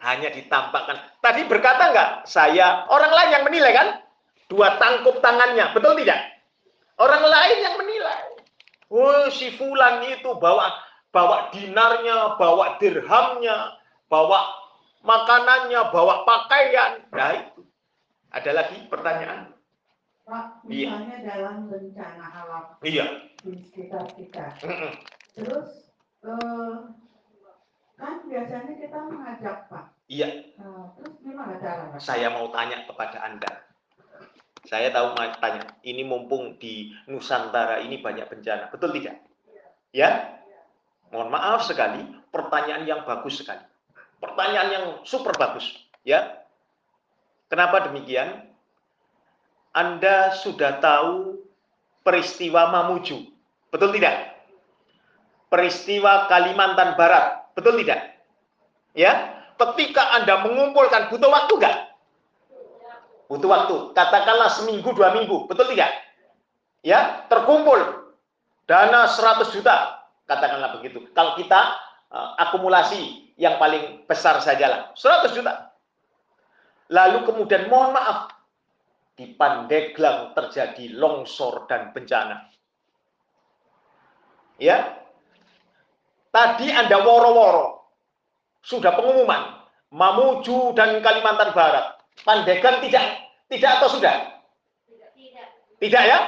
hanya 0.00 0.28
ditampakkan. 0.32 0.96
Tadi 1.20 1.44
berkata 1.46 1.92
enggak? 1.92 2.10
Saya 2.24 2.88
orang 2.88 3.12
lain 3.12 3.30
yang 3.36 3.44
menilai 3.44 3.72
kan? 3.72 3.88
Dua 4.50 4.80
tangkup 4.82 5.22
tangannya, 5.22 5.70
betul 5.76 5.94
tidak? 6.00 6.20
Orang 6.98 7.22
lain 7.22 7.58
yang 7.62 7.76
menilai. 7.78 8.20
Oh, 8.90 9.30
si 9.30 9.54
fulan 9.54 10.02
itu 10.10 10.34
bawa 10.36 10.74
bawa 11.14 11.54
dinarnya, 11.54 12.34
bawa 12.34 12.74
dirhamnya, 12.82 13.78
bawa 14.10 14.50
makanannya, 15.06 15.80
bawa 15.94 16.26
pakaian. 16.26 17.06
Nah 17.14 17.30
itu. 17.38 17.62
Ada 18.30 18.50
lagi 18.54 18.86
pertanyaan? 18.86 19.54
Pak, 20.22 20.62
Iya. 20.70 20.94
dalam 21.26 21.66
bencana 21.66 22.26
alam 22.30 22.64
Iya. 22.86 23.06
di 23.42 23.58
sekitar 23.66 24.06
kita. 24.14 24.54
Mm-mm. 24.62 24.92
Terus 25.34 25.90
eh, 26.22 26.74
kan 28.00 28.24
biasanya 28.24 28.74
kita 28.80 28.98
mengajak 29.04 29.56
Pak. 29.68 29.84
Iya, 30.10 30.56
Nah, 30.56 30.90
terus 30.96 31.14
gimana 31.20 31.54
cara 31.60 31.92
Pak? 31.92 32.00
saya 32.00 32.32
mau 32.32 32.48
tanya 32.50 32.88
kepada 32.88 33.20
Anda. 33.20 33.52
Saya 34.64 34.92
tahu 34.92 35.16
mau 35.16 35.28
tanya, 35.40 35.64
ini 35.84 36.04
mumpung 36.04 36.56
di 36.60 36.92
Nusantara 37.08 37.80
ini 37.80 38.00
banyak 38.00 38.28
bencana, 38.28 38.68
betul 38.72 38.92
tidak? 38.96 39.20
Ya? 39.92 40.36
Mohon 41.12 41.32
maaf 41.32 41.64
sekali, 41.64 42.04
pertanyaan 42.28 42.84
yang 42.84 43.00
bagus 43.08 43.40
sekali. 43.40 43.64
Pertanyaan 44.20 44.68
yang 44.68 44.84
super 45.08 45.32
bagus, 45.36 45.64
ya. 46.04 46.44
Kenapa 47.48 47.88
demikian? 47.88 48.46
Anda 49.72 50.36
sudah 50.36 50.78
tahu 50.78 51.40
peristiwa 52.04 52.68
Mamuju, 52.68 53.16
betul 53.72 53.90
tidak? 53.96 54.38
Peristiwa 55.50 56.28
Kalimantan 56.30 56.94
Barat, 57.00 57.39
betul 57.60 57.76
tidak? 57.84 58.16
Ya, 58.96 59.44
ketika 59.60 60.16
Anda 60.16 60.40
mengumpulkan 60.42 61.12
butuh 61.12 61.28
waktu 61.28 61.52
enggak? 61.60 61.76
Butuh 63.30 63.46
waktu. 63.46 63.74
Katakanlah 63.94 64.50
seminggu, 64.50 64.90
dua 64.90 65.14
minggu. 65.14 65.46
Betul 65.46 65.70
tidak? 65.70 65.94
Ya, 66.82 67.28
terkumpul. 67.30 68.10
Dana 68.66 69.06
100 69.06 69.54
juta. 69.54 70.02
Katakanlah 70.26 70.78
begitu. 70.78 71.06
Kalau 71.14 71.38
kita 71.38 71.78
uh, 72.10 72.34
akumulasi 72.42 73.30
yang 73.38 73.58
paling 73.62 74.02
besar 74.10 74.42
sajalah. 74.42 74.90
100 74.98 75.30
juta. 75.38 75.70
Lalu 76.90 77.22
kemudian 77.22 77.70
mohon 77.70 77.94
maaf. 77.94 78.34
Di 79.14 79.36
Pandeglang 79.36 80.32
terjadi 80.34 80.96
longsor 80.96 81.70
dan 81.70 81.94
bencana. 81.94 82.50
Ya. 84.58 84.99
Tadi 86.30 86.70
Anda 86.70 87.02
woro-woro. 87.02 87.82
Sudah 88.62 88.94
pengumuman. 88.94 89.60
Mamuju 89.90 90.78
dan 90.78 91.02
Kalimantan 91.02 91.50
Barat 91.50 92.00
Pandeglang 92.24 92.84
tidak? 92.84 93.04
Tidak 93.50 93.70
atau 93.80 93.88
sudah? 93.90 94.14
Tidak. 94.86 95.46
Tidak 95.80 96.02
ya? 96.04 96.18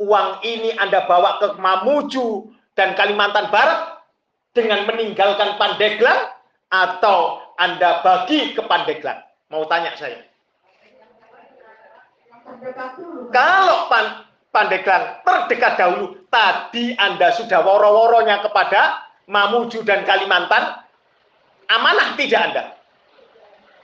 Uang 0.00 0.44
ini 0.44 0.76
Anda 0.76 1.08
bawa 1.08 1.40
ke 1.40 1.56
Mamuju 1.56 2.52
dan 2.76 2.92
Kalimantan 2.94 3.48
Barat 3.48 4.04
dengan 4.52 4.84
meninggalkan 4.88 5.56
Pandeglang 5.56 6.32
atau 6.68 7.40
Anda 7.56 8.04
bagi 8.04 8.52
ke 8.52 8.62
Pandeglang? 8.64 9.24
Mau 9.50 9.64
tanya 9.66 9.96
saya. 9.96 10.20
Kalau 13.34 13.78
Pan 13.90 14.06
Pandeglang 14.54 15.20
terdekat 15.26 15.76
dahulu, 15.76 16.24
tadi 16.30 16.94
Anda 16.96 17.34
sudah 17.34 17.60
woro-woronya 17.60 18.40
kepada 18.46 19.05
Mamuju 19.26 19.82
dan 19.82 20.06
Kalimantan, 20.06 20.86
amanah 21.66 22.14
tidak 22.14 22.40
Anda? 22.46 22.64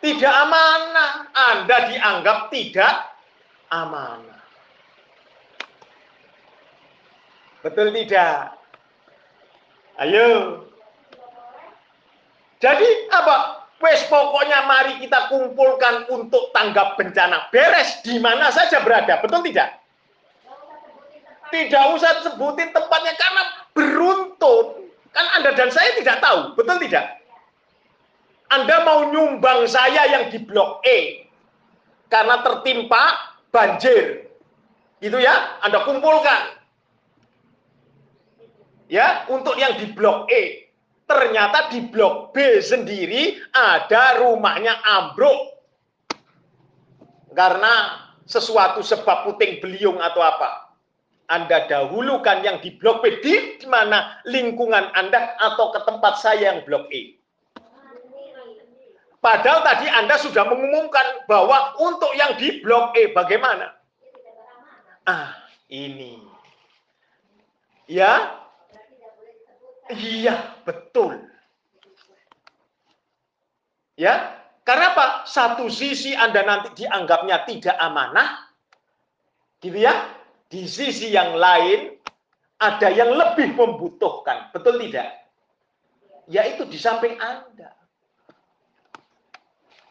Tidak 0.03 0.35
amanah. 0.35 1.11
Anda 1.35 1.77
dianggap 1.91 2.51
tidak 2.55 2.95
amanah. 3.71 4.43
Betul 7.63 7.95
tidak? 7.95 8.59
Ayo. 10.03 10.63
Jadi 12.59 12.89
apa? 13.11 13.67
Wes 13.83 14.07
pokoknya 14.07 14.63
mari 14.71 15.03
kita 15.03 15.27
kumpulkan 15.27 16.07
untuk 16.07 16.55
tanggap 16.55 16.95
bencana. 16.95 17.51
Beres 17.51 17.99
di 18.07 18.23
mana 18.23 18.55
saja 18.55 18.79
berada. 18.79 19.19
Betul 19.19 19.43
tidak? 19.43 19.83
Tidak 21.51 21.85
usah 21.99 22.23
sebutin 22.23 22.71
tempatnya 22.71 23.15
karena 23.19 23.43
beruntun. 23.75 24.92
Kan 25.13 25.27
Anda 25.39 25.53
dan 25.53 25.69
saya 25.69 25.93
tidak 26.01 26.25
tahu. 26.25 26.57
Betul 26.57 26.81
tidak? 26.89 27.21
Anda 28.53 28.85
mau 28.85 29.09
nyumbang 29.09 29.65
saya 29.65 30.09
yang 30.13 30.29
di 30.29 30.37
blok 30.41 30.85
E 30.85 31.29
karena 32.13 32.45
tertimpa 32.45 33.37
banjir. 33.49 34.29
Gitu 35.01 35.17
ya, 35.17 35.61
Anda 35.65 35.85
kumpulkan. 35.89 36.61
Ya, 38.93 39.25
untuk 39.33 39.57
yang 39.57 39.81
di 39.81 39.89
blok 39.97 40.29
E. 40.29 40.69
Ternyata 41.09 41.73
di 41.73 41.81
blok 41.89 42.37
B 42.37 42.61
sendiri 42.61 43.41
ada 43.53 44.21
rumahnya 44.21 44.81
ambruk. 44.85 45.61
Karena 47.33 48.05
sesuatu 48.29 48.85
sebab 48.85 49.29
puting 49.29 49.61
beliung 49.65 49.97
atau 49.97 50.21
apa. 50.21 50.72
Anda 51.33 51.65
dahulukan 51.65 52.45
yang 52.45 52.61
di 52.61 52.77
blok 52.77 53.01
B 53.01 53.25
di 53.25 53.65
mana 53.65 54.21
lingkungan 54.29 54.93
Anda 54.93 55.33
atau 55.41 55.73
ke 55.73 55.81
tempat 55.89 56.21
saya 56.21 56.53
yang 56.53 56.69
blok 56.69 56.93
E. 56.93 57.17
Padahal 59.25 59.65
tadi 59.65 59.89
Anda 59.89 60.21
sudah 60.21 60.45
mengumumkan 60.45 61.25
bahwa 61.25 61.73
untuk 61.81 62.13
yang 62.21 62.37
di 62.37 62.61
blok 62.61 62.93
E 63.01 63.17
bagaimana? 63.17 63.73
Ah, 65.09 65.33
ini. 65.73 66.21
Ya? 67.89 68.39
Iya, 69.89 70.61
betul. 70.69 71.17
Ya, 73.97 74.41
karena 74.65 74.95
apa? 74.95 75.07
Satu 75.29 75.69
sisi 75.69 76.17
Anda 76.17 76.45
nanti 76.45 76.85
dianggapnya 76.85 77.45
tidak 77.45 77.77
amanah, 77.77 78.49
gitu 79.61 79.81
ya. 79.81 80.22
Di 80.53 80.69
sisi 80.69 81.09
yang 81.09 81.33
lain 81.41 81.97
ada 82.61 82.93
yang 82.93 83.17
lebih 83.17 83.57
membutuhkan, 83.57 84.53
betul 84.53 84.77
tidak? 84.85 85.33
Yaitu 86.29 86.69
di 86.69 86.77
samping 86.77 87.17
Anda. 87.17 87.73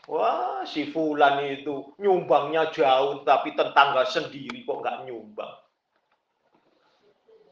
Wah, 0.06 0.62
si 0.70 0.94
Fulan 0.94 1.42
itu 1.50 1.98
nyumbangnya 1.98 2.70
jauh, 2.70 3.26
tapi 3.26 3.58
tetangga 3.58 4.06
sendiri 4.06 4.62
kok 4.62 4.86
nggak 4.86 5.10
nyumbang. 5.10 5.50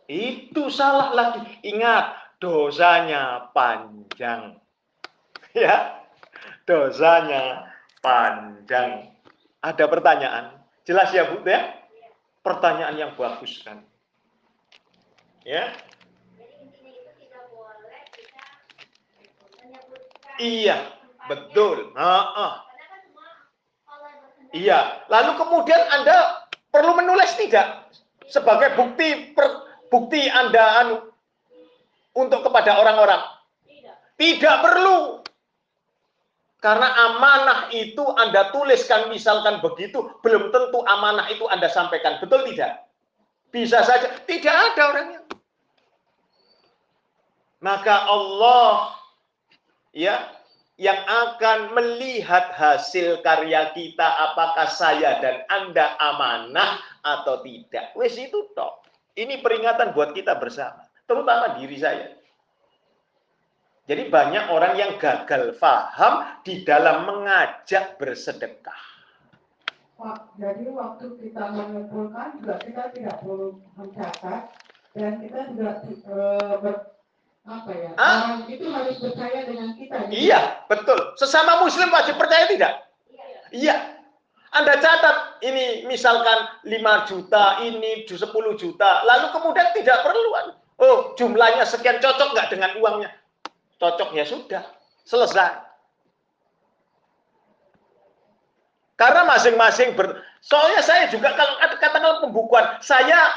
Itu 0.05 0.70
salah 0.70 1.10
lagi. 1.10 1.41
Ingat, 1.66 2.38
dosanya 2.38 3.49
panjang. 3.57 4.53
Ya, 5.57 6.05
dosanya 6.70 7.74
panjang. 8.05 9.18
Ada 9.66 9.89
pertanyaan? 9.89 10.62
Jelas 10.86 11.10
ya, 11.10 11.26
Bu? 11.26 11.41
Ya? 11.41 11.78
Pertanyaan 12.39 12.95
yang 12.95 13.11
bagus 13.19 13.59
kan? 13.61 13.83
Ya, 15.43 15.75
iya, 20.39 20.95
betul. 21.27 21.91
Allah 21.95 22.63
berkehendak. 24.23 24.55
Iya. 24.55 24.79
Lalu 25.11 25.31
kemudian 25.35 25.83
Anda 25.99 26.47
perlu 26.71 26.95
menulis 26.95 27.35
tidak 27.35 27.91
sebagai 28.29 28.77
bukti 28.77 29.35
per- 29.35 29.67
bukti 29.89 30.29
Anda 30.29 30.85
anu 30.85 30.95
untuk 32.15 32.45
kepada 32.45 32.79
orang-orang? 32.79 33.21
Tidak. 33.67 33.95
Tidak 34.17 34.55
perlu. 34.63 34.97
Karena 36.60 36.91
amanah 36.91 37.72
itu 37.72 38.03
Anda 38.20 38.51
tuliskan 38.51 39.07
misalkan 39.07 39.64
begitu, 39.64 40.12
belum 40.20 40.51
tentu 40.51 40.84
amanah 40.84 41.32
itu 41.32 41.47
Anda 41.47 41.72
sampaikan. 41.72 42.20
Betul 42.20 42.51
tidak? 42.51 42.84
Bisa 43.49 43.80
saja 43.88 44.20
tidak 44.28 44.51
ada 44.51 44.82
orangnya. 44.91 45.22
Maka 47.64 48.07
Allah 48.12 48.91
ya 49.95 50.36
yang 50.76 50.99
akan 51.07 51.76
melihat 51.76 52.55
hasil 52.55 53.24
karya 53.24 53.72
kita 53.72 54.07
apakah 54.32 54.68
saya 54.68 55.20
dan 55.24 55.47
Anda 55.47 55.95
amanah 55.95 56.80
atau 57.07 57.39
tidak. 57.39 57.95
Wes 57.95 58.20
itu 58.20 58.51
toh. 58.51 58.84
Ini 59.16 59.43
peringatan 59.43 59.91
buat 59.91 60.12
kita 60.16 60.39
bersama, 60.39 60.88
terutama 61.03 61.55
diri 61.60 61.76
saya. 61.80 62.18
Jadi 63.89 64.05
banyak 64.05 64.53
orang 64.53 64.77
yang 64.77 65.01
gagal 65.01 65.57
paham 65.57 66.21
di 66.45 66.61
dalam 66.61 67.09
mengajak 67.09 67.97
bersedekah. 67.97 68.77
Pak, 69.97 70.37
jadi 70.37 70.69
waktu 70.69 71.17
kita 71.17 71.43
mengumpulkan 71.57 72.37
juga 72.37 72.61
kita 72.61 72.93
tidak 72.93 73.17
perlu 73.25 73.57
mencatat 73.73 74.53
dan 74.93 75.13
kita 75.17 75.39
juga 75.49 75.81
eh, 75.89 76.55
ber- 76.61 76.85
apa 77.49 77.71
ya? 77.73 77.91
Ah? 77.97 78.37
Itu 78.45 78.69
harus 78.69 79.01
percaya 79.01 79.49
dengan 79.49 79.73
kita. 79.73 80.05
Jadi, 80.05 80.13
Iya, 80.29 80.69
betul. 80.69 81.17
Sesama 81.17 81.57
muslim 81.65 81.89
wajib 81.89 82.21
percaya 82.21 82.45
tidak? 82.45 82.93
Iya. 83.49 83.97
Anda 84.53 84.77
catat 84.77 85.41
ini 85.41 85.89
misalkan 85.89 86.61
5 86.61 87.09
juta, 87.09 87.57
ini 87.65 88.05
10 88.05 88.53
juta, 88.53 89.01
lalu 89.01 89.33
kemudian 89.33 89.73
tidak 89.73 90.05
perlu. 90.05 90.29
Oh, 90.77 91.17
jumlahnya 91.17 91.65
sekian 91.65 91.97
cocok 91.97 92.37
nggak 92.37 92.49
dengan 92.53 92.71
uangnya? 92.77 93.18
Cocok 93.80 94.11
ya 94.11 94.27
sudah, 94.27 94.63
selesai. 95.07 95.63
Karena 98.99 99.23
masing-masing 99.23 99.95
ber... 99.95 100.19
Soalnya 100.43 100.84
saya 100.84 101.07
juga 101.07 101.32
kalau 101.39 101.55
katakanlah 101.63 102.19
pembukuan, 102.19 102.84
saya 102.84 103.32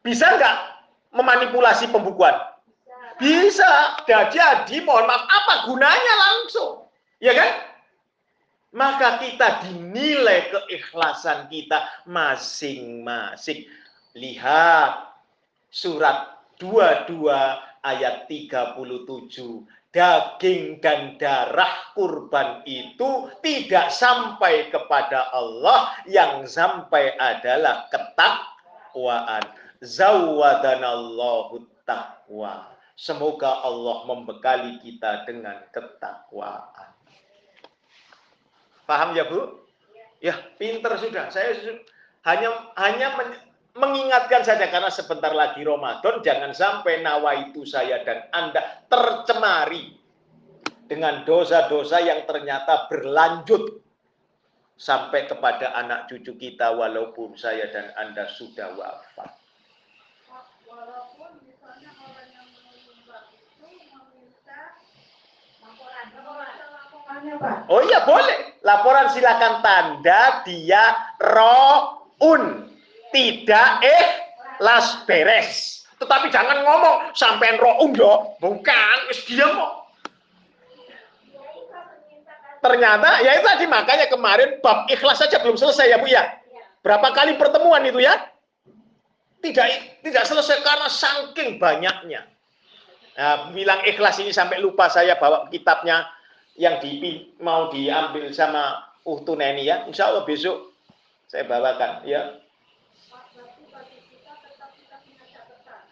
bisa 0.00 0.24
nggak 0.40 0.56
memanipulasi 1.12 1.92
pembukuan? 1.92 2.32
Bisa. 3.20 4.00
Dah 4.08 4.32
jadi, 4.32 4.80
mohon 4.80 5.04
maaf, 5.04 5.28
apa 5.28 5.68
gunanya 5.68 6.14
langsung? 6.16 6.88
Ya 7.20 7.36
kan? 7.36 7.52
Maka 8.72 9.20
kita 9.20 9.68
dinilai 9.68 10.48
keikhlasan 10.48 11.52
kita 11.52 11.84
masing-masing. 12.08 13.68
Lihat 14.16 15.12
surat 15.68 16.40
22 16.56 17.28
ayat 17.84 18.24
37 18.32 19.68
daging 19.92 20.80
dan 20.80 21.20
darah 21.20 21.92
kurban 21.92 22.64
itu 22.64 23.28
tidak 23.44 23.92
sampai 23.92 24.72
kepada 24.72 25.28
Allah 25.30 25.92
yang 26.08 26.48
sampai 26.48 27.12
adalah 27.20 27.86
ketakwaan. 27.92 29.44
Zawadanallahu 29.84 31.68
taqwa. 31.84 32.72
Semoga 32.96 33.60
Allah 33.66 34.08
membekali 34.08 34.80
kita 34.80 35.28
dengan 35.28 35.60
ketakwaan. 35.74 36.90
Paham 38.88 39.12
ya 39.12 39.28
Bu? 39.28 39.60
Ya 40.22 40.38
pinter 40.56 40.96
sudah. 40.96 41.28
Saya 41.28 41.52
hanya 42.22 42.72
hanya 42.78 43.18
mengingatkan 43.72 44.44
saja 44.44 44.68
karena 44.68 44.92
sebentar 44.92 45.32
lagi 45.32 45.64
Ramadan 45.64 46.20
jangan 46.20 46.52
sampai 46.52 47.00
nawa 47.00 47.48
itu 47.48 47.64
saya 47.64 48.04
dan 48.04 48.28
Anda 48.28 48.84
tercemari 48.92 49.96
dengan 50.84 51.24
dosa-dosa 51.24 52.04
yang 52.04 52.28
ternyata 52.28 52.84
berlanjut 52.92 53.80
sampai 54.76 55.24
kepada 55.24 55.72
anak 55.72 56.04
cucu 56.12 56.36
kita 56.36 56.76
walaupun 56.76 57.32
saya 57.32 57.72
dan 57.72 57.96
Anda 57.96 58.28
sudah 58.28 58.76
wafat. 58.76 59.40
Walaupun 60.68 61.40
misalnya 61.48 61.96
orang 61.96 62.28
yang 62.28 62.48
menyumbang 62.52 63.24
itu 63.32 63.68
meminta 63.88 64.76
laporan, 65.64 66.06
laporannya 66.12 67.34
Pak. 67.40 67.56
Oh 67.72 67.80
iya 67.88 68.04
boleh. 68.04 68.60
Laporan 68.60 69.08
silakan 69.16 69.64
tanda 69.64 70.44
dia 70.44 71.16
roun 71.24 72.71
tidak 73.14 73.84
eh 73.84 74.06
las 74.58 75.04
beres. 75.06 75.82
Tetapi 76.02 76.34
jangan 76.34 76.66
ngomong 76.66 77.14
sampean 77.14 77.62
roum 77.62 77.94
yo, 77.94 78.34
bukan, 78.42 78.96
wis 79.06 79.22
diam 79.30 79.54
kok. 79.54 79.72
Ternyata 82.62 83.22
ya 83.22 83.38
itu 83.38 83.46
tadi 83.46 83.66
makanya 83.66 84.06
kemarin 84.06 84.58
bab 84.62 84.86
ikhlas 84.86 85.18
saja 85.18 85.42
belum 85.42 85.58
selesai 85.58 85.90
ya 85.90 85.98
Bu 85.98 86.06
ya. 86.06 86.26
Berapa 86.82 87.10
kali 87.14 87.38
pertemuan 87.38 87.82
itu 87.86 88.02
ya? 88.02 88.18
Tidak 89.42 89.66
tidak 90.06 90.24
selesai 90.26 90.62
karena 90.62 90.86
saking 90.86 91.58
banyaknya. 91.58 92.26
Nah, 93.18 93.50
bilang 93.50 93.82
ikhlas 93.82 94.18
ini 94.22 94.30
sampai 94.30 94.62
lupa 94.62 94.86
saya 94.86 95.18
bawa 95.18 95.50
kitabnya 95.50 96.06
yang 96.56 96.78
di, 96.80 97.34
mau 97.42 97.68
diambil 97.68 98.30
sama 98.30 98.86
Uhtuneni 99.02 99.66
ya. 99.66 99.82
Insya 99.90 100.14
Allah 100.14 100.22
besok 100.22 100.70
saya 101.26 101.42
bawakan 101.46 102.06
ya. 102.06 102.41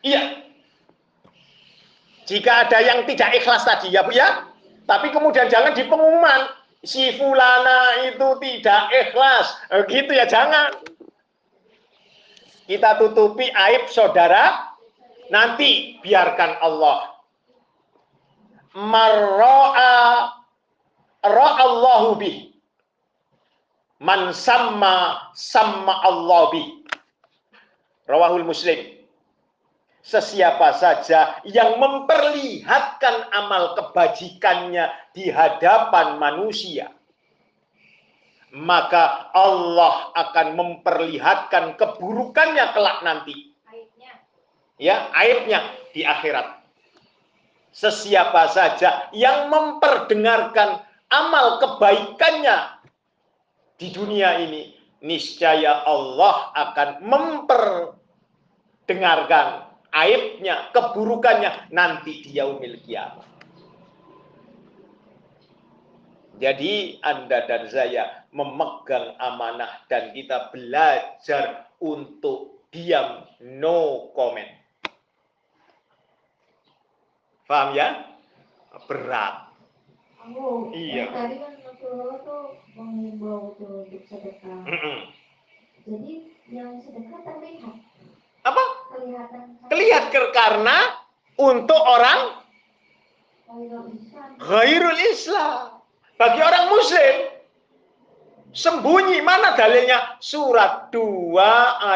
Iya. 0.01 0.41
Jika 2.31 2.69
ada 2.69 2.79
yang 2.79 3.05
tidak 3.11 3.43
ikhlas 3.43 3.67
tadi 3.67 3.91
ya 3.91 4.07
Bu 4.07 4.15
ya. 4.15 4.47
Tapi 4.87 5.11
kemudian 5.11 5.51
jangan 5.51 5.75
di 5.75 5.83
pengumuman 5.87 6.51
si 6.87 7.15
fulana 7.19 8.07
itu 8.07 8.29
tidak 8.39 8.83
ikhlas. 8.91 9.47
Eh, 9.75 9.83
gitu 9.91 10.15
ya 10.15 10.25
jangan. 10.31 10.79
Kita 12.71 13.03
tutupi 13.03 13.51
aib 13.51 13.91
saudara. 13.91 14.73
Nanti 15.31 15.99
biarkan 16.03 16.59
Allah. 16.59 17.15
Marra'a 18.75 19.95
ra'allahu 21.23 22.19
bih. 22.19 22.51
Man 23.99 24.31
sama 24.35 25.29
sama 25.35 26.03
Allah 26.03 26.51
bih. 26.51 26.67
Rawahul 28.11 28.47
Muslim 28.47 29.00
sesiapa 30.01 30.81
saja 30.81 31.45
yang 31.45 31.77
memperlihatkan 31.77 33.29
amal 33.37 33.77
kebajikannya 33.77 34.89
di 35.13 35.29
hadapan 35.29 36.17
manusia 36.17 36.89
maka 38.51 39.31
Allah 39.31 40.11
akan 40.17 40.59
memperlihatkan 40.59 41.79
keburukannya 41.79 42.75
kelak 42.75 42.99
nanti 43.07 43.55
Aibnya. 43.71 44.11
ya 44.81 45.07
aibnya 45.15 45.63
di 45.95 46.03
akhirat 46.03 46.59
sesiapa 47.71 48.51
saja 48.51 49.07
yang 49.15 49.47
memperdengarkan 49.53 50.83
amal 51.13 51.61
kebaikannya 51.63 52.81
di 53.79 53.95
dunia 53.95 54.43
ini 54.43 54.75
niscaya 55.01 55.87
Allah 55.87 56.51
akan 56.59 57.07
memperdengarkan 57.07 59.70
aibnya, 59.93 60.71
keburukannya 60.75 61.71
nanti 61.75 62.23
di 62.27 62.31
yaumil 62.39 62.79
kiamat. 62.83 63.27
Jadi 66.41 66.97
Anda 67.05 67.45
dan 67.45 67.69
saya 67.69 68.25
memegang 68.33 69.13
amanah 69.21 69.85
dan 69.93 70.17
kita 70.17 70.49
belajar 70.49 71.69
untuk 71.85 72.65
diam, 72.73 73.29
no 73.45 74.09
comment. 74.17 74.49
Paham 77.45 77.75
ya? 77.77 78.17
Berat. 78.89 79.51
Aku 80.23 80.71
Iya. 80.73 81.11
tadi 81.11 81.37
kan 81.43 81.55
Rasulullah 81.67 82.23
tuh 82.23 82.57
mengimbau 82.79 83.59
tuh 83.59 83.85
untuk 83.85 84.03
sedekah. 84.07 84.63
Mm-mm. 84.65 84.99
Jadi 85.85 86.13
yang 86.55 86.79
sedekah 86.79 87.21
terlihat, 87.27 87.75
Apa? 88.41 88.65
kelihatan. 88.97 89.61
Kelihat 89.69 90.09
ke- 90.09 90.33
karena 90.33 90.97
untuk 91.37 91.77
orang 91.77 92.41
ghairul 94.41 94.97
Islam. 94.97 95.77
Bagi 96.21 96.37
orang 96.45 96.69
muslim 96.69 97.33
sembunyi 98.53 99.25
mana 99.25 99.57
dalilnya? 99.57 100.21
Surat 100.21 100.93
2 100.93 101.33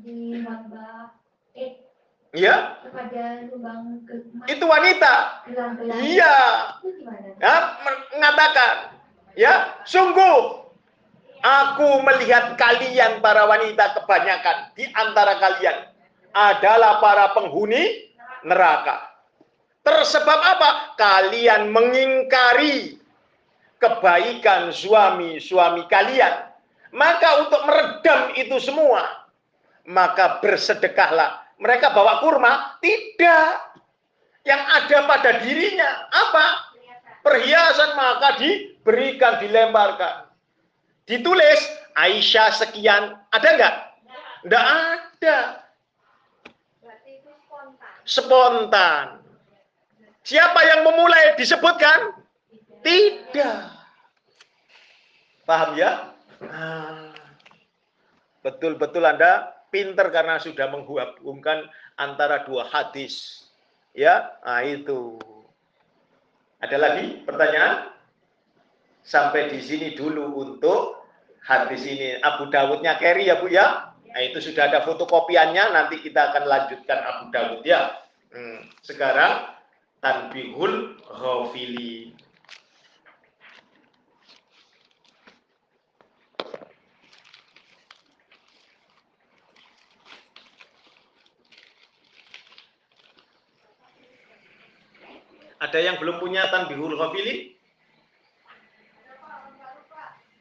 di 0.00 0.18
khotbah 0.40 1.18
eh 1.52 1.72
Ya, 2.32 2.80
kepada 2.80 3.44
lubang 3.44 4.08
ke 4.08 4.24
itu 4.48 4.64
wanita. 4.64 5.44
Iya. 6.00 6.36
itu 6.80 7.04
ya, 7.36 7.56
mengatakan, 8.16 8.74
ya, 9.36 9.76
sungguh 9.84 10.61
aku 11.42 12.00
melihat 12.06 12.54
kalian 12.54 13.18
para 13.18 13.44
wanita 13.44 13.98
kebanyakan 13.98 14.70
di 14.78 14.86
antara 14.94 15.36
kalian 15.42 15.90
adalah 16.32 17.02
para 17.02 17.34
penghuni 17.36 18.08
neraka. 18.46 19.12
Tersebab 19.82 20.40
apa? 20.40 20.94
Kalian 20.94 21.74
mengingkari 21.74 22.96
kebaikan 23.82 24.70
suami-suami 24.70 25.90
kalian. 25.90 26.48
Maka 26.94 27.42
untuk 27.42 27.66
meredam 27.66 28.20
itu 28.38 28.56
semua, 28.62 29.26
maka 29.88 30.38
bersedekahlah. 30.38 31.42
Mereka 31.58 31.90
bawa 31.90 32.22
kurma? 32.22 32.78
Tidak. 32.78 33.74
Yang 34.46 34.62
ada 34.62 34.98
pada 35.06 35.30
dirinya 35.42 35.90
apa? 36.10 36.72
perhiasan 37.22 37.94
maka 37.94 38.36
diberikan 38.36 39.38
dilemparkan 39.38 40.31
ditulis 41.12 41.60
Aisyah 41.92 42.56
sekian 42.56 43.20
ada 43.28 43.48
nggak 43.52 43.74
nggak 44.48 44.64
ada 44.64 45.38
spontan. 48.08 49.20
siapa 50.24 50.60
yang 50.64 50.88
memulai 50.88 51.36
disebutkan 51.36 52.16
tidak 52.80 53.76
paham 55.44 55.76
ya 55.76 56.08
Ah. 56.42 57.14
betul-betul 58.42 59.06
anda 59.06 59.54
pinter 59.70 60.10
karena 60.10 60.42
sudah 60.42 60.66
menghubungkan 60.68 61.70
antara 61.94 62.42
dua 62.42 62.66
hadis. 62.66 63.46
Ya, 63.94 64.34
nah 64.42 64.64
itu. 64.66 65.22
Ada 66.58 66.76
lagi 66.78 67.22
pertanyaan? 67.22 67.94
Sampai 69.02 69.50
di 69.50 69.58
sini 69.62 69.94
dulu 69.98 70.34
untuk 70.38 71.01
hadis 71.42 71.82
ini. 71.86 72.18
Abu 72.22 72.48
Dawudnya 72.48 72.98
carry 72.98 73.26
ya 73.28 73.38
Bu 73.42 73.50
ya? 73.50 73.92
Nah 74.12 74.20
itu 74.20 74.44
sudah 74.44 74.68
ada 74.68 74.84
fotokopiannya, 74.84 75.72
nanti 75.72 75.96
kita 76.04 76.30
akan 76.30 76.44
lanjutkan 76.44 76.98
Abu 77.00 77.24
Dawud 77.32 77.62
ya. 77.64 77.96
Hmm, 78.32 78.68
sekarang 78.84 79.48
Tanbihul 80.04 81.00
Ghafili. 81.08 82.12
Ada 95.62 95.78
yang 95.78 95.96
belum 96.02 96.18
punya 96.20 96.50
Tanbihul 96.50 96.98
Ghafili? 96.98 97.56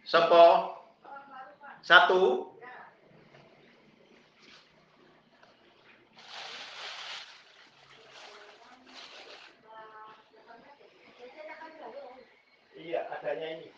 Sopo? 0.04 0.81
Satu? 1.82 2.54
Iya, 12.78 13.02
adanya 13.14 13.48
ini. 13.62 13.70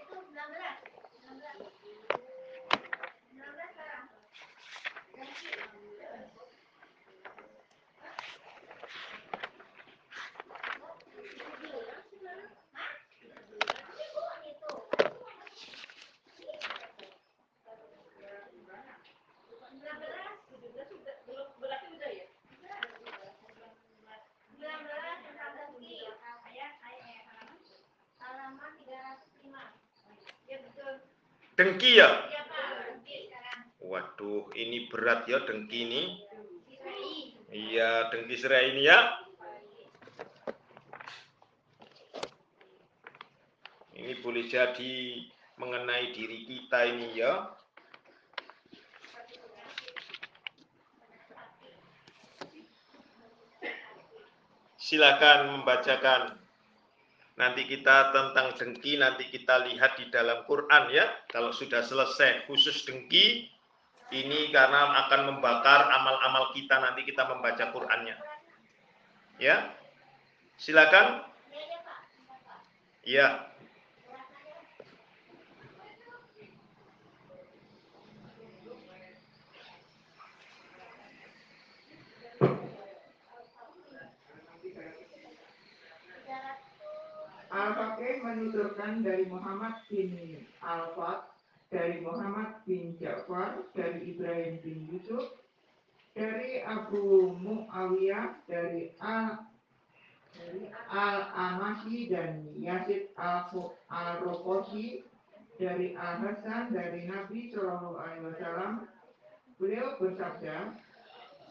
Itu 0.00 0.16
16. 0.18 0.34
16. 0.34 1.62
16 3.38 3.70
sekarang. 3.70 4.06
Halaman 28.20 28.72
305. 28.84 29.58
Ya 30.46 30.56
betul. 30.62 30.94
Dengki 31.60 32.00
ya? 32.00 32.08
Waduh, 33.84 34.48
ini 34.56 34.88
berat 34.88 35.28
ya 35.28 35.44
dengki 35.44 35.84
ini. 35.84 36.02
Iya, 37.52 38.08
dengki 38.08 38.32
serai 38.40 38.72
ini 38.72 38.88
ya. 38.88 39.20
Ini 43.92 44.24
boleh 44.24 44.48
jadi 44.48 45.20
mengenai 45.60 46.16
diri 46.16 46.48
kita 46.48 46.80
ini 46.96 47.20
ya. 47.20 47.52
Silakan 54.80 55.60
membacakan. 55.60 56.39
Nanti 57.40 57.64
kita 57.64 58.12
tentang 58.12 58.52
dengki, 58.52 59.00
nanti 59.00 59.32
kita 59.32 59.64
lihat 59.64 59.96
di 59.96 60.12
dalam 60.12 60.44
Quran 60.44 60.92
ya. 60.92 61.08
Kalau 61.32 61.56
sudah 61.56 61.80
selesai 61.80 62.44
khusus 62.44 62.84
dengki, 62.84 63.48
ini 64.10 64.52
karena 64.52 65.06
akan 65.06 65.34
membakar 65.34 65.86
amal-amal 65.88 66.52
kita 66.52 66.76
nanti 66.82 67.06
kita 67.06 67.24
membaca 67.30 67.70
Qurannya. 67.72 68.18
Ya, 69.40 69.72
silakan. 70.60 71.24
Ya, 73.00 73.49
Al-Fakih 87.50 88.22
menuturkan 88.22 89.02
dari 89.02 89.26
Muhammad 89.26 89.82
bin 89.90 90.14
Al-Fat, 90.62 91.34
dari 91.66 91.98
Muhammad 91.98 92.62
bin 92.62 92.94
Ja'far, 93.02 93.66
dari 93.74 94.14
Ibrahim 94.14 94.62
bin 94.62 94.78
Yusuf, 94.86 95.34
dari 96.14 96.62
Abu 96.62 97.34
Muawiyah, 97.42 98.38
dari 98.46 98.94
Al 99.02 99.50
Al-Amashi 100.90 102.06
dan 102.06 102.54
Yazid 102.54 103.10
Al- 103.18 103.74
Al-Rokoshi, 103.90 105.02
dari 105.58 105.98
Al-Hasan, 105.98 106.70
dari 106.70 107.10
Nabi 107.10 107.50
Shallallahu 107.50 107.98
Alaihi 107.98 108.24
Wasallam, 108.30 108.72
beliau 109.58 109.98
bersabda, 109.98 110.78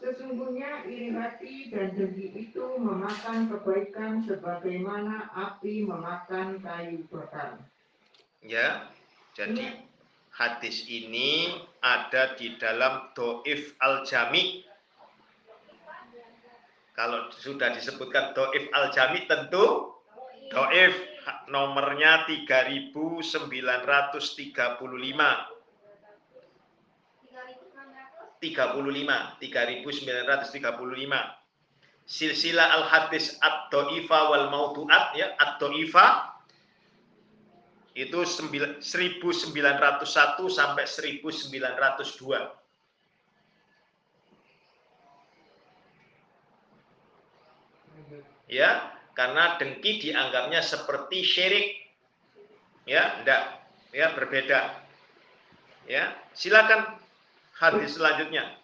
Sesungguhnya 0.00 0.88
iri 0.88 1.12
hati 1.12 1.68
dan 1.68 1.92
dengki 1.92 2.32
itu 2.48 2.64
memakan 2.80 3.52
kebaikan 3.52 4.24
sebagaimana 4.24 5.28
api 5.36 5.84
memakan 5.84 6.56
kayu 6.64 7.04
bakar. 7.12 7.60
ya. 8.40 8.88
Jadi 9.36 9.76
hadis 10.32 10.88
ini 10.88 11.52
ada 11.84 12.32
di 12.34 12.56
dalam 12.56 13.12
Doif 13.12 13.76
Al-Jami. 13.76 14.64
Kalau 16.96 17.28
sudah 17.36 17.76
disebutkan 17.76 18.32
Doif 18.32 18.72
Al-Jami 18.72 19.28
tentu 19.28 19.92
Doif 20.48 20.96
nomornya 21.52 22.24
3935. 22.24 23.20
3600. 28.40 29.36
35 29.38 29.38
3935 29.38 31.38
silsilah 32.10 32.74
al 32.74 32.82
hadis 32.88 33.38
ad 33.44 33.70
doifa 33.70 34.30
wal 34.32 34.50
mauduat 34.50 35.14
ya 35.14 35.30
ad 35.38 35.60
doifa 35.62 36.34
itu 37.94 38.24
sembil- 38.24 38.80
1901 38.80 40.48
sampai 40.48 40.88
1902 40.88 42.56
ya 48.50 48.90
karena 49.14 49.54
dengki 49.60 50.00
dianggapnya 50.00 50.64
seperti 50.64 51.22
syirik. 51.22 51.66
Ya 52.88 53.20
enggak 53.22 53.62
ya 53.94 54.10
berbeda. 54.16 54.80
Ya 55.86 56.16
silakan 56.34 56.99
hadis 57.60 58.00
selanjutnya 58.00 58.56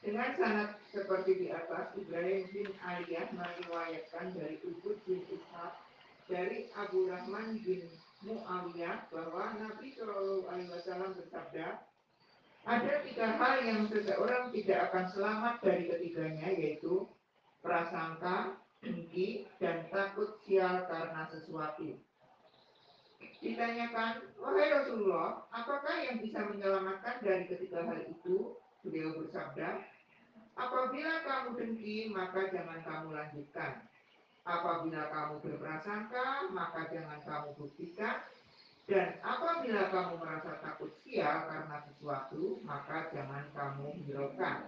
Dengan 0.00 0.32
sanad 0.32 0.80
seperti 0.96 1.44
di 1.44 1.46
atas, 1.52 1.92
Ibrahim 1.92 2.48
bin 2.56 2.72
Aliyah 2.80 3.28
meriwayatkan 3.36 4.32
dari 4.32 4.56
Ubud 4.64 4.96
bin 5.04 5.20
Ishaq 5.28 5.76
dari 6.24 6.72
Abu 6.72 7.04
Rahman 7.12 7.60
bin 7.60 7.84
Muawiyah 8.24 9.12
bahwa 9.12 9.60
Nabi 9.60 9.92
Shallallahu 9.92 10.48
Alaihi 10.48 10.72
Wasallam 10.72 11.20
bersabda, 11.20 11.84
ada 12.64 12.92
tiga 13.04 13.26
hal 13.36 13.54
yang 13.60 13.92
seseorang 13.92 14.48
tidak 14.56 14.88
akan 14.88 15.04
selamat 15.12 15.54
dari 15.60 15.84
ketiganya, 15.90 16.48
yaitu 16.48 17.04
prasangka, 17.60 18.56
dengki, 18.80 19.44
dan 19.60 19.84
takut 19.92 20.40
sial 20.48 20.88
karena 20.88 21.28
sesuatu. 21.28 22.00
Ditanyakan, 23.40 24.36
wahai 24.36 24.68
Rasulullah, 24.68 25.44
apakah 25.48 25.96
yang 26.04 26.20
bisa 26.20 26.44
menyelamatkan 26.44 27.24
dari 27.24 27.48
ketiga 27.48 27.84
hal 27.88 28.00
itu? 28.04 28.56
Beliau 28.80 29.16
bersabda, 29.16 29.84
apabila 30.56 31.12
kamu 31.24 31.48
dengki, 31.56 32.08
maka 32.12 32.48
jangan 32.48 32.80
kamu 32.80 33.08
lanjutkan. 33.12 33.84
Apabila 34.44 35.02
kamu 35.12 35.34
berprasangka, 35.44 36.48
maka 36.52 36.88
jangan 36.88 37.20
kamu 37.20 37.48
buktikan. 37.60 38.24
Dan 38.88 39.20
apabila 39.22 39.92
kamu 39.92 40.12
merasa 40.18 40.58
takut 40.64 40.90
sial 41.04 41.46
karena 41.46 41.76
sesuatu, 41.86 42.58
maka 42.64 43.12
jangan 43.12 43.44
kamu 43.52 44.00
hiraukan. 44.02 44.58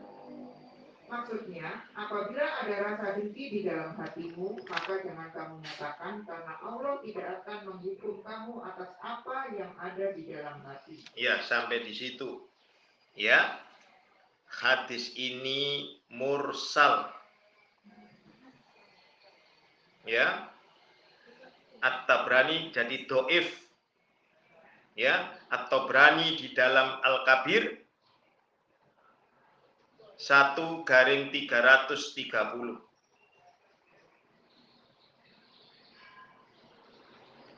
Maksudnya, 1.13 1.85
apabila 1.93 2.41
ada 2.65 2.75
rasa 2.89 3.21
dengki 3.21 3.53
di 3.53 3.61
dalam 3.69 3.93
hatimu, 4.01 4.65
maka 4.65 4.97
jangan 5.05 5.29
kamu 5.37 5.61
nyatakan 5.61 6.25
karena 6.25 6.57
Allah 6.65 7.05
tidak 7.05 7.27
akan 7.45 7.59
menghukum 7.69 8.25
kamu 8.25 8.65
atas 8.65 8.97
apa 9.05 9.53
yang 9.53 9.77
ada 9.77 10.17
di 10.17 10.33
dalam 10.33 10.65
hati. 10.65 11.05
Ya, 11.13 11.45
sampai 11.45 11.85
di 11.85 11.93
situ. 11.93 12.49
Ya. 13.13 13.61
Hadis 14.49 15.13
ini 15.13 16.01
mursal. 16.09 17.13
Ya. 20.09 20.49
At-Tabrani 21.85 22.73
jadi 22.73 23.05
doif. 23.05 23.53
Ya, 24.97 25.29
At-Tabrani 25.53 26.41
di 26.41 26.57
dalam 26.57 27.05
Al-Kabir 27.05 27.82
1 30.23 30.87
garing 30.87 31.35
330. 31.35 32.79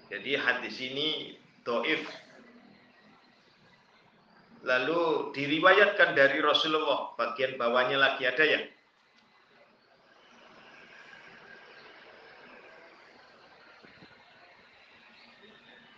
Jadi 0.08 0.32
hadis 0.32 0.76
ini 0.80 1.36
doif. 1.60 2.08
Lalu 4.64 5.36
diriwayatkan 5.36 6.16
dari 6.16 6.40
Rasulullah. 6.40 7.12
Bagian 7.20 7.60
bawahnya 7.60 8.00
lagi 8.00 8.24
ada 8.24 8.44
ya? 8.48 8.60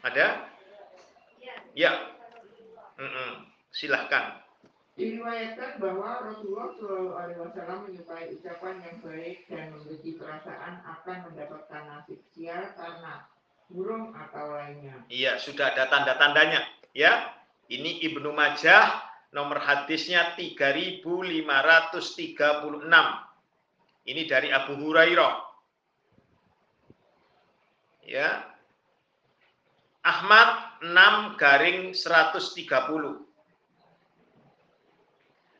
Ada? 0.03 0.51
Ya. 1.79 1.93
Mm-mm. 2.99 3.47
Silahkan. 3.71 4.46
Diriwayatkan 4.97 5.77
bahwa 5.77 6.25
Rasulullah 6.25 6.73
Shallallahu 6.73 7.21
Alaihi 7.21 7.41
Wasallam 7.45 7.79
menyukai 7.85 8.33
ucapan 8.33 8.81
yang 8.81 8.97
baik 9.05 9.45
dan 9.45 9.77
memiliki 9.77 10.17
perasaan 10.17 10.81
akan 10.89 11.17
mendapatkan 11.29 11.83
nasib 11.85 12.17
sial 12.33 12.73
karena 12.73 13.29
burung 13.69 14.17
atau 14.17 14.57
lainnya. 14.57 15.05
Iya, 15.13 15.37
sudah 15.37 15.77
ada 15.77 15.93
tanda-tandanya. 15.93 16.65
Ya, 16.97 17.29
ini 17.69 18.01
Ibnu 18.09 18.33
Majah, 18.33 19.05
nomor 19.37 19.61
hadisnya 19.61 20.33
3536. 20.33 21.05
Ini 24.09 24.23
dari 24.25 24.49
Abu 24.49 24.81
Hurairah. 24.81 25.35
Ya. 28.09 28.49
Ahmad 30.01 30.81
6 30.81 31.37
garing 31.37 31.93
130. 31.93 33.26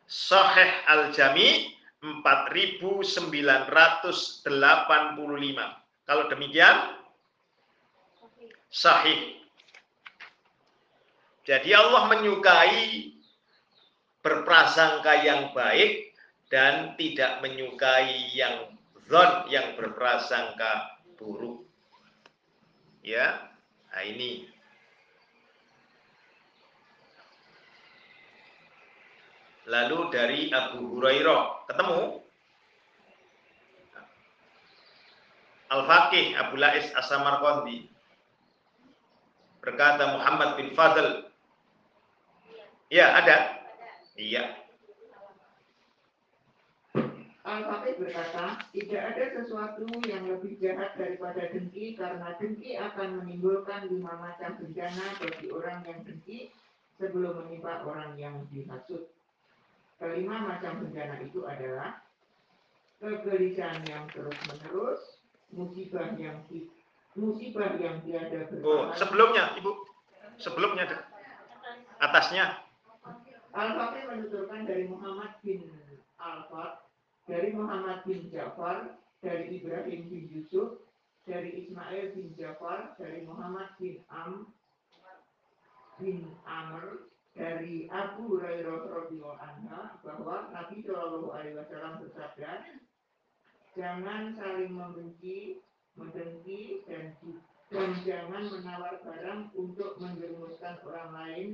Sahih 0.07 0.71
Al-Jami 0.87 1.75
4985. 1.99 4.47
Kalau 6.07 6.23
demikian 6.31 6.95
sahih. 8.71 9.43
Jadi 11.47 11.71
Allah 11.71 12.11
menyukai 12.11 13.15
berprasangka 14.23 15.23
yang 15.23 15.55
baik 15.55 16.11
dan 16.51 16.95
tidak 16.99 17.39
menyukai 17.39 18.35
yang 18.35 18.75
zon 19.07 19.47
yang 19.47 19.75
berprasangka 19.79 20.99
buruk. 21.15 21.63
Ya, 23.03 23.55
nah 23.91 24.03
ini 24.03 24.51
Lalu 29.67 29.99
dari 30.15 30.39
Abu 30.55 30.95
Hurairah. 30.95 31.67
Ketemu? 31.67 32.23
Al-Faqih 35.67 36.39
Abu 36.39 36.55
Lais 36.55 36.87
As-Samarqandi. 36.95 37.91
Berkata 39.59 40.15
Muhammad 40.15 40.55
bin 40.55 40.71
Fadl. 40.71 41.27
Ya 42.87 43.19
ada? 43.19 43.67
Iya. 44.15 44.55
Al-Fatih 47.47 47.95
berkata, 47.95 48.59
tidak 48.75 49.03
ada 49.15 49.23
sesuatu 49.39 49.87
yang 50.03 50.27
lebih 50.27 50.59
jahat 50.59 50.99
daripada 50.99 51.47
dengki 51.47 51.95
karena 51.95 52.35
dengki 52.35 52.75
akan 52.75 53.23
menimbulkan 53.23 53.87
lima 53.87 54.19
macam 54.19 54.59
bencana 54.59 55.15
bagi 55.15 55.47
orang 55.51 55.79
yang 55.87 55.99
dengki 56.03 56.51
sebelum 56.99 57.47
menimpa 57.47 57.87
orang 57.87 58.19
yang 58.19 58.43
dihasut. 58.51 59.16
Kelima 59.97 60.37
macam 60.45 60.85
bencana 60.85 61.25
itu 61.25 61.41
adalah 61.49 62.05
kegelisahan 63.01 63.81
yang 63.89 64.05
terus-menerus, 64.13 65.25
musibah 65.49 66.13
yang 66.17 66.45
musibah 67.17 67.73
yang 67.81 67.97
tiada 68.05 68.45
Oh, 68.61 68.93
bertahan. 68.93 68.97
sebelumnya 68.97 69.43
Ibu. 69.57 69.71
Sebelumnya 70.37 70.85
atasnya. 71.97 72.61
Al-Fatih 73.57 74.05
menuturkan 74.05 74.69
dari 74.69 74.85
Muhammad 74.85 75.33
bin 75.41 75.65
Al-Fat, 76.21 76.85
dari 77.25 77.57
Muhammad 77.57 78.05
bin 78.05 78.29
Ja'far, 78.29 79.01
dari 79.25 79.57
Ibrahim 79.57 80.05
bin 80.13 80.29
Yusuf, 80.29 80.85
dari 81.25 81.65
Ismail 81.65 82.13
bin 82.13 82.37
Ja'far, 82.37 82.93
dari 83.01 83.25
Muhammad 83.25 83.73
bin 83.81 84.05
Am 84.13 84.53
bin 85.97 86.29
Amr, 86.45 87.09
dari 87.37 87.85
Abu 87.93 88.33
Hurairah 88.33 88.89
radhiyallahu 88.89 89.37
anha 89.37 90.01
bahwa 90.01 90.49
Nabi 90.49 90.81
Shallallahu 90.81 91.29
alaihi 91.37 91.53
wasallam 91.53 92.01
bersabda, 92.01 92.65
jangan 93.77 94.33
saling 94.33 94.73
membenci, 94.73 95.61
mendengki 95.93 96.81
dan 96.89 97.13
dan 97.67 97.99
jangan 98.07 98.47
menawar 98.47 98.95
barang 99.03 99.51
untuk 99.53 99.99
menjerumuskan 99.99 100.79
orang 100.87 101.09
lain 101.13 101.47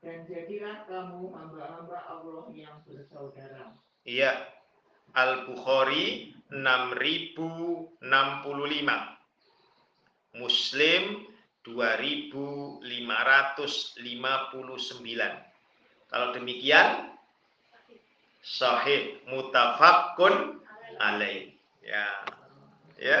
dan 0.00 0.24
jadilah 0.24 0.88
kamu 0.88 1.28
hamba-hamba 1.30 1.98
Allah 2.08 2.48
yang 2.56 2.80
bersaudara. 2.88 3.76
Iya. 4.08 4.48
Al-Bukhari 5.12 6.32
6065. 6.48 8.00
Muslim 10.32 11.04
2559. 11.62 12.82
Kalau 16.12 16.28
demikian 16.34 17.14
sahih 18.42 19.22
mutafakun 19.30 20.58
alaih. 20.98 21.54
Ya. 21.82 22.06
Ya. 22.98 23.20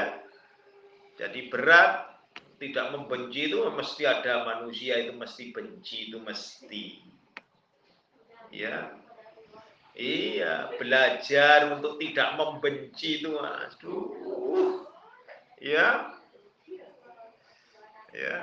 Jadi 1.16 1.48
berat 1.48 2.10
tidak 2.58 2.94
membenci 2.94 3.50
itu 3.50 3.62
mesti 3.74 4.06
ada 4.06 4.46
manusia 4.46 4.98
itu 4.98 5.14
mesti 5.14 5.54
benci 5.54 6.10
itu 6.10 6.18
mesti. 6.18 6.84
Ya. 8.50 9.02
Iya, 9.92 10.72
belajar 10.80 11.68
untuk 11.76 12.00
tidak 12.00 12.40
membenci 12.40 13.20
itu, 13.20 13.36
aduh, 13.36 14.88
ya, 15.60 16.16
ya, 18.12 18.36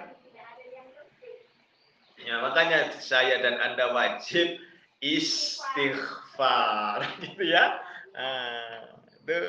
ya 2.20 2.36
makanya 2.44 2.92
saya 3.00 3.40
dan 3.40 3.56
anda 3.58 3.96
wajib 3.96 4.60
istighfar, 5.00 7.00
gitu 7.24 7.44
ya, 7.48 7.80
nah, 8.12 8.92
itu, 9.24 9.40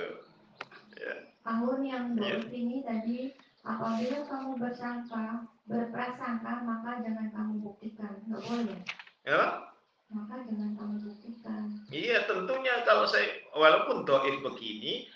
ya. 0.94 1.14
tahun 1.42 1.78
yang 1.82 2.04
Iya. 2.14 2.38
baik 2.38 2.46
ini 2.54 2.76
tadi 2.86 3.18
apabila 3.66 4.18
kamu 4.24 4.50
bersangka 4.56 5.44
berprasangka 5.66 6.64
maka 6.64 7.02
jangan 7.04 7.28
kamu 7.34 7.52
buktikan 7.60 8.16
nggak 8.24 8.40
boleh 8.46 8.78
ya. 9.26 9.68
maka 10.08 10.34
jangan 10.48 10.70
kamu 10.78 10.94
buktikan 11.04 11.64
Iya 11.90 12.30
tentunya 12.30 12.86
kalau 12.86 13.02
saya 13.04 13.42
walaupun 13.50 14.06
doif 14.06 14.38
begini, 14.46 15.10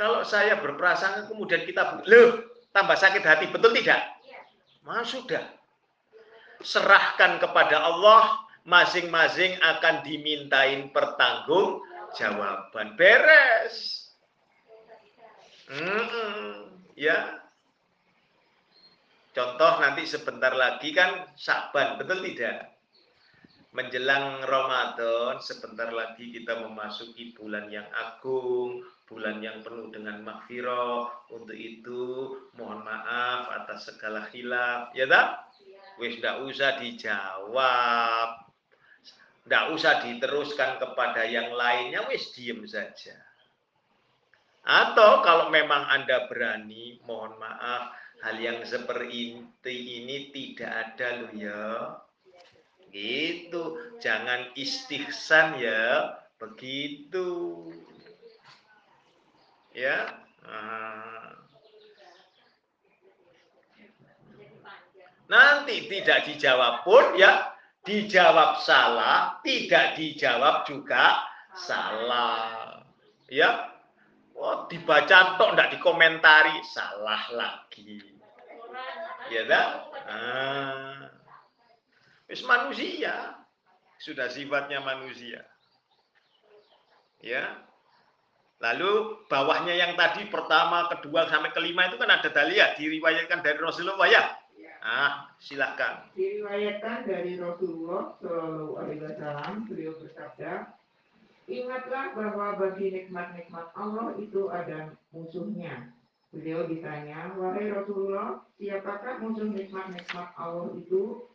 kalau 0.00 0.24
saya 0.24 0.56
berprasangka 0.64 1.28
kemudian 1.28 1.68
kita 1.68 2.00
loh 2.08 2.40
tambah 2.72 2.96
sakit 2.96 3.20
hati 3.20 3.52
betul 3.52 3.76
tidak? 3.76 4.15
Mas 4.86 5.10
sudah 5.10 5.42
serahkan 6.62 7.42
kepada 7.42 7.82
Allah 7.82 8.38
masing-masing 8.62 9.58
akan 9.58 10.06
dimintain 10.06 10.94
pertanggung 10.94 11.82
jawaban 12.14 12.94
beres. 12.94 14.06
Mm-mm, 15.66 16.70
ya. 16.94 17.42
Contoh 19.34 19.82
nanti 19.82 20.06
sebentar 20.06 20.54
lagi 20.54 20.94
kan 20.94 21.28
Saban, 21.34 21.98
betul 21.98 22.22
tidak? 22.22 22.76
menjelang 23.76 24.40
Ramadan 24.48 25.36
sebentar 25.44 25.92
lagi 25.92 26.32
kita 26.32 26.64
memasuki 26.64 27.36
bulan 27.36 27.68
yang 27.68 27.84
agung, 27.92 28.80
bulan 29.06 29.38
yang 29.38 29.62
penuh 29.62 29.88
dengan 29.94 30.20
maghfirah. 30.26 31.30
Untuk 31.30 31.54
itu 31.54 32.34
mohon 32.58 32.82
maaf 32.82 33.50
atas 33.54 33.90
segala 33.90 34.26
khilaf, 34.28 34.92
ya 34.92 35.06
tak? 35.06 35.50
Wis 35.96 36.18
ndak 36.20 36.42
usah 36.44 36.76
dijawab. 36.82 38.28
Ndak 39.46 39.64
usah 39.72 40.02
diteruskan 40.02 40.82
kepada 40.82 41.22
yang 41.22 41.54
lainnya, 41.54 42.02
wis 42.10 42.34
diem 42.34 42.66
saja. 42.66 43.14
Atau 44.66 45.22
kalau 45.22 45.54
memang 45.54 45.86
Anda 45.86 46.26
berani, 46.26 46.98
mohon 47.06 47.38
maaf, 47.38 47.94
hal 48.26 48.36
yang 48.42 48.66
seperti 48.66 49.46
ini 49.62 50.34
tidak 50.34 50.98
ada 50.98 51.08
loh 51.22 51.32
ya. 51.38 51.66
Gitu, 52.90 53.94
jangan 54.02 54.50
istihsan 54.58 55.62
ya, 55.62 56.18
begitu 56.42 57.70
ya 59.76 59.96
eh, 60.40 61.30
nanti 65.28 65.76
tidak 65.92 66.24
dijawab 66.24 66.80
pun 66.80 67.20
ya 67.20 67.52
dijawab 67.84 68.64
salah 68.64 69.38
tidak 69.44 70.00
dijawab 70.00 70.64
juga 70.64 71.36
salah. 71.56 72.84
Ya 73.26 73.72
oh, 74.36 74.68
dibaca 74.68 75.40
tok 75.40 75.56
tidak 75.56 75.72
dikomentari 75.80 76.60
salah 76.70 77.22
lagi. 77.32 77.98
Ya 79.32 79.42
dah. 79.48 79.68
Eh, 80.06 80.98
wis 82.30 82.44
manusia 82.46 83.34
sudah 83.98 84.28
sifatnya 84.30 84.84
manusia. 84.84 85.42
Ya. 87.24 87.65
Lalu 88.56 89.20
bawahnya 89.28 89.76
yang 89.76 89.92
tadi 90.00 90.32
pertama, 90.32 90.88
kedua 90.88 91.28
sampai 91.28 91.52
kelima 91.52 91.92
itu 91.92 92.00
kan 92.00 92.08
ada 92.08 92.28
dalil 92.32 92.56
ya 92.56 92.72
diriwayatkan 92.72 93.44
dari 93.44 93.60
Rasulullah 93.60 94.08
ya. 94.08 94.24
Ah, 94.86 95.34
silahkan. 95.42 96.08
Diriwayatkan 96.14 97.10
dari 97.10 97.36
Rasulullah 97.36 98.14
Shallallahu 98.22 98.78
Alaihi 98.78 99.02
Wasallam, 99.02 99.66
beliau 99.66 99.98
bersabda, 99.98 100.72
ingatlah 101.50 102.14
bahwa 102.14 102.46
bagi 102.54 102.94
nikmat-nikmat 102.94 103.66
Allah 103.74 104.14
itu 104.16 104.46
ada 104.46 104.94
musuhnya. 105.10 105.90
Beliau 106.30 106.70
ditanya, 106.70 107.34
wahai 107.34 107.74
Rasulullah, 107.74 108.46
siapakah 108.62 109.18
musuh 109.20 109.50
nikmat-nikmat 109.50 110.28
Allah 110.38 110.70
itu? 110.78 111.26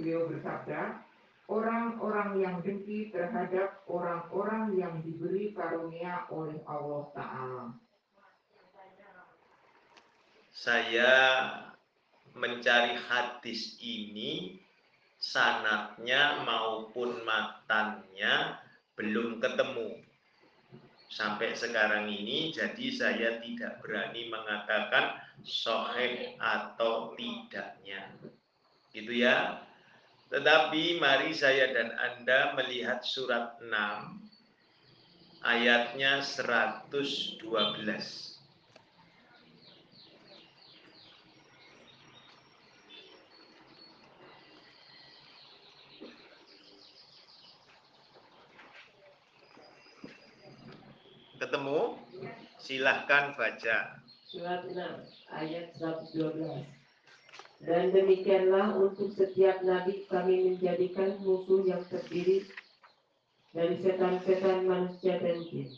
Beliau 0.00 0.24
bersabda, 0.32 1.04
orang-orang 1.50 2.38
yang 2.38 2.56
dengki 2.62 3.10
terhadap 3.10 3.82
orang-orang 3.90 4.78
yang 4.78 4.94
diberi 5.02 5.50
karunia 5.50 6.30
oleh 6.30 6.62
Allah 6.62 7.02
Ta'ala. 7.10 7.64
Saya 10.54 11.14
mencari 12.38 12.94
hadis 13.10 13.74
ini 13.82 14.62
sanatnya 15.18 16.46
maupun 16.46 17.26
matannya 17.26 18.62
belum 18.94 19.42
ketemu. 19.42 20.06
Sampai 21.10 21.58
sekarang 21.58 22.06
ini 22.06 22.54
jadi 22.54 22.86
saya 22.94 23.28
tidak 23.42 23.82
berani 23.82 24.30
mengatakan 24.30 25.18
sahih 25.42 26.38
atau 26.38 27.18
tidaknya. 27.18 28.14
Gitu 28.94 29.26
ya 29.26 29.66
tetapi 30.30 31.02
mari 31.02 31.34
saya 31.34 31.74
dan 31.74 31.90
Anda 31.90 32.54
melihat 32.54 33.02
surat 33.02 33.58
6 33.58 33.66
ayatnya 35.42 36.22
112 36.22 37.42
Ketemu? 51.40 51.96
Silahkan 52.60 53.32
baca. 53.34 53.98
Surat 54.28 54.62
6 54.68 54.76
ayat 55.34 55.72
112. 55.74 56.79
Dan 57.60 57.92
demikianlah 57.92 58.72
untuk 58.80 59.12
setiap 59.12 59.60
nabi 59.60 60.08
kami 60.08 60.48
menjadikan 60.48 61.20
musuh 61.20 61.60
yang 61.68 61.84
terdiri 61.92 62.48
dari 63.52 63.76
setan-setan 63.84 64.64
manusia 64.64 65.20
dan 65.20 65.44
jin. 65.44 65.68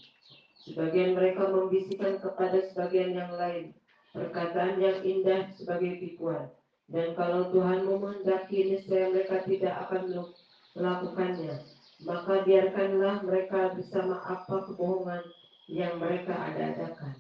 Sebagian 0.63 1.19
mereka 1.19 1.51
membisikkan 1.51 2.23
kepada 2.23 2.71
sebagian 2.71 3.19
yang 3.19 3.35
lain 3.35 3.75
perkataan 4.15 4.79
yang 4.79 5.03
indah 5.03 5.51
sebagai 5.59 5.99
tipuan. 5.99 6.53
Dan 6.93 7.17
kalau 7.17 7.49
Tuhan 7.51 7.89
menghendaki 7.89 8.69
niscaya 8.69 9.09
mereka 9.09 9.43
tidak 9.49 9.75
akan 9.89 10.29
melakukannya. 10.77 11.57
Maka 12.03 12.45
biarkanlah 12.45 13.25
mereka 13.25 13.73
bersama 13.73 14.21
apa 14.23 14.69
kebohongan 14.69 15.23
yang 15.71 15.97
mereka 15.97 16.35
ada-adakan. 16.35 17.15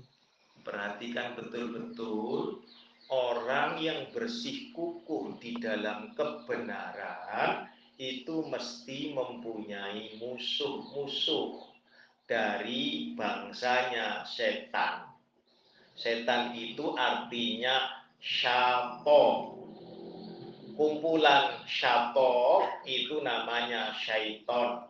Perhatikan 0.63 1.35
betul-betul 1.39 2.63
orang 3.13 3.77
yang 3.77 4.09
bersih 4.09 4.73
kukuh 4.73 5.37
di 5.37 5.61
dalam 5.61 6.17
kebenaran 6.17 7.69
itu 8.01 8.49
mesti 8.49 9.13
mempunyai 9.13 10.17
musuh-musuh 10.17 11.61
dari 12.25 13.13
bangsanya 13.13 14.25
setan. 14.25 15.13
Setan 15.93 16.57
itu 16.57 16.97
artinya 16.97 18.01
syato. 18.17 19.61
Kumpulan 20.73 21.69
syato 21.69 22.65
itu 22.89 23.21
namanya 23.21 23.93
syaiton. 24.01 24.89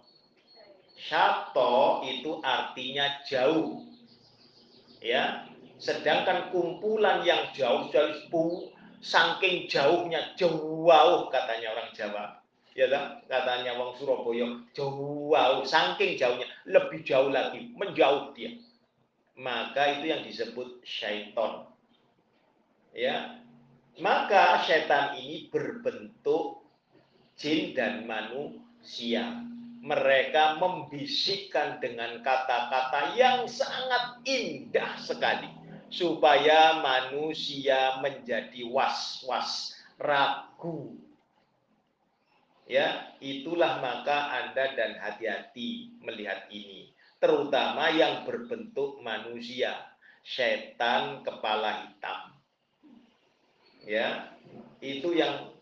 Syato 0.94 2.06
itu 2.06 2.38
artinya 2.38 3.18
jauh. 3.26 3.82
Ya, 5.02 5.51
sedangkan 5.82 6.54
kumpulan 6.54 7.26
yang 7.26 7.50
jauh 7.50 7.90
jauh 7.90 8.70
saking 9.02 9.66
jauhnya 9.66 10.38
jauh 10.38 11.26
katanya 11.34 11.74
orang 11.74 11.90
Jawa. 11.90 12.38
Ya 12.72 12.88
kan? 12.88 13.20
katanya 13.28 13.76
wong 13.76 13.98
Surabaya 13.98 14.62
jauh 14.72 15.66
saking 15.66 16.14
jauhnya 16.14 16.46
lebih 16.70 17.02
jauh 17.02 17.34
lagi 17.34 17.74
menjauh 17.74 18.30
dia. 18.30 18.54
Maka 19.34 19.98
itu 19.98 20.14
yang 20.14 20.22
disebut 20.22 20.86
syaiton. 20.86 21.66
Ya. 22.94 23.42
Maka 23.98 24.62
setan 24.64 25.18
ini 25.18 25.50
berbentuk 25.52 26.64
jin 27.36 27.74
dan 27.76 28.06
manusia 28.08 29.44
mereka 29.82 30.56
membisikkan 30.62 31.82
dengan 31.82 32.22
kata-kata 32.24 33.18
yang 33.18 33.44
sangat 33.50 34.22
indah 34.24 34.96
sekali 34.96 35.61
supaya 35.92 36.80
manusia 36.80 38.00
menjadi 38.00 38.64
was-was, 38.66 39.76
ragu. 40.00 40.96
Ya, 42.64 43.12
itulah 43.20 43.84
maka 43.84 44.32
Anda 44.42 44.72
dan 44.72 44.96
hati-hati 44.96 46.00
melihat 46.00 46.48
ini, 46.48 46.96
terutama 47.20 47.92
yang 47.92 48.24
berbentuk 48.24 49.04
manusia, 49.04 49.76
setan 50.24 51.20
kepala 51.20 51.84
hitam. 51.84 52.20
Ya, 53.84 54.32
itu 54.80 55.12
yang 55.12 55.52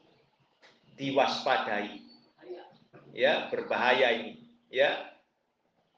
diwaspadai 1.01 2.05
ya 3.17 3.51
berbahaya 3.51 4.15
ini 4.15 4.45
ya 4.71 5.10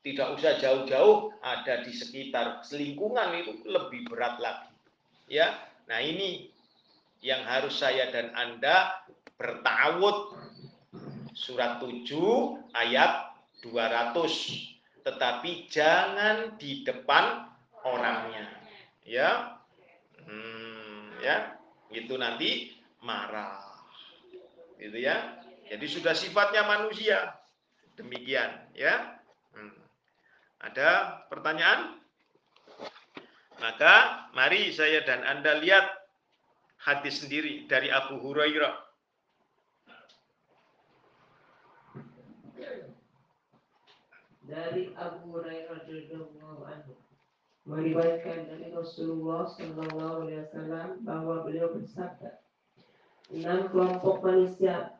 tidak 0.02 0.34
usah 0.34 0.58
jauh-jauh 0.58 1.30
ada 1.42 1.86
di 1.86 1.94
sekitar 1.94 2.66
selingkungan 2.66 3.38
itu 3.38 3.62
lebih 3.66 4.10
berat 4.10 4.38
lagi. 4.42 4.70
Ya 5.30 5.54
nah 5.86 6.02
ini 6.02 6.50
yang 7.22 7.46
harus 7.46 7.78
saya 7.78 8.10
dan 8.10 8.34
Anda 8.34 9.06
bertawud. 9.38 10.42
Surat 11.32 11.80
7 11.80 12.04
ayat 12.76 13.32
200 13.64 14.72
tetapi 15.02 15.66
jangan 15.66 16.54
di 16.58 16.86
depan 16.86 17.50
orangnya. 17.82 18.46
Ya. 19.02 19.58
Hmm, 20.22 21.18
ya. 21.18 21.58
Itu 21.90 22.14
nanti 22.16 22.78
marah. 23.02 23.82
Gitu 24.78 24.98
ya. 25.02 25.42
Jadi 25.66 25.86
sudah 25.90 26.14
sifatnya 26.14 26.62
manusia. 26.66 27.38
Demikian 27.98 28.70
ya. 28.76 29.21
Ada 30.62 31.22
pertanyaan? 31.26 31.98
Maka 33.58 34.26
mari 34.34 34.70
saya 34.70 35.02
dan 35.02 35.26
Anda 35.26 35.58
lihat 35.58 35.86
hadis 36.82 37.22
sendiri 37.22 37.66
dari 37.66 37.90
Abu 37.90 38.18
Hurairah. 38.22 38.74
Dari 44.46 44.94
Abu 44.98 45.34
Hurairah 45.34 45.82
radhiyallahu 45.82 46.62
anhu 46.66 46.94
meriwayatkan 47.66 48.50
dari 48.50 48.74
Rasulullah 48.74 49.46
Shallallahu 49.46 50.26
Alaihi 50.26 50.42
Wasallam 50.46 50.88
bahwa 51.06 51.46
beliau 51.46 51.70
bersabda, 51.70 52.42
enam 53.30 53.70
kelompok 53.70 54.26
manusia 54.26 54.90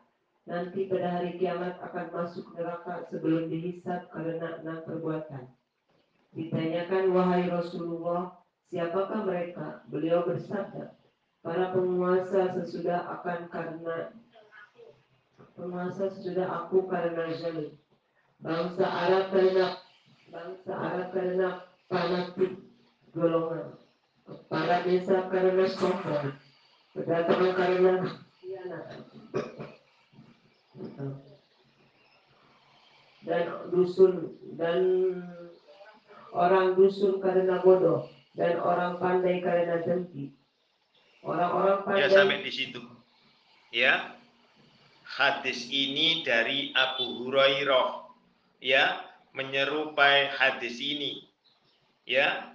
nanti 0.43 0.91
pada 0.91 1.07
hari 1.19 1.39
kiamat 1.39 1.79
akan 1.79 2.07
masuk 2.11 2.51
neraka 2.55 3.07
sebelum 3.07 3.47
dihisap 3.47 4.11
karena 4.11 4.59
enam 4.59 4.83
perbuatan. 4.83 5.47
Ditanyakan, 6.33 7.13
wahai 7.13 7.45
Rasulullah, 7.47 8.41
siapakah 8.67 9.23
mereka? 9.23 9.85
Beliau 9.87 10.25
bersabda, 10.25 10.97
para 11.45 11.71
penguasa 11.71 12.57
sesudah 12.57 13.05
akan 13.19 13.39
karena 13.53 14.11
penguasa 15.53 16.09
sesudah 16.09 16.47
aku 16.65 16.89
karena 16.89 17.29
zalim. 17.37 17.77
Bangsa 18.43 18.83
Arab 18.83 19.31
karena 19.31 19.65
bangsa 20.27 20.73
Arab 20.73 21.07
karena 21.15 21.47
fanatik 21.87 22.53
golongan. 23.13 23.77
Para 24.49 24.83
desa 24.83 25.29
karena 25.29 25.65
sombong. 25.69 26.35
Pedagang 26.91 27.53
karena. 27.55 27.93
Dan 33.23 33.43
dusun 33.71 34.35
dan 34.57 34.81
orang 36.33 36.75
dusun 36.75 37.21
karena 37.21 37.61
bodoh 37.61 38.09
dan 38.33 38.57
orang 38.59 38.97
pandai 38.97 39.39
karena 39.39 39.79
dengki. 39.85 40.33
Orang-orang 41.23 41.77
Ya 41.79 42.09
pandai 42.09 42.09
sampai 42.11 42.39
di 42.43 42.51
situ. 42.51 42.81
Ya. 43.71 44.17
Hadis 45.03 45.69
ini 45.69 46.25
dari 46.25 46.73
Abu 46.73 47.21
Hurairah. 47.21 48.09
Ya, 48.63 49.03
menyerupai 49.35 50.33
hadis 50.33 50.81
ini. 50.81 51.29
Ya. 52.09 52.49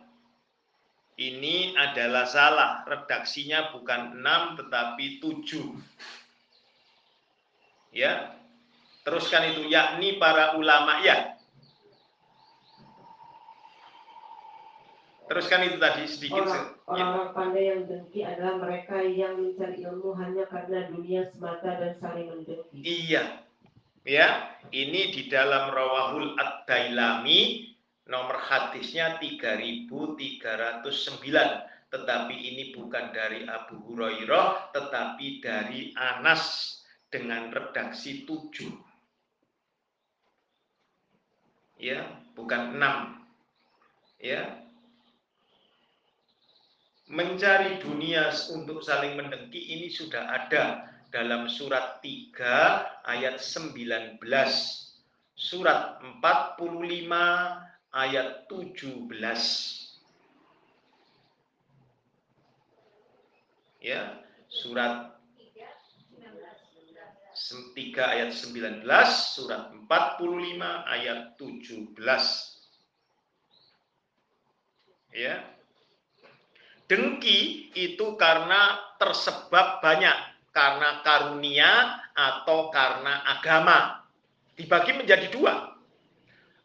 Ini 1.19 1.74
adalah 1.74 2.31
salah. 2.31 2.86
Redaksinya 2.86 3.74
bukan 3.74 4.23
6 4.23 4.59
tetapi 4.62 5.19
7. 5.19 5.74
Ya. 7.94 8.36
Teruskan 9.06 9.56
itu 9.56 9.65
yakni 9.73 10.20
para 10.20 10.59
ulama 10.60 11.01
ya. 11.01 11.39
Teruskan 15.28 15.60
itu 15.69 15.77
tadi 15.77 16.09
sedikit. 16.09 16.40
orang, 16.40 16.73
Ya. 16.73 16.89
orang-orang 16.89 17.31
pandai 17.36 17.65
yang 17.69 17.85
dengki 17.85 18.24
adalah 18.24 18.65
mereka 18.65 18.97
yang 19.05 19.36
mencari 19.36 19.85
ilmu 19.85 20.16
hanya 20.16 20.48
karena 20.48 20.89
dunia 20.89 21.28
semata 21.28 21.77
dan 21.77 21.93
saling 22.01 22.32
mendengki. 22.32 22.81
Iya. 22.81 23.44
Ya, 24.09 24.56
ini 24.73 25.12
di 25.12 25.28
dalam 25.28 25.69
Rawahul 25.69 26.32
Ad-Dailami 26.40 27.69
nomor 28.09 28.40
hadisnya 28.40 29.20
3309. 29.20 31.69
Tetapi 31.93 32.36
ini 32.36 32.73
bukan 32.73 33.12
dari 33.12 33.44
Abu 33.44 33.85
Hurairah, 33.85 34.73
tetapi 34.73 35.44
dari 35.44 35.93
Anas 35.93 36.78
dengan 37.09 37.48
redaksi 37.52 38.24
7. 38.24 38.68
Ya, 41.78 42.05
bukan 42.36 42.76
6. 42.76 43.24
Ya. 44.20 44.66
Mencari 47.09 47.80
dunia 47.80 48.28
untuk 48.52 48.85
saling 48.85 49.16
mendengki 49.16 49.72
ini 49.72 49.89
sudah 49.89 50.28
ada 50.28 50.85
dalam 51.09 51.48
surat 51.48 52.05
3 52.05 53.09
ayat 53.09 53.40
19, 53.40 54.20
surat 55.32 55.97
45 56.20 56.60
ayat 57.97 58.44
17. 58.44 59.09
Ya, 63.78 64.20
surat 64.51 65.18
3 67.39 67.74
ayat 68.02 68.31
19, 68.35 68.82
surat 69.06 69.70
45 69.70 70.59
ayat 70.90 71.39
17. 71.39 71.94
Ya. 75.15 75.47
Dengki 76.89 77.70
itu 77.77 78.16
karena 78.16 78.81
tersebab 78.98 79.78
banyak 79.85 80.16
karena 80.51 81.05
karunia 81.06 82.02
atau 82.16 82.73
karena 82.74 83.23
agama. 83.39 84.02
Dibagi 84.59 84.98
menjadi 84.98 85.31
dua. 85.31 85.78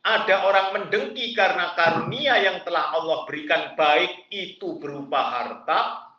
Ada 0.04 0.44
orang 0.50 0.68
mendengki 0.76 1.32
karena 1.32 1.78
karunia 1.78 2.36
yang 2.42 2.66
telah 2.66 2.92
Allah 2.92 3.24
berikan 3.24 3.78
baik 3.78 4.28
itu 4.34 4.82
berupa 4.82 5.22
harta. 5.32 6.12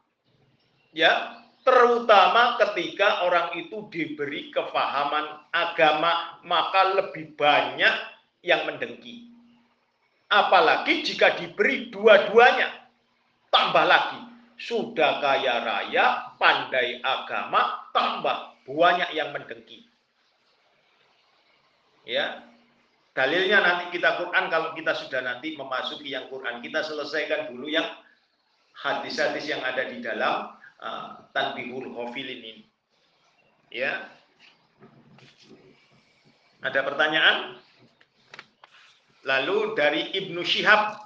Ya, 0.94 1.43
terutama 1.64 2.60
ketika 2.60 3.24
orang 3.24 3.56
itu 3.56 3.88
diberi 3.88 4.52
kefahaman 4.52 5.48
agama, 5.50 6.38
maka 6.44 6.92
lebih 7.00 7.32
banyak 7.34 7.94
yang 8.44 8.68
mendengki. 8.68 9.32
Apalagi 10.28 11.02
jika 11.02 11.40
diberi 11.40 11.88
dua-duanya. 11.88 12.84
Tambah 13.48 13.86
lagi, 13.86 14.18
sudah 14.58 15.22
kaya 15.22 15.62
raya, 15.62 16.36
pandai 16.36 16.98
agama, 17.00 17.86
tambah 17.94 18.58
banyak 18.66 19.14
yang 19.14 19.30
mendengki. 19.30 19.86
Ya, 22.04 22.44
dalilnya 23.16 23.62
nanti 23.62 23.94
kita 23.94 24.20
Quran 24.20 24.50
kalau 24.50 24.74
kita 24.76 24.92
sudah 24.92 25.22
nanti 25.22 25.56
memasuki 25.56 26.12
yang 26.12 26.28
Quran 26.28 26.60
kita 26.60 26.82
selesaikan 26.84 27.48
dulu 27.48 27.70
yang 27.70 27.86
hadis-hadis 28.74 29.46
yang 29.48 29.62
ada 29.62 29.86
di 29.86 30.02
dalam 30.02 30.50
uh, 30.80 31.22
Tanbihul 31.30 31.90
ini. 31.90 32.66
Ya. 33.70 34.08
Ada 36.64 36.80
pertanyaan? 36.80 37.60
Lalu 39.24 39.76
dari 39.76 40.12
Ibnu 40.16 40.40
Syihab 40.44 41.00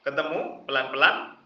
ketemu 0.00 0.64
pelan-pelan 0.64 1.36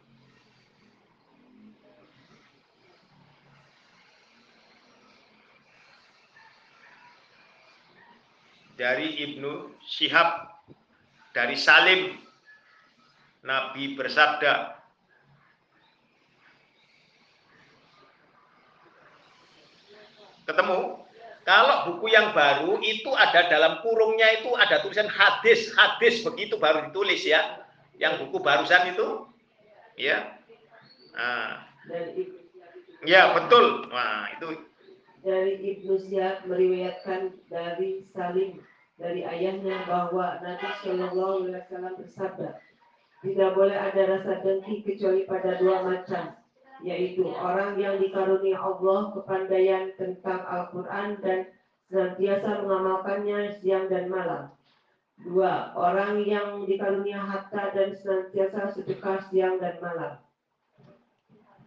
dari 8.79 9.19
Ibnu 9.19 9.75
Syihab 9.83 10.54
dari 11.35 11.59
Salim 11.59 12.15
Nabi 13.43 13.99
bersabda 13.99 14.79
ketemu? 20.47 21.05
Kalau 21.45 21.77
buku 21.93 22.09
yang 22.09 22.33
baru 22.33 22.81
itu 22.81 23.13
ada 23.13 23.45
dalam 23.53 23.85
kurungnya 23.85 24.41
itu 24.41 24.49
ada 24.57 24.81
tulisan 24.81 25.05
hadis 25.13 25.69
hadis 25.77 26.25
begitu 26.25 26.57
baru 26.57 26.89
ditulis 26.89 27.21
ya. 27.21 27.61
Yang 28.01 28.25
buku 28.25 28.41
barusan 28.41 28.97
itu 28.97 29.29
ya. 30.01 30.41
Nah, 31.13 31.69
ya 33.05 33.37
betul. 33.37 33.93
Nah 33.93 34.33
itu. 34.33 34.57
Dari 35.21 35.57
Ibnu 35.61 36.01
Syihab 36.01 36.49
meriwayatkan 36.49 37.37
dari 37.53 38.09
Salim 38.17 38.65
dari 38.95 39.27
ayahnya 39.27 39.83
bahwa 39.91 40.39
Nabi 40.41 40.69
Shallallahu 40.83 41.51
Alaihi 41.51 41.59
Wasallam 41.59 41.95
bersabda, 41.99 42.49
tidak 43.25 43.51
boleh 43.57 43.75
ada 43.77 44.03
rasa 44.19 44.33
dengki 44.45 44.85
kecuali 44.87 45.25
pada 45.27 45.59
dua 45.59 45.83
macam, 45.83 46.37
yaitu 46.85 47.25
orang 47.27 47.81
yang 47.81 47.99
dikarunia 47.99 48.61
Allah 48.61 49.11
kepandaian 49.17 49.91
tentang 49.99 50.45
Al-Quran 50.47 51.19
dan 51.25 51.39
senantiasa 51.91 52.63
mengamalkannya 52.65 53.59
siang 53.61 53.89
dan 53.91 54.07
malam. 54.13 54.53
Dua, 55.15 55.71
orang 55.79 56.27
yang 56.27 56.67
dikarunia 56.67 57.23
harta 57.23 57.71
dan 57.71 57.95
senantiasa 57.95 58.75
sedekah 58.75 59.23
siang 59.31 59.63
dan 59.63 59.79
malam. 59.79 60.19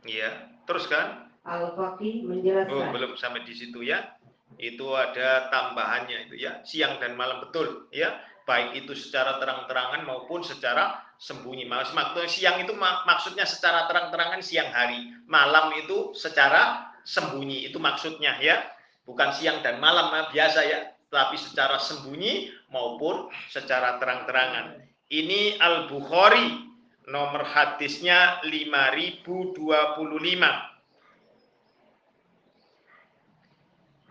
ya 0.08 0.52
terus 0.64 0.88
kan 0.88 1.28
Al-Faqih 1.48 2.24
Oh, 2.24 2.32
menjelaskan. 2.32 2.92
belum 2.96 3.16
sampai 3.16 3.44
di 3.48 3.56
situ 3.56 3.84
ya. 3.84 4.17
Itu 4.56 4.96
ada 4.96 5.52
tambahannya 5.52 6.32
itu 6.32 6.40
ya, 6.40 6.64
siang 6.64 7.04
dan 7.04 7.20
malam 7.20 7.44
betul 7.44 7.92
ya. 7.92 8.16
Baik 8.48 8.80
itu 8.80 8.96
secara 8.96 9.44
terang-terangan 9.44 10.08
maupun 10.08 10.40
secara 10.40 11.04
sembunyi. 11.20 11.68
Maksudnya 11.68 12.32
siang 12.32 12.56
itu 12.64 12.72
mak- 12.72 13.04
maksudnya 13.04 13.44
secara 13.44 13.92
terang-terangan 13.92 14.40
siang 14.40 14.72
hari. 14.72 15.12
Malam 15.28 15.76
itu 15.76 16.16
secara 16.16 16.96
sembunyi 17.04 17.68
itu 17.68 17.76
maksudnya 17.76 18.40
ya. 18.40 18.64
Bukan 19.04 19.36
siang 19.36 19.60
dan 19.60 19.84
malam 19.84 20.16
ah, 20.16 20.32
biasa 20.32 20.64
ya, 20.64 20.80
tapi 21.12 21.36
secara 21.36 21.76
sembunyi 21.76 22.56
maupun 22.72 23.28
secara 23.52 24.00
terang-terangan. 24.00 24.80
Ini 25.08 25.60
Al-Bukhari 25.60 26.68
nomor 27.08 27.48
hadisnya 27.48 28.44
5025. 28.44 29.16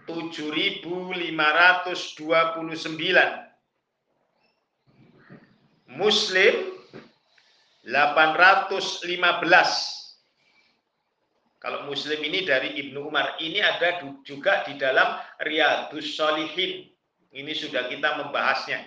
7529 0.06 0.86
Muslim 5.86 6.54
815 7.86 9.96
kalau 11.66 11.82
Muslim 11.90 12.22
ini 12.22 12.46
dari 12.46 12.78
Ibnu 12.78 13.10
Umar 13.10 13.42
ini 13.42 13.58
ada 13.58 13.98
juga 14.22 14.62
di 14.62 14.78
dalam 14.78 15.18
Riyadus 15.42 16.14
Solihin 16.14 16.86
ini 17.34 17.52
sudah 17.52 17.90
kita 17.90 18.22
membahasnya. 18.22 18.86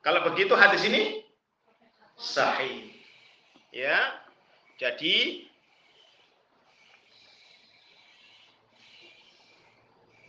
Kalau 0.00 0.24
begitu 0.24 0.56
hadis 0.56 0.88
ini? 0.88 1.20
Sahih. 2.16 2.96
Ya 3.76 4.24
jadi 4.80 5.44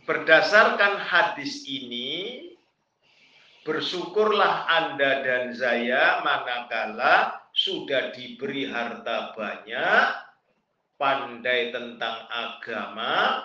Berdasarkan 0.08 0.96
hadis 0.96 1.68
ini, 1.68 2.50
bersyukurlah 3.68 4.64
Anda 4.66 5.20
dan 5.20 5.52
saya 5.52 6.24
manakala 6.24 7.44
sudah 7.52 8.14
diberi 8.16 8.64
harta 8.64 9.36
banyak, 9.36 10.06
pandai 10.96 11.68
tentang 11.68 12.16
agama, 12.32 13.44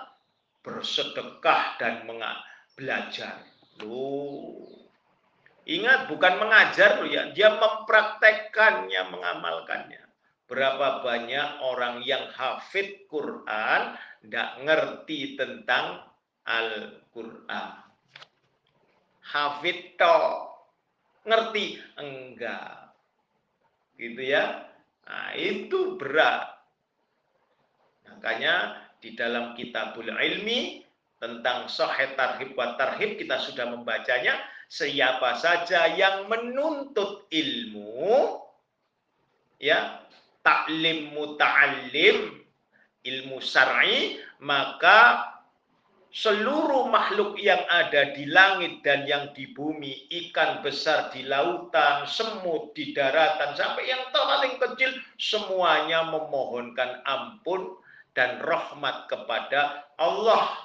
bersedekah 0.64 1.76
dan 1.78 2.08
belajar. 2.80 3.44
Loh. 3.84 4.66
Ingat 5.66 6.08
bukan 6.08 6.38
mengajar 6.38 7.02
loh 7.02 7.10
ya, 7.10 7.34
dia 7.34 7.58
mempraktekkannya, 7.58 9.02
mengamalkannya. 9.10 10.04
Berapa 10.46 11.02
banyak 11.02 11.58
orang 11.66 12.06
yang 12.06 12.30
hafid 12.30 13.10
Quran 13.10 13.98
tidak 14.22 14.50
ngerti 14.62 15.34
tentang 15.34 16.06
Al-Quran. 16.46 17.74
Hafid 19.26 19.98
toh 19.98 20.54
ngerti? 21.26 21.82
Enggak. 21.98 22.94
Gitu 23.98 24.22
ya? 24.22 24.70
Nah 25.06 25.34
itu 25.34 25.98
berat. 25.98 26.54
Makanya 28.06 28.86
di 29.02 29.18
dalam 29.18 29.58
kitabul 29.58 30.10
ilmi 30.10 30.86
tentang 31.22 31.66
sahih 31.70 32.14
tarhib 32.14 32.54
wa 32.54 32.78
tarhib 32.78 33.18
kita 33.18 33.42
sudah 33.42 33.70
membacanya 33.70 34.38
siapa 34.70 35.38
saja 35.38 35.94
yang 35.94 36.26
menuntut 36.26 37.30
ilmu 37.30 38.42
ya 39.62 40.04
taklim 40.42 41.14
muta'allim 41.14 42.46
ilmu 43.06 43.38
syar'i 43.42 44.20
maka 44.42 45.35
seluruh 46.16 46.88
makhluk 46.88 47.36
yang 47.36 47.60
ada 47.68 48.16
di 48.16 48.24
langit 48.32 48.80
dan 48.88 49.04
yang 49.04 49.36
di 49.36 49.52
bumi, 49.52 50.08
ikan 50.08 50.64
besar 50.64 51.12
di 51.12 51.28
lautan, 51.28 52.08
semut 52.08 52.72
di 52.72 52.96
daratan, 52.96 53.52
sampai 53.52 53.84
yang 53.84 54.08
paling 54.16 54.56
kecil, 54.56 54.96
semuanya 55.20 56.08
memohonkan 56.08 57.04
ampun 57.04 57.76
dan 58.16 58.40
rahmat 58.40 59.12
kepada 59.12 59.92
Allah 60.00 60.56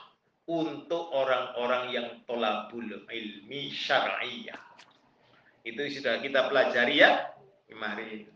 untuk 0.47 1.11
orang-orang 1.11 1.91
yang 1.91 2.09
tolabul 2.31 2.87
ilmi 3.11 3.75
syar'iyah. 3.75 4.59
Itu 5.67 5.83
sudah 5.99 6.23
kita 6.23 6.47
pelajari 6.47 7.03
ya 7.03 7.27
kemarin. 7.67 8.31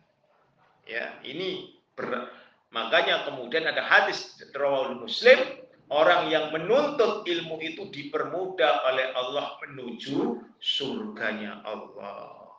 Ya, 0.85 1.15
ini 1.23 1.79
ber, 1.95 2.27
makanya 2.75 3.23
kemudian 3.31 3.71
ada 3.71 3.87
hadis 3.87 4.35
rawal 4.53 4.99
Muslim 4.99 5.64
Orang 5.93 6.33
yang 6.33 6.49
menuntut 6.49 7.29
ilmu 7.29 7.61
itu 7.61 7.93
dipermudah 7.93 8.89
oleh 8.89 9.13
Allah 9.13 9.61
menuju 9.61 10.41
surganya 10.57 11.61
Allah. 11.61 12.57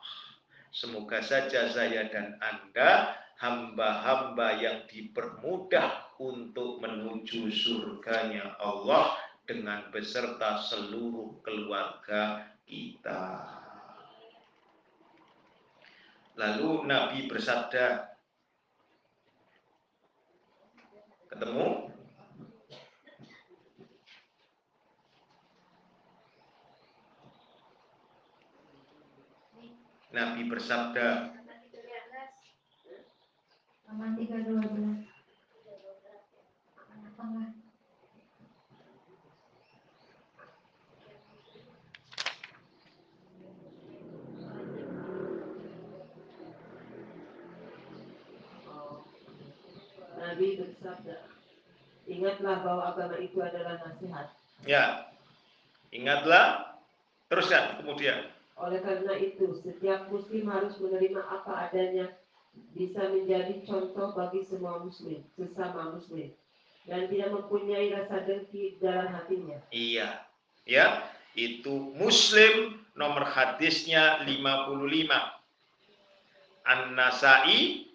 Semoga 0.69 1.23
saja 1.26 1.72
saya 1.73 2.06
dan 2.14 2.38
Anda 2.38 3.18
hamba-hamba 3.41 4.61
yang 4.61 4.85
dipermudah 4.85 6.15
untuk 6.22 6.80
menuju 6.85 7.49
surganya 7.49 8.53
Allah 8.61 9.18
dengan 9.49 9.89
beserta 9.89 10.61
seluruh 10.61 11.41
keluarga 11.41 12.45
kita. 12.69 13.45
Lalu 16.35 16.84
Nabi 16.84 17.31
bersabda, 17.31 18.11
ketemu 21.31 21.94
Nabi 30.15 30.47
bersabda 30.47 31.35
Halaman 33.95 34.15
312. 34.15 35.07
Tengah. 37.15 37.47
Nabi 50.15 50.47
bersabda, 50.59 51.17
ingatlah 52.07 52.55
bahwa 52.63 52.83
agama 52.91 53.15
itu 53.19 53.39
adalah 53.39 53.79
nasihat. 53.79 54.27
Ya. 54.67 55.11
Ingatlah 55.95 56.75
teruskan 57.31 57.79
kemudian 57.79 58.35
Oleh 58.56 58.80
karena 58.80 59.19
itu, 59.19 59.60
setiap 59.60 60.07
muslim 60.07 60.48
harus 60.48 60.80
menerima 60.80 61.19
apa 61.19 61.68
adanya 61.68 62.15
bisa 62.72 63.11
menjadi 63.11 63.60
contoh 63.68 64.15
bagi 64.15 64.48
semua 64.48 64.80
muslim, 64.80 65.19
sesama 65.36 65.99
muslim. 65.99 66.32
Dan 66.86 67.10
tidak 67.10 67.34
mempunyai 67.34 67.91
rasa 67.91 68.23
dengki 68.23 68.77
dalam 68.77 69.10
hatinya. 69.10 69.57
Iya. 69.73 70.22
Ya, 70.69 71.10
itu 71.34 71.98
Muslim 71.98 72.86
nomor 72.95 73.27
hadisnya 73.27 74.23
55. 74.23 75.36
An-Nasai 76.65 77.91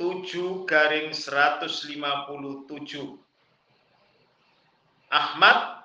7 0.00 0.66
garing 0.66 1.14
157. 1.14 3.22
Ahmad 5.12 5.81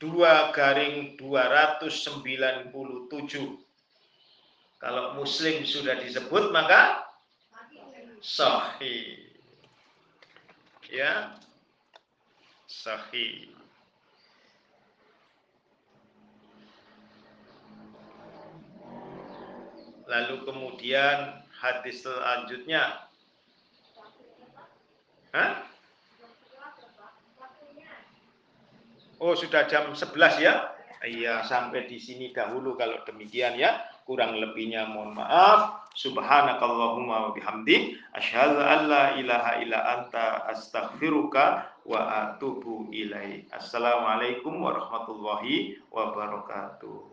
2 0.00 0.56
garing 0.56 1.20
297. 1.20 2.72
Kalau 4.80 5.12
Muslim 5.12 5.68
sudah 5.68 6.00
disebut 6.00 6.48
maka 6.56 7.04
sahih. 8.24 9.28
Ya. 10.88 11.36
Sahih. 12.64 13.52
Lalu 20.08 20.36
kemudian 20.48 21.44
hadis 21.60 22.02
selanjutnya. 22.02 23.04
Hah? 25.30 25.62
Oh, 29.20 29.36
sudah 29.36 29.68
jam 29.68 29.92
11 29.92 30.40
ya? 30.40 30.72
Iya, 31.04 31.44
sampai 31.44 31.84
di 31.84 32.00
sini 32.00 32.32
dahulu 32.32 32.72
kalau 32.76 33.04
demikian 33.04 33.60
ya. 33.60 33.84
Kurang 34.08 34.40
lebihnya 34.40 34.88
mohon 34.88 35.12
maaf. 35.12 35.92
Subhanakallahumma 35.92 37.28
wa 37.28 37.30
bihamdik 37.36 38.00
asyhadu 38.16 38.64
an 38.64 38.88
la 38.88 39.04
ilaha 39.20 39.60
illa 39.60 39.78
anta 40.00 40.48
astaghfiruka 40.48 41.68
wa 41.84 42.00
atubu 42.00 42.88
ilaik. 42.96 43.44
Assalamualaikum 43.52 44.56
warahmatullahi 44.56 45.76
wabarakatuh. 45.92 47.09